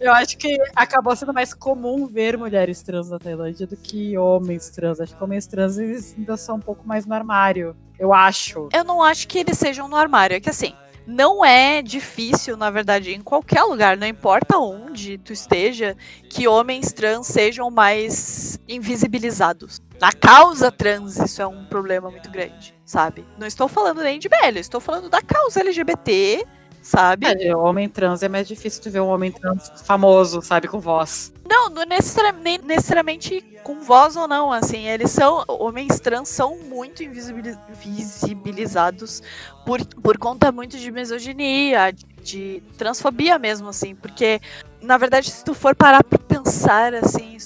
[0.00, 4.70] Eu acho que acabou sendo mais comum ver mulheres trans na Tailândia do que homens
[4.70, 5.00] trans.
[5.00, 7.76] Acho que homens trans eles ainda são um pouco mais no armário.
[7.98, 8.68] Eu acho.
[8.72, 10.36] Eu não acho que eles sejam no armário.
[10.36, 10.74] É que assim,
[11.06, 15.96] não é difícil, na verdade, em qualquer lugar, não importa onde tu esteja,
[16.28, 19.80] que homens trans sejam mais invisibilizados.
[20.00, 23.26] Na causa trans, isso é um problema muito grande, sabe?
[23.36, 26.46] Não estou falando nem de velho, estou falando da causa LGBT,
[26.80, 27.26] sabe?
[27.26, 31.32] É, homem trans é mais difícil tu ver um homem trans famoso, sabe, com voz.
[31.48, 36.56] Não, não necessari- nem necessariamente com voz ou não, assim, eles são, homens trans são
[36.58, 39.22] muito invisibiliz- invisibilizados
[39.64, 44.40] por, por conta muito de misoginia, de, de transfobia mesmo, assim, porque,
[44.80, 47.36] na verdade, se tu for parar pra pensar, assim,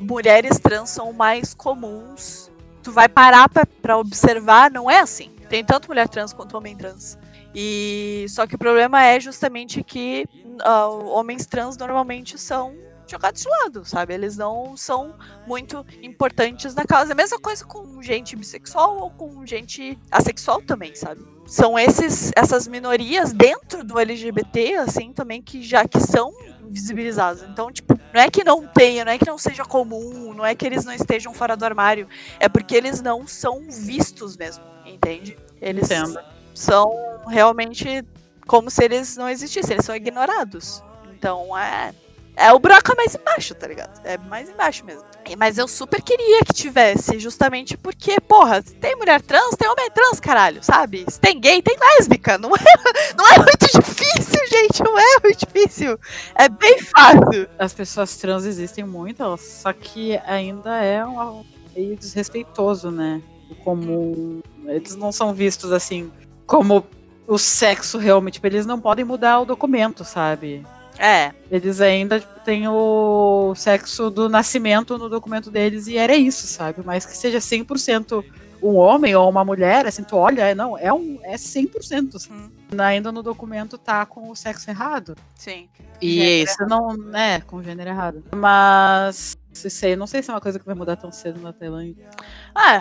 [0.00, 2.41] mulheres trans são mais comuns,
[2.82, 3.48] tu vai parar
[3.80, 7.18] pra observar, não é assim, tem tanto mulher trans quanto homem trans.
[7.54, 10.26] E só que o problema é justamente que
[10.62, 12.74] ah, homens trans normalmente são
[13.06, 14.14] jogados de lado, sabe?
[14.14, 15.14] Eles não são
[15.46, 17.10] muito importantes na causa.
[17.10, 21.22] É a mesma coisa com gente bissexual ou com gente assexual também, sabe?
[21.46, 26.32] São esses, essas minorias dentro do LGBT, assim, também, que já que são
[26.72, 27.42] invisibilizados.
[27.42, 30.54] Então, tipo, não é que não tenha, não é que não seja comum, não é
[30.54, 32.08] que eles não estejam fora do armário,
[32.40, 35.38] é porque eles não são vistos mesmo, entende?
[35.60, 36.18] Eles Entendo.
[36.54, 38.04] são realmente
[38.46, 40.82] como se eles não existissem, eles são ignorados.
[41.14, 41.94] Então é.
[42.34, 44.00] É o buraco mais embaixo, tá ligado?
[44.04, 45.04] É mais embaixo mesmo.
[45.38, 49.90] Mas eu super queria que tivesse, justamente porque, porra, se tem mulher trans, tem homem
[49.90, 51.04] trans, caralho, sabe?
[51.08, 52.38] Se tem gay, tem lésbica.
[52.38, 52.60] Não é,
[53.16, 54.82] não é muito difícil, gente.
[54.82, 55.98] Não é muito difícil.
[56.34, 57.48] É bem fácil.
[57.58, 61.44] As pessoas trans existem muito, só que ainda é um
[61.74, 63.22] meio desrespeitoso, né?
[63.50, 64.40] O comum.
[64.66, 66.10] Eles não são vistos assim
[66.46, 66.84] como
[67.26, 68.34] o sexo realmente.
[68.34, 70.64] Tipo, eles não podem mudar o documento, sabe?
[71.04, 76.46] É, Eles ainda tipo, têm o sexo do nascimento no documento deles e era isso,
[76.46, 76.80] sabe?
[76.84, 78.24] Mas que seja 100%
[78.62, 82.14] um homem ou uma mulher, assim, tu olha, é, não, é, um, é 100%.
[82.14, 82.32] assim.
[82.32, 82.50] Hum.
[82.78, 85.16] Ainda no documento tá com o sexo errado.
[85.36, 85.68] sim.
[86.00, 88.24] E Gênero isso não, é, com o gênero errado.
[88.34, 91.52] Mas, se sei, não sei se é uma coisa que vai mudar tão cedo na
[91.52, 92.08] Tailândia.
[92.54, 92.80] Ah,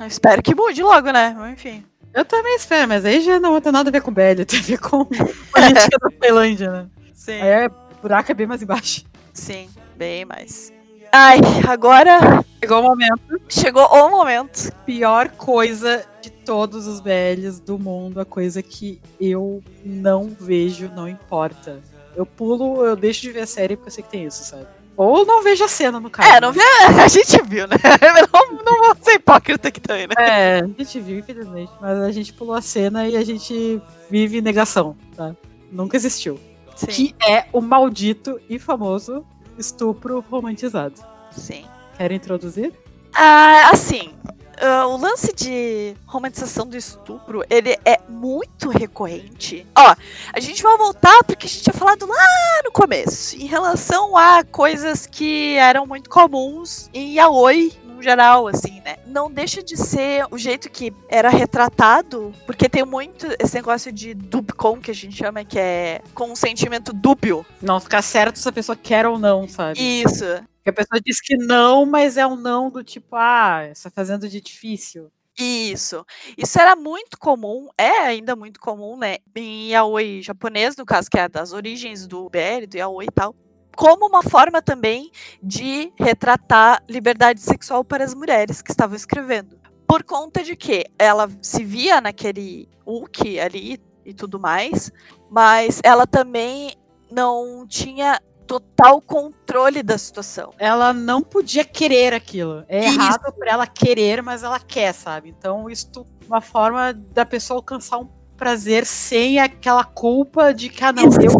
[0.00, 1.34] eu espero que mude logo, né?
[1.52, 1.82] Enfim.
[2.12, 4.62] Eu também espero, mas aí já não tem nada a ver com BL, tem a
[4.62, 5.04] ver com
[5.52, 6.86] política da Tailândia, né?
[7.18, 7.32] Sim.
[7.32, 7.70] Aí é,
[8.00, 9.04] buraco é bem mais embaixo.
[9.34, 10.72] Sim, bem mais.
[11.12, 13.40] Ai, agora Chegou o momento.
[13.48, 14.72] chegou o momento.
[14.86, 21.08] pior coisa de todos os BLs do mundo, a coisa que eu não vejo, não
[21.08, 21.80] importa.
[22.14, 24.66] Eu pulo, eu deixo de ver a série porque eu sei que tem isso, sabe?
[24.96, 26.28] Ou não vejo a cena, no caso.
[26.28, 26.60] É, não vê,
[27.02, 27.76] a gente viu, né?
[28.32, 30.14] Não, não vou ser hipócrita aqui também, né?
[30.18, 31.70] É, a gente viu, infelizmente.
[31.80, 33.80] Mas a gente pulou a cena e a gente
[34.10, 35.34] vive negação, tá?
[35.70, 36.38] Nunca existiu.
[36.78, 39.24] Sim, Que é o maldito e famoso
[39.58, 41.00] estupro romantizado.
[41.32, 41.64] sim.
[41.96, 42.72] Quer introduzir?
[43.12, 44.14] Ah, assim,
[44.60, 49.66] ah, o lance de romantização do estupro, ele é muito recorrente.
[49.76, 49.94] Ó,
[50.32, 54.44] a gente vai voltar porque a gente tinha falado lá no começo, em relação a
[54.44, 58.96] coisas que eram muito comuns em yaoi, no geral, assim, né?
[59.04, 64.14] Não deixa de ser o jeito que era retratado, porque tem muito esse negócio de
[64.14, 67.44] dubcon, que a gente chama, que é consentimento dúbio.
[67.60, 69.80] Não ficar certo se a pessoa quer ou não, sabe?
[69.80, 70.24] Isso,
[70.62, 74.28] Que a pessoa diz que não, mas é um não do tipo, ah, está fazendo
[74.28, 75.10] de difícil.
[75.36, 76.04] Isso.
[76.36, 79.16] Isso era muito comum, é ainda muito comum, né?
[79.34, 83.34] Em yaoi japonês, no caso, que é das origens do BL, do yaoi e tal.
[83.78, 85.08] Como uma forma também
[85.40, 89.56] de retratar liberdade sexual para as mulheres que estavam escrevendo.
[89.86, 94.90] Por conta de que ela se via naquele Hulk ali e tudo mais,
[95.30, 96.74] mas ela também
[97.08, 100.52] não tinha total controle da situação.
[100.58, 102.64] Ela não podia querer aquilo.
[102.66, 102.98] É Isso.
[102.98, 105.28] errado pra ela querer, mas ela quer, sabe?
[105.38, 110.82] Então, isso é uma forma da pessoa alcançar um prazer sem aquela culpa de que,
[110.82, 111.38] ah, não, eu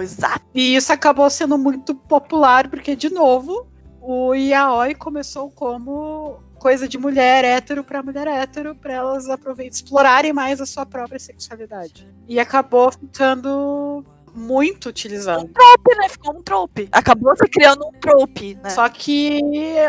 [0.00, 0.44] Exato.
[0.54, 3.66] E isso acabou sendo muito popular, porque, de novo,
[4.00, 10.32] o yaoi começou como coisa de mulher hétero para mulher hétero, para elas aproveitarem, explorarem
[10.32, 12.08] mais a sua própria sexualidade.
[12.28, 15.48] E acabou ficando muito utilizado.
[15.48, 16.08] Trope, né?
[16.08, 16.88] Ficou um trope.
[16.92, 18.70] Acabou se criando um trope, né?
[18.70, 19.40] Só que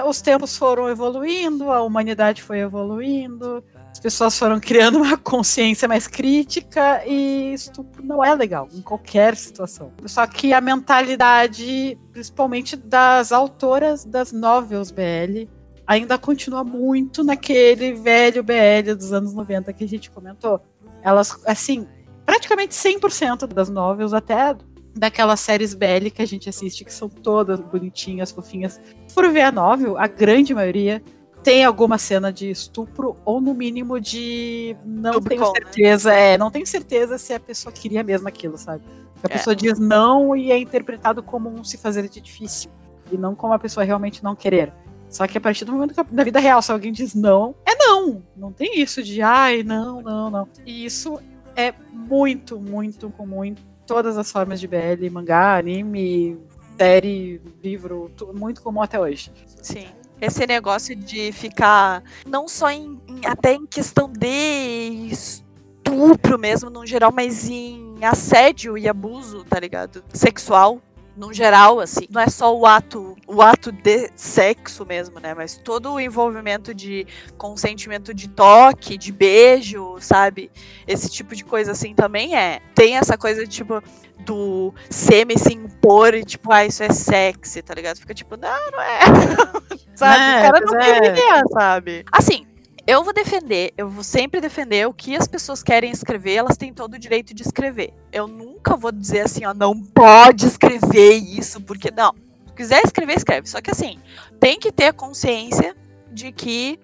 [0.06, 3.64] os tempos foram evoluindo, a humanidade foi evoluindo,
[3.94, 9.36] as pessoas foram criando uma consciência mais crítica e estupro não é legal em qualquer
[9.38, 9.94] situação.
[10.08, 15.48] Só que a mentalidade, principalmente das autoras das novels BL,
[15.86, 20.60] ainda continua muito naquele velho BL dos anos 90 que a gente comentou.
[21.04, 21.88] Elas, assim,
[22.26, 24.56] praticamente 100% das novels, até
[24.96, 28.82] daquelas séries BL que a gente assiste, que são todas bonitinhas, fofinhas.
[29.10, 31.00] For ver a novel, a grande maioria
[31.44, 35.52] tem alguma cena de estupro ou no mínimo de não Estupro tenho né?
[35.52, 38.84] certeza, é, não tenho certeza se a pessoa queria mesmo aquilo, sabe?
[39.24, 39.30] A É.
[39.38, 42.70] pessoa diz não e é interpretado como um se fazer de difícil
[43.12, 44.72] e não como a pessoa realmente não querer.
[45.10, 47.54] Só que a partir do momento que a- da vida real, se alguém diz não,
[47.66, 48.24] é não.
[48.36, 50.48] Não tem isso de ai, não, não, não.
[50.66, 51.20] E isso
[51.56, 53.56] é muito, muito comum em
[53.86, 56.38] todas as formas de BL, mangá, anime,
[56.78, 59.32] série, livro, muito comum até hoje.
[59.62, 59.86] Sim.
[60.22, 66.86] Esse negócio de ficar não só em, em- até em questão de estupro mesmo, no
[66.86, 70.04] geral, mas em assédio e abuso, tá ligado?
[70.14, 70.82] Sexual.
[71.16, 75.36] No geral, assim, não é só o ato, o ato de sexo mesmo, né?
[75.36, 77.06] Mas todo o envolvimento de
[77.38, 80.50] consentimento de toque, de beijo, sabe?
[80.88, 82.62] Esse tipo de coisa assim também é.
[82.74, 83.80] Tem essa coisa tipo
[84.26, 87.98] do semi se impor e tipo, ah, isso é sexy, tá ligado?
[87.98, 89.00] Fica tipo, não, não é.
[89.96, 90.24] sabe?
[90.24, 91.00] É, o cara não é.
[91.02, 92.06] queria, sabe?
[92.12, 92.46] Assim,
[92.86, 96.74] eu vou defender, eu vou sempre defender o que as pessoas querem escrever, elas têm
[96.74, 97.94] todo o direito de escrever.
[98.12, 102.14] Eu nunca vou dizer assim, ó, não pode escrever isso, porque não.
[102.48, 103.48] Se quiser escrever, escreve.
[103.48, 104.00] Só que assim,
[104.40, 105.76] tem que ter consciência
[106.12, 106.78] de que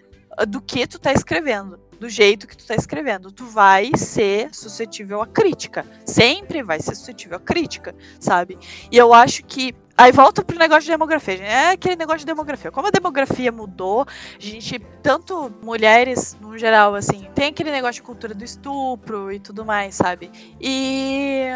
[0.47, 3.31] do que tu tá escrevendo, do jeito que tu tá escrevendo.
[3.31, 5.85] Tu vai ser suscetível à crítica.
[6.05, 8.57] Sempre vai ser suscetível à crítica, sabe?
[8.91, 11.43] E eu acho que Aí volta pro negócio de demografia.
[11.43, 12.71] É aquele negócio de demografia.
[12.71, 18.03] Como a demografia mudou, a gente, tanto mulheres no geral, assim, tem aquele negócio de
[18.03, 20.31] cultura do estupro e tudo mais, sabe?
[20.57, 21.47] E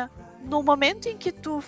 [0.44, 1.64] no momento em que tu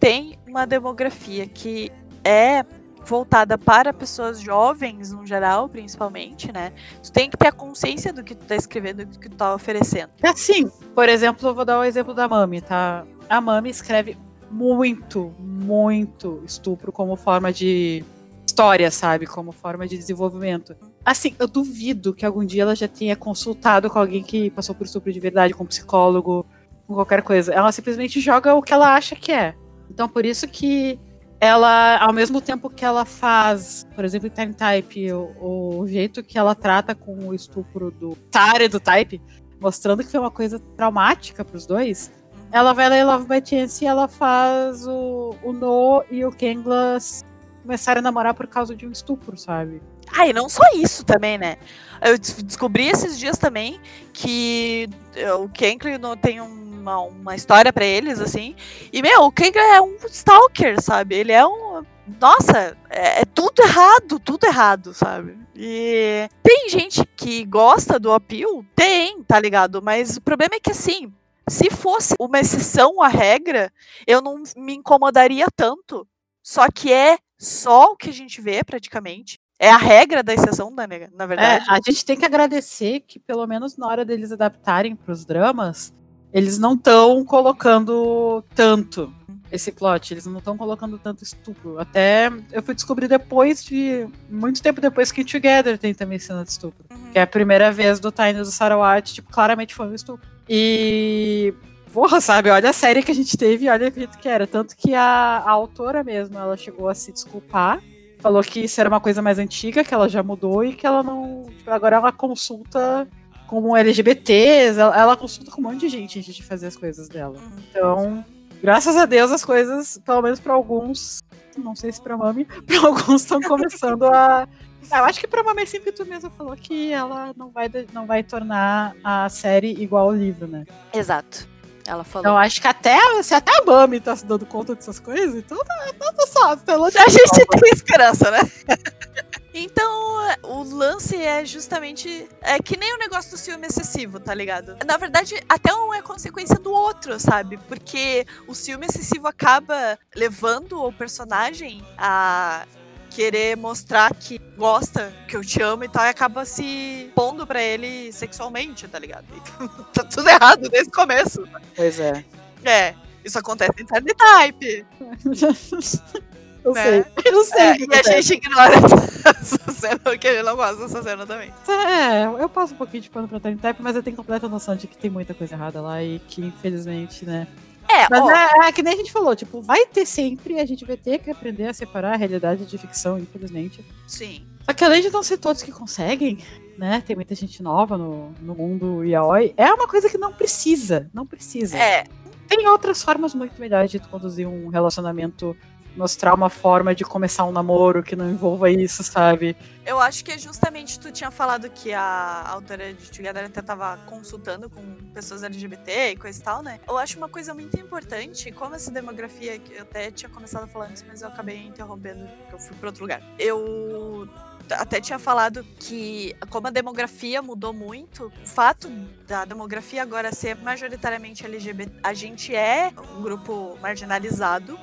[0.00, 1.92] tem uma demografia que
[2.24, 2.64] é
[3.08, 6.72] voltada para pessoas jovens, no geral, principalmente, né?
[7.02, 9.54] Tu tem que ter a consciência do que tu tá escrevendo do que tu tá
[9.54, 10.10] oferecendo.
[10.22, 13.04] É assim, por exemplo, eu vou dar o exemplo da Mami, tá?
[13.28, 14.16] A Mami escreve
[14.50, 18.04] muito, muito estupro como forma de
[18.46, 19.26] história, sabe?
[19.26, 20.76] Como forma de desenvolvimento.
[21.04, 24.84] Assim, eu duvido que algum dia ela já tenha consultado com alguém que passou por
[24.84, 26.44] estupro de verdade, com um psicólogo,
[26.86, 27.52] com qualquer coisa.
[27.52, 29.54] Ela simplesmente joga o que ela acha que é.
[29.90, 30.98] Então, por isso que
[31.40, 36.22] ela, ao mesmo tempo que ela faz, por exemplo, em Time Type, o, o jeito
[36.22, 39.20] que ela trata com o estupro do Tara e do Type,
[39.60, 42.10] mostrando que foi uma coisa traumática pros dois,
[42.50, 46.30] ela vai lá em Love by Chance e ela faz o, o No e o
[46.32, 47.24] Kenglas
[47.62, 49.82] começarem a namorar por causa de um estupro, sabe?
[50.16, 51.56] Ah, e não só isso também, né?
[52.02, 53.78] Eu des- descobri esses dias também
[54.14, 56.40] que eh, o Kenkler não tem
[56.88, 58.54] uma, uma história pra eles, assim.
[58.92, 61.14] E, meu, o Kenkler é um stalker, sabe?
[61.16, 61.82] Ele é um.
[62.20, 65.36] Nossa, é, é tudo errado, tudo errado, sabe?
[65.54, 68.64] E tem gente que gosta do appeal?
[68.74, 69.82] Tem, tá ligado?
[69.82, 71.12] Mas o problema é que, assim,
[71.48, 73.72] se fosse uma exceção à regra,
[74.06, 76.06] eu não me incomodaria tanto.
[76.42, 79.38] Só que é só o que a gente vê, praticamente.
[79.58, 81.66] É a regra da exceção, na, na É, verdade.
[81.68, 85.92] a gente tem que agradecer que, pelo menos na hora deles adaptarem pros dramas,
[86.32, 89.12] eles não estão colocando tanto
[89.50, 91.78] esse plot, eles não estão colocando tanto estupro.
[91.78, 94.06] Até eu fui descobrir depois de.
[94.28, 96.84] Muito tempo depois que Together tem também cena de estupro.
[96.90, 97.10] Uhum.
[97.12, 100.28] Que é a primeira vez do Tiny do Sarawat, tipo, claramente foi um estupro.
[100.48, 101.54] E.
[101.92, 102.50] Porra, sabe?
[102.50, 104.46] Olha a série que a gente teve e olha o jeito que era.
[104.46, 107.80] Tanto que a, a autora mesmo, ela chegou a se desculpar.
[108.18, 111.02] Falou que isso era uma coisa mais antiga, que ela já mudou e que ela
[111.02, 111.46] não.
[111.56, 113.08] tipo, Agora ela consulta
[113.48, 117.08] com LGBTs, ela, ela consulta com um monte de gente antes de fazer as coisas
[117.08, 117.40] dela.
[117.70, 118.24] Então,
[118.62, 121.20] graças a Deus as coisas, pelo menos pra alguns,
[121.56, 124.46] não sei se pra Mami, pra alguns estão começando a.
[124.90, 128.06] Ah, Eu acho que pra Mami sempre tu mesmo falou que ela não vai, não
[128.06, 130.64] vai tornar a série igual ao livro, né?
[130.94, 131.46] Exato.
[131.86, 132.22] Ela falou.
[132.22, 135.58] Então acho que até, se até a Mami tá se dando conta dessas coisas, então
[135.58, 136.56] tá, tá, tá só.
[136.56, 138.38] Tá a gente tem esperança, né?
[139.58, 142.28] Então, o lance é justamente.
[142.40, 144.76] É que nem o negócio do ciúme excessivo, tá ligado?
[144.86, 147.56] Na verdade, até um é consequência do outro, sabe?
[147.68, 152.66] Porque o ciúme excessivo acaba levando o personagem a
[153.10, 157.62] querer mostrar que gosta, que eu te amo e tal, e acaba se pondo pra
[157.62, 159.26] ele sexualmente, tá ligado?
[159.34, 161.42] E tá tudo errado desde o começo.
[161.74, 162.24] Pois é.
[162.64, 162.94] É,
[163.24, 164.86] isso acontece em Type.
[166.64, 166.82] Eu Né?
[166.82, 167.04] sei.
[167.32, 167.60] Eu sei.
[167.60, 168.22] É, que e a acontece.
[168.22, 168.74] gente ignora
[169.40, 171.52] essa cena, porque ele não gosta dessa cena também.
[171.68, 174.76] É, eu passo um pouquinho de pano pra Time Type, mas eu tenho completa noção
[174.76, 177.46] de que tem muita coisa errada lá e que, infelizmente, né?
[177.90, 180.66] É, Mas ó, é, é que nem a gente falou, tipo, vai ter sempre, a
[180.66, 183.82] gente vai ter que aprender a separar a realidade de ficção, infelizmente.
[184.06, 184.44] sim.
[184.66, 186.36] Só que além de não ser todos que conseguem,
[186.76, 187.02] né?
[187.06, 189.54] Tem muita gente nova no, no mundo yaoi.
[189.56, 191.78] É uma coisa que não precisa, não precisa.
[191.78, 192.04] É,
[192.46, 195.56] Tem outras formas muito melhores de tu conduzir um relacionamento,
[195.96, 199.56] mostrar uma forma de começar um namoro que não envolva isso, sabe?
[199.88, 203.96] eu acho que é justamente tu tinha falado que a autora de Together até tava
[204.04, 204.82] consultando com
[205.14, 206.78] pessoas LGBT e coisa e tal, né?
[206.86, 210.66] Eu acho uma coisa muito importante, como essa demografia, que eu até tinha começado a
[210.66, 213.22] falar antes, mas eu acabei interrompendo, porque eu fui pra outro lugar.
[213.38, 214.28] Eu
[214.72, 218.90] até tinha falado que, como a demografia mudou muito, o fato
[219.26, 224.78] da demografia agora ser majoritariamente LGBT, a gente é um grupo marginalizado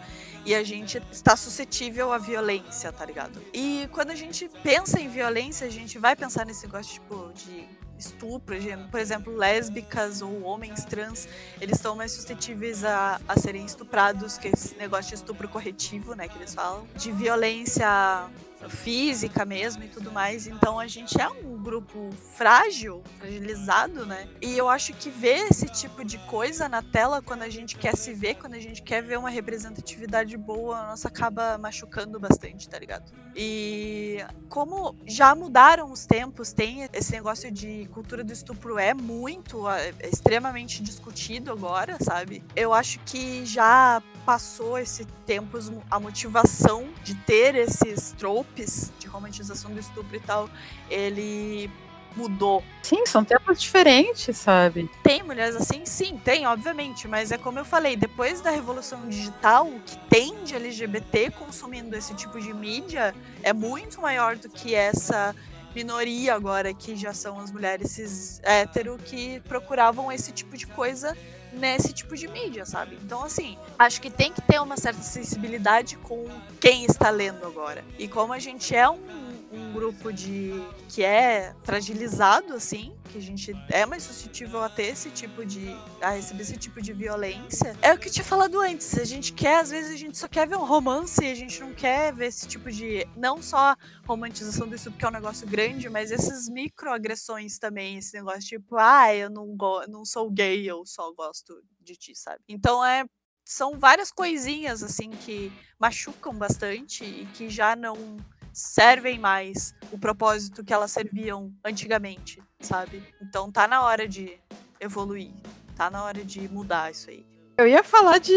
[0.45, 3.41] e a gente está suscetível à violência, tá ligado?
[3.53, 7.67] E quando a gente pensa em violência, a gente vai pensar nesse negócio, tipo, de
[7.97, 8.55] estupro,
[8.91, 11.27] por exemplo, lésbicas ou homens trans,
[11.59, 16.13] eles estão mais suscetíveis a, a serem estuprados, que é esse negócio de estupro corretivo,
[16.13, 18.29] né, que eles falam, de violência
[18.69, 20.47] física mesmo e tudo mais.
[20.47, 24.27] Então a gente é um grupo frágil, fragilizado, né?
[24.41, 27.95] E eu acho que ver esse tipo de coisa na tela quando a gente quer
[27.95, 32.77] se ver, quando a gente quer ver uma representatividade boa, nossa acaba machucando bastante, tá
[32.77, 33.11] ligado?
[33.35, 34.19] E
[34.49, 39.93] como já mudaram os tempos, tem esse negócio de cultura do estupro é muito, é
[40.03, 42.43] extremamente discutido agora, sabe?
[42.55, 45.57] Eu acho que já passou esse tempo
[45.89, 48.11] a motivação de ter esses
[48.55, 50.49] tropes de romantização do estupro e tal,
[50.89, 51.69] ele
[52.15, 52.63] mudou.
[52.81, 54.89] Sim, são tempos diferentes, sabe?
[55.03, 55.85] Tem mulheres assim?
[55.85, 57.07] Sim, tem, obviamente.
[57.07, 61.95] Mas é como eu falei, depois da revolução digital, o que tem de LGBT consumindo
[61.95, 63.13] esse tipo de mídia
[63.43, 65.35] é muito maior do que essa
[65.75, 71.17] minoria agora, que já são as mulheres cis hétero que procuravam esse tipo de coisa
[71.55, 72.97] nesse tipo de mídia, sabe?
[73.03, 76.25] Então, assim, acho que tem que ter uma certa sensibilidade com
[76.59, 77.83] quem está lendo agora.
[77.97, 79.24] E como a gente é um,
[79.55, 80.51] um grupo de
[80.89, 85.75] que é fragilizado, assim, que a gente é mais suscetível a ter esse tipo de.
[86.01, 88.97] a receber esse tipo de violência, é o que eu tinha falado antes.
[88.97, 91.59] A gente quer, às vezes, a gente só quer ver um romance e a gente
[91.61, 93.07] não quer ver esse tipo de.
[93.15, 93.75] não só
[94.05, 98.75] romantização do estupro, que é um negócio grande, mas esses microagressões também, esse negócio tipo,
[98.77, 102.41] ah, eu não, go não sou gay, eu só gosto de ti, sabe?
[102.47, 103.05] Então é.
[103.47, 108.17] São várias coisinhas, assim, que machucam bastante e que já não
[108.55, 113.03] servem mais o propósito que elas serviam antigamente, sabe?
[113.21, 114.39] Então tá na hora de
[114.79, 115.33] evoluir,
[115.75, 117.25] tá na hora de mudar isso aí.
[117.57, 118.33] Eu ia falar de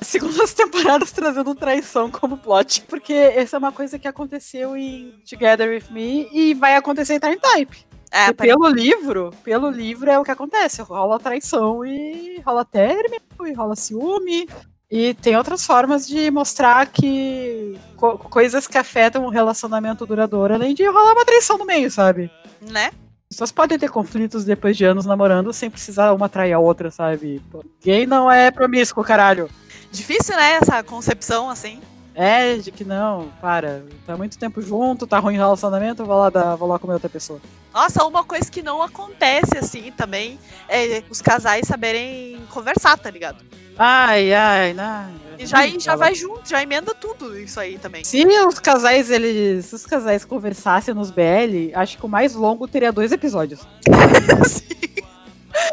[0.00, 5.68] segundas temporadas trazendo traição como plot, porque essa é uma coisa que aconteceu em Together
[5.70, 7.86] With Me e vai acontecer em Time Type.
[8.12, 13.52] É, pelo livro, pelo livro é o que acontece, rola traição e rola término e
[13.52, 14.48] rola ciúme.
[14.90, 20.74] E tem outras formas de mostrar que co- coisas que afetam o relacionamento duradouro, além
[20.74, 22.30] de rolar uma traição no meio, sabe?
[22.60, 22.90] né?
[23.30, 27.40] Pessoas podem ter conflitos depois de anos namorando sem precisar uma trair a outra, sabe?
[27.82, 29.48] Gay não é promíscuo, caralho.
[29.92, 31.80] Difícil, né, essa concepção, assim.
[32.14, 33.84] É, de que não, para.
[34.06, 37.08] Tá muito tempo junto, tá ruim o relacionamento, vou lá, dar, vou lá comer outra
[37.08, 37.40] pessoa.
[37.72, 40.38] Nossa, uma coisa que não acontece, assim, também,
[40.68, 43.44] é os casais saberem conversar, tá ligado?
[43.78, 45.10] Ai, ai, não.
[45.38, 48.04] E já, já vai junto, já emenda tudo isso aí também.
[48.04, 49.66] Se os casais, eles.
[49.66, 53.60] Se os casais conversassem nos BL, acho que o mais longo teria dois episódios.
[54.46, 54.80] Sim.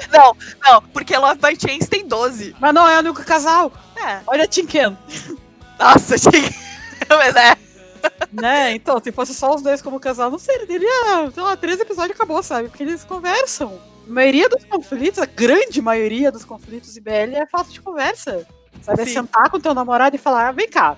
[0.09, 2.55] Não, não, porque Love by Chance tem 12.
[2.59, 3.72] Mas não é o único casal.
[3.95, 4.19] É.
[4.26, 4.97] Olha Tinken.
[5.79, 6.49] Nossa, tinha.
[7.09, 7.57] Mas é.
[8.31, 8.73] né?
[8.73, 12.11] Então, se fosse só os dois como casal, não sei, teria, sei lá, três episódios
[12.11, 12.69] e acabou, sabe?
[12.69, 13.79] Porque eles conversam.
[14.07, 18.47] A maioria dos conflitos, a grande maioria dos conflitos IBL é falta de conversa.
[18.81, 19.01] Sabe?
[19.01, 19.13] É Sim.
[19.13, 20.97] sentar com teu namorado e falar, ah, vem cá,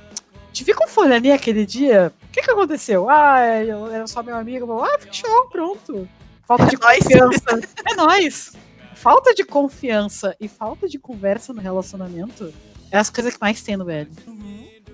[0.51, 3.09] te vi com fulani aquele dia, o que que aconteceu?
[3.09, 4.81] Ah, eu era só meu amigo.
[4.83, 6.07] Ah, fechou, pronto.
[6.47, 6.99] Falta de É nóis.
[7.03, 7.69] confiança.
[7.85, 8.51] É nóis.
[8.95, 12.53] Falta de confiança e falta de conversa no relacionamento
[12.91, 14.11] é as coisas que mais tem no velho.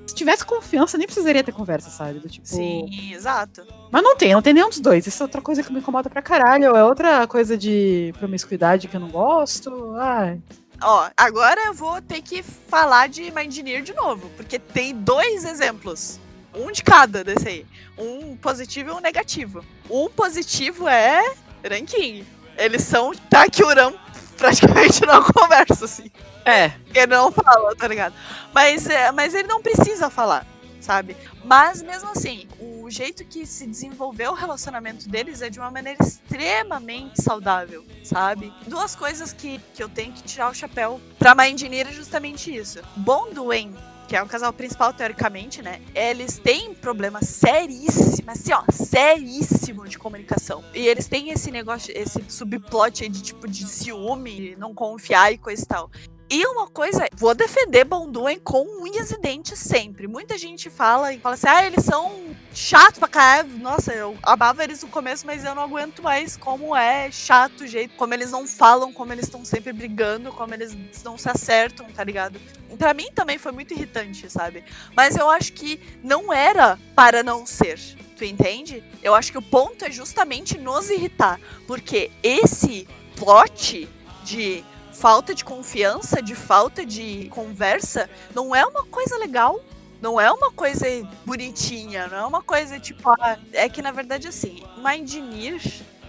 [0.06, 2.20] Se tivesse confiança, nem precisaria ter conversa, sabe?
[2.20, 2.48] Do tipo...
[2.48, 3.66] Sim, exato.
[3.92, 5.08] Mas não tem, não tem nenhum dos dois.
[5.08, 6.76] Isso é outra coisa que me incomoda pra caralho.
[6.76, 9.96] É outra coisa de promiscuidade que eu não gosto.
[9.98, 10.40] Ai.
[10.82, 16.20] Ó, agora eu vou ter que falar de Mindneer de novo, porque tem dois exemplos.
[16.54, 17.66] Um de cada desse aí.
[17.98, 19.64] Um positivo e um negativo.
[19.90, 21.34] Um positivo é
[21.70, 22.26] Ranking.
[22.58, 23.94] Eles são Takyuram,
[24.38, 26.10] praticamente não conversa, assim.
[26.46, 26.72] É.
[26.94, 28.14] Ele não fala, tá ligado?
[28.54, 30.46] Mas, é, mas ele não precisa falar,
[30.80, 31.18] sabe?
[31.44, 36.02] Mas mesmo assim, o jeito que se desenvolveu o relacionamento deles é de uma maneira
[36.02, 38.54] extremamente saudável, sabe?
[38.68, 42.80] Duas coisas que, que eu tenho que tirar o chapéu pra Mindinir é justamente isso.
[42.96, 43.76] Bom Duen,
[44.08, 45.82] que é o casal principal, teoricamente, né?
[45.94, 50.64] Eles têm problema seríssimo, assim, ó, seríssimo de comunicação.
[50.74, 55.38] E eles têm esse negócio, esse subplot aí de tipo de ciúme, não confiar e
[55.38, 55.90] coisa e tal.
[56.28, 60.08] E uma coisa, vou defender Bonduen com unhas e dentes sempre.
[60.08, 63.50] Muita gente fala e fala assim: ah, eles são chatos pra caralho.
[63.60, 67.68] Nossa, eu amava eles no começo, mas eu não aguento mais como é chato o
[67.68, 71.86] jeito, como eles não falam, como eles estão sempre brigando, como eles não se acertam,
[71.92, 72.40] tá ligado?
[72.76, 74.64] Pra mim também foi muito irritante, sabe?
[74.96, 77.80] Mas eu acho que não era para não ser.
[78.18, 78.84] Tu entende?
[79.04, 81.40] Eu acho que o ponto é justamente nos irritar.
[81.68, 83.88] Porque esse plot
[84.24, 84.64] de
[84.96, 89.62] falta de confiança, de falta de conversa, não é uma coisa legal.
[90.02, 90.86] Não é uma coisa
[91.26, 93.10] bonitinha, não é uma coisa tipo.
[93.10, 95.62] ah, é que na verdade, assim, Mindnir,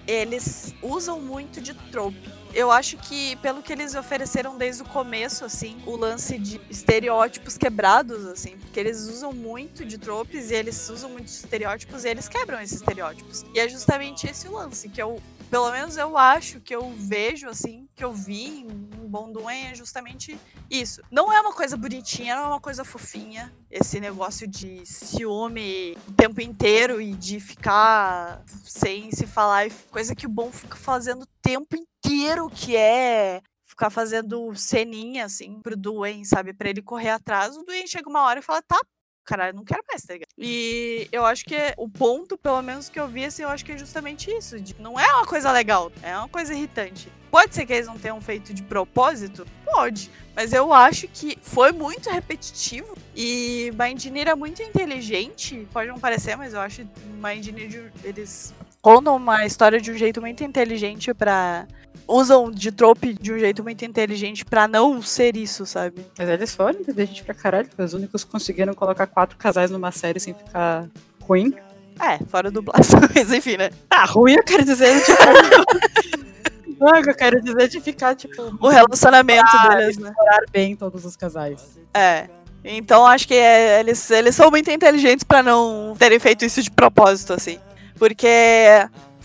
[0.06, 2.30] eles usam muito de trope.
[2.52, 7.56] Eu acho que, pelo que eles ofereceram desde o começo, assim, o lance de estereótipos
[7.56, 12.08] quebrados, assim, porque eles usam muito de tropes e eles usam muito de estereótipos e
[12.08, 13.44] eles quebram esses estereótipos.
[13.54, 17.48] E é justamente esse o lance, que eu, pelo menos eu acho que eu vejo,
[17.48, 18.68] assim, que eu vi em
[19.08, 20.38] Bom Duen é justamente
[20.70, 21.00] isso.
[21.10, 23.50] Não é uma coisa bonitinha, não é uma coisa fofinha.
[23.70, 29.70] Esse negócio de ciúme o tempo inteiro e de ficar sem se falar.
[29.90, 35.60] Coisa que o Bom fica fazendo o tempo inteiro, que é ficar fazendo ceninha, assim,
[35.62, 36.52] pro Duen, sabe?
[36.52, 37.56] Pra ele correr atrás.
[37.56, 38.78] O Duen chega uma hora e fala, tá,
[39.26, 40.28] caralho, não quero mais, tá ligado?
[40.38, 43.72] E eu acho que o ponto, pelo menos que eu vi, assim, eu acho que
[43.72, 44.58] é justamente isso.
[44.60, 47.08] de- não é uma coisa legal, é uma coisa irritante.
[47.30, 49.46] Pode ser que eles não tenham feito de propósito?
[49.64, 50.10] Pode.
[50.34, 52.96] Mas eu acho que foi muito repetitivo.
[53.14, 55.66] E Mindnir é muito inteligente.
[55.72, 56.88] Pode não parecer, mas eu acho que
[57.22, 61.66] Mindnir, de- eles contam uma história de um jeito muito inteligente pra...
[62.06, 66.06] Usam de trope de um jeito muito inteligente pra não ser isso, sabe?
[66.18, 70.20] Mas eles foram inteligentes pra caralho, os únicos que conseguiram colocar quatro casais numa série
[70.20, 70.86] sem ficar
[71.22, 71.54] ruim.
[72.00, 73.70] É, fora dublação, mas enfim, né?
[73.90, 75.16] Ah, ruim eu quero dizer, tipo.
[76.78, 80.12] Não, eu quero dizer de ficar, tipo, O relacionamento Ah, deles, né?
[80.52, 81.78] bem todos os casais.
[81.94, 82.28] É.
[82.62, 86.70] Então acho que é, eles, eles são muito inteligentes pra não terem feito isso de
[86.70, 87.58] propósito, assim.
[87.98, 88.28] Porque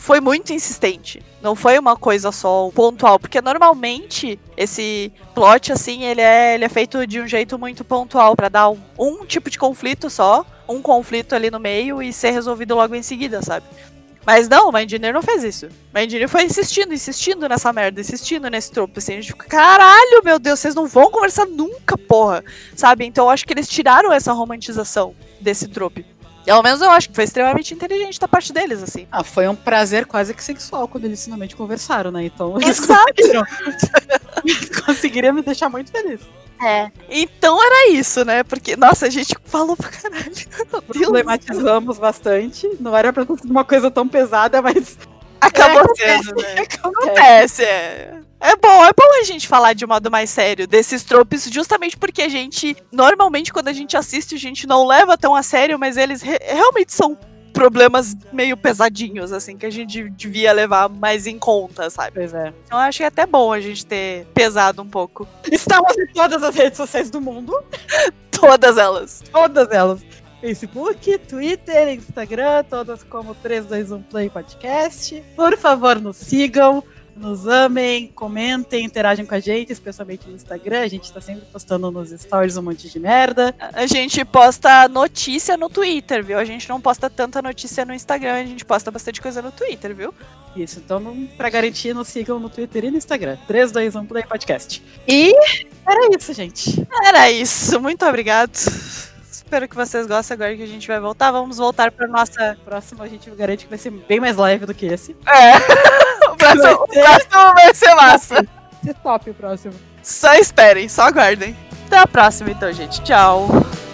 [0.01, 1.21] foi muito insistente.
[1.43, 3.19] Não foi uma coisa só pontual.
[3.19, 8.35] Porque normalmente esse plot, assim, ele é, ele é feito de um jeito muito pontual
[8.35, 10.43] pra dar um, um tipo de conflito só.
[10.67, 13.67] Um conflito ali no meio e ser resolvido logo em seguida, sabe?
[14.25, 15.67] Mas não, o Mindinner não fez isso.
[15.67, 19.13] O Mindinner foi insistindo, insistindo nessa merda, insistindo nesse tropo, assim.
[19.13, 22.43] A gente fica, caralho, meu Deus, vocês não vão conversar nunca, porra.
[22.75, 23.05] Sabe?
[23.05, 26.05] Então eu acho que eles tiraram essa romantização desse trope.
[26.45, 29.07] Pelo menos eu acho que foi extremamente inteligente da parte deles, assim.
[29.11, 32.26] Ah, foi um prazer quase que sexual quando eles finalmente conversaram, né?
[32.26, 33.13] Então eles Exato.
[34.85, 36.22] conseguiram me deixar muito feliz.
[36.63, 36.91] É.
[37.09, 38.43] Então era isso, né?
[38.43, 40.31] Porque, nossa, a gente falou pra caralho.
[40.88, 42.69] Problematizamos bastante.
[42.80, 44.97] Não era pra ter sido uma coisa tão pesada, mas.
[45.39, 46.51] Acabou É, sendo, né?
[46.59, 46.77] Acontece.
[46.84, 48.20] Acontece, é.
[48.41, 52.23] É bom, é bom a gente falar de modo mais sério desses tropes, justamente porque
[52.23, 55.95] a gente, normalmente, quando a gente assiste, a gente não leva tão a sério, mas
[55.95, 57.15] eles re- realmente são
[57.53, 62.13] problemas meio pesadinhos, assim, que a gente devia levar mais em conta, sabe?
[62.15, 62.51] Pois é.
[62.65, 66.55] Então eu achei até bom a gente ter pesado um pouco Estamos em todas as
[66.55, 67.53] redes sociais do mundo.
[68.31, 69.22] todas elas.
[69.31, 70.01] Todas elas.
[70.39, 75.23] Facebook, Twitter, Instagram, todas como 321 Play Podcast.
[75.35, 76.84] Por favor, nos sigam,
[77.22, 80.81] nos amem, comentem, interagem com a gente, especialmente no Instagram.
[80.81, 83.56] A gente tá sempre postando nos stories um monte de merda.
[83.60, 86.39] A gente posta notícia no Twitter, viu?
[86.39, 89.95] A gente não posta tanta notícia no Instagram, a gente posta bastante coisa no Twitter,
[89.95, 90.14] viu?
[90.56, 93.38] Isso, então pra garantir, nos sigam no Twitter e no Instagram.
[93.48, 94.84] 321 Play Podcast.
[95.07, 95.34] E
[95.88, 96.88] Era isso, gente.
[97.06, 97.80] Era isso.
[97.80, 98.52] Muito obrigado.
[99.30, 101.31] Espero que vocês gostem agora que a gente vai voltar.
[101.31, 102.57] Vamos voltar para nossa.
[102.65, 105.15] Próximo a gente garante que vai ser bem mais leve do que esse.
[105.27, 106.02] É.
[106.40, 108.34] o, próximo, o próximo vai ser massa.
[108.34, 108.46] Vai
[108.84, 109.74] ser top o próximo.
[110.02, 111.56] Só esperem, só aguardem.
[111.86, 113.02] Até a próxima, então, gente.
[113.02, 113.48] Tchau.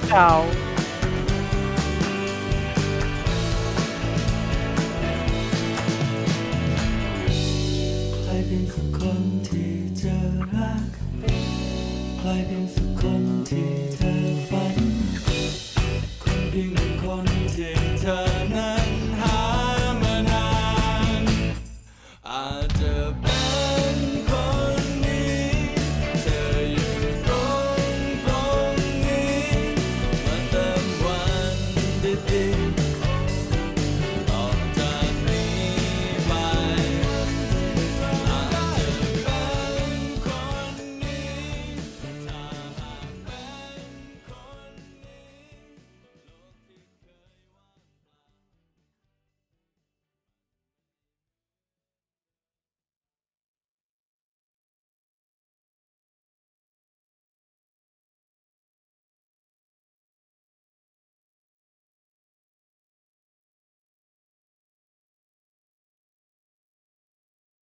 [0.09, 0.47] Tchau.
[8.23, 10.15] ใครเป็นสักคนที่จะ
[10.53, 10.85] รัก
[12.19, 12.76] ใครเป็นสักคนที่
[22.38, 22.67] Bye.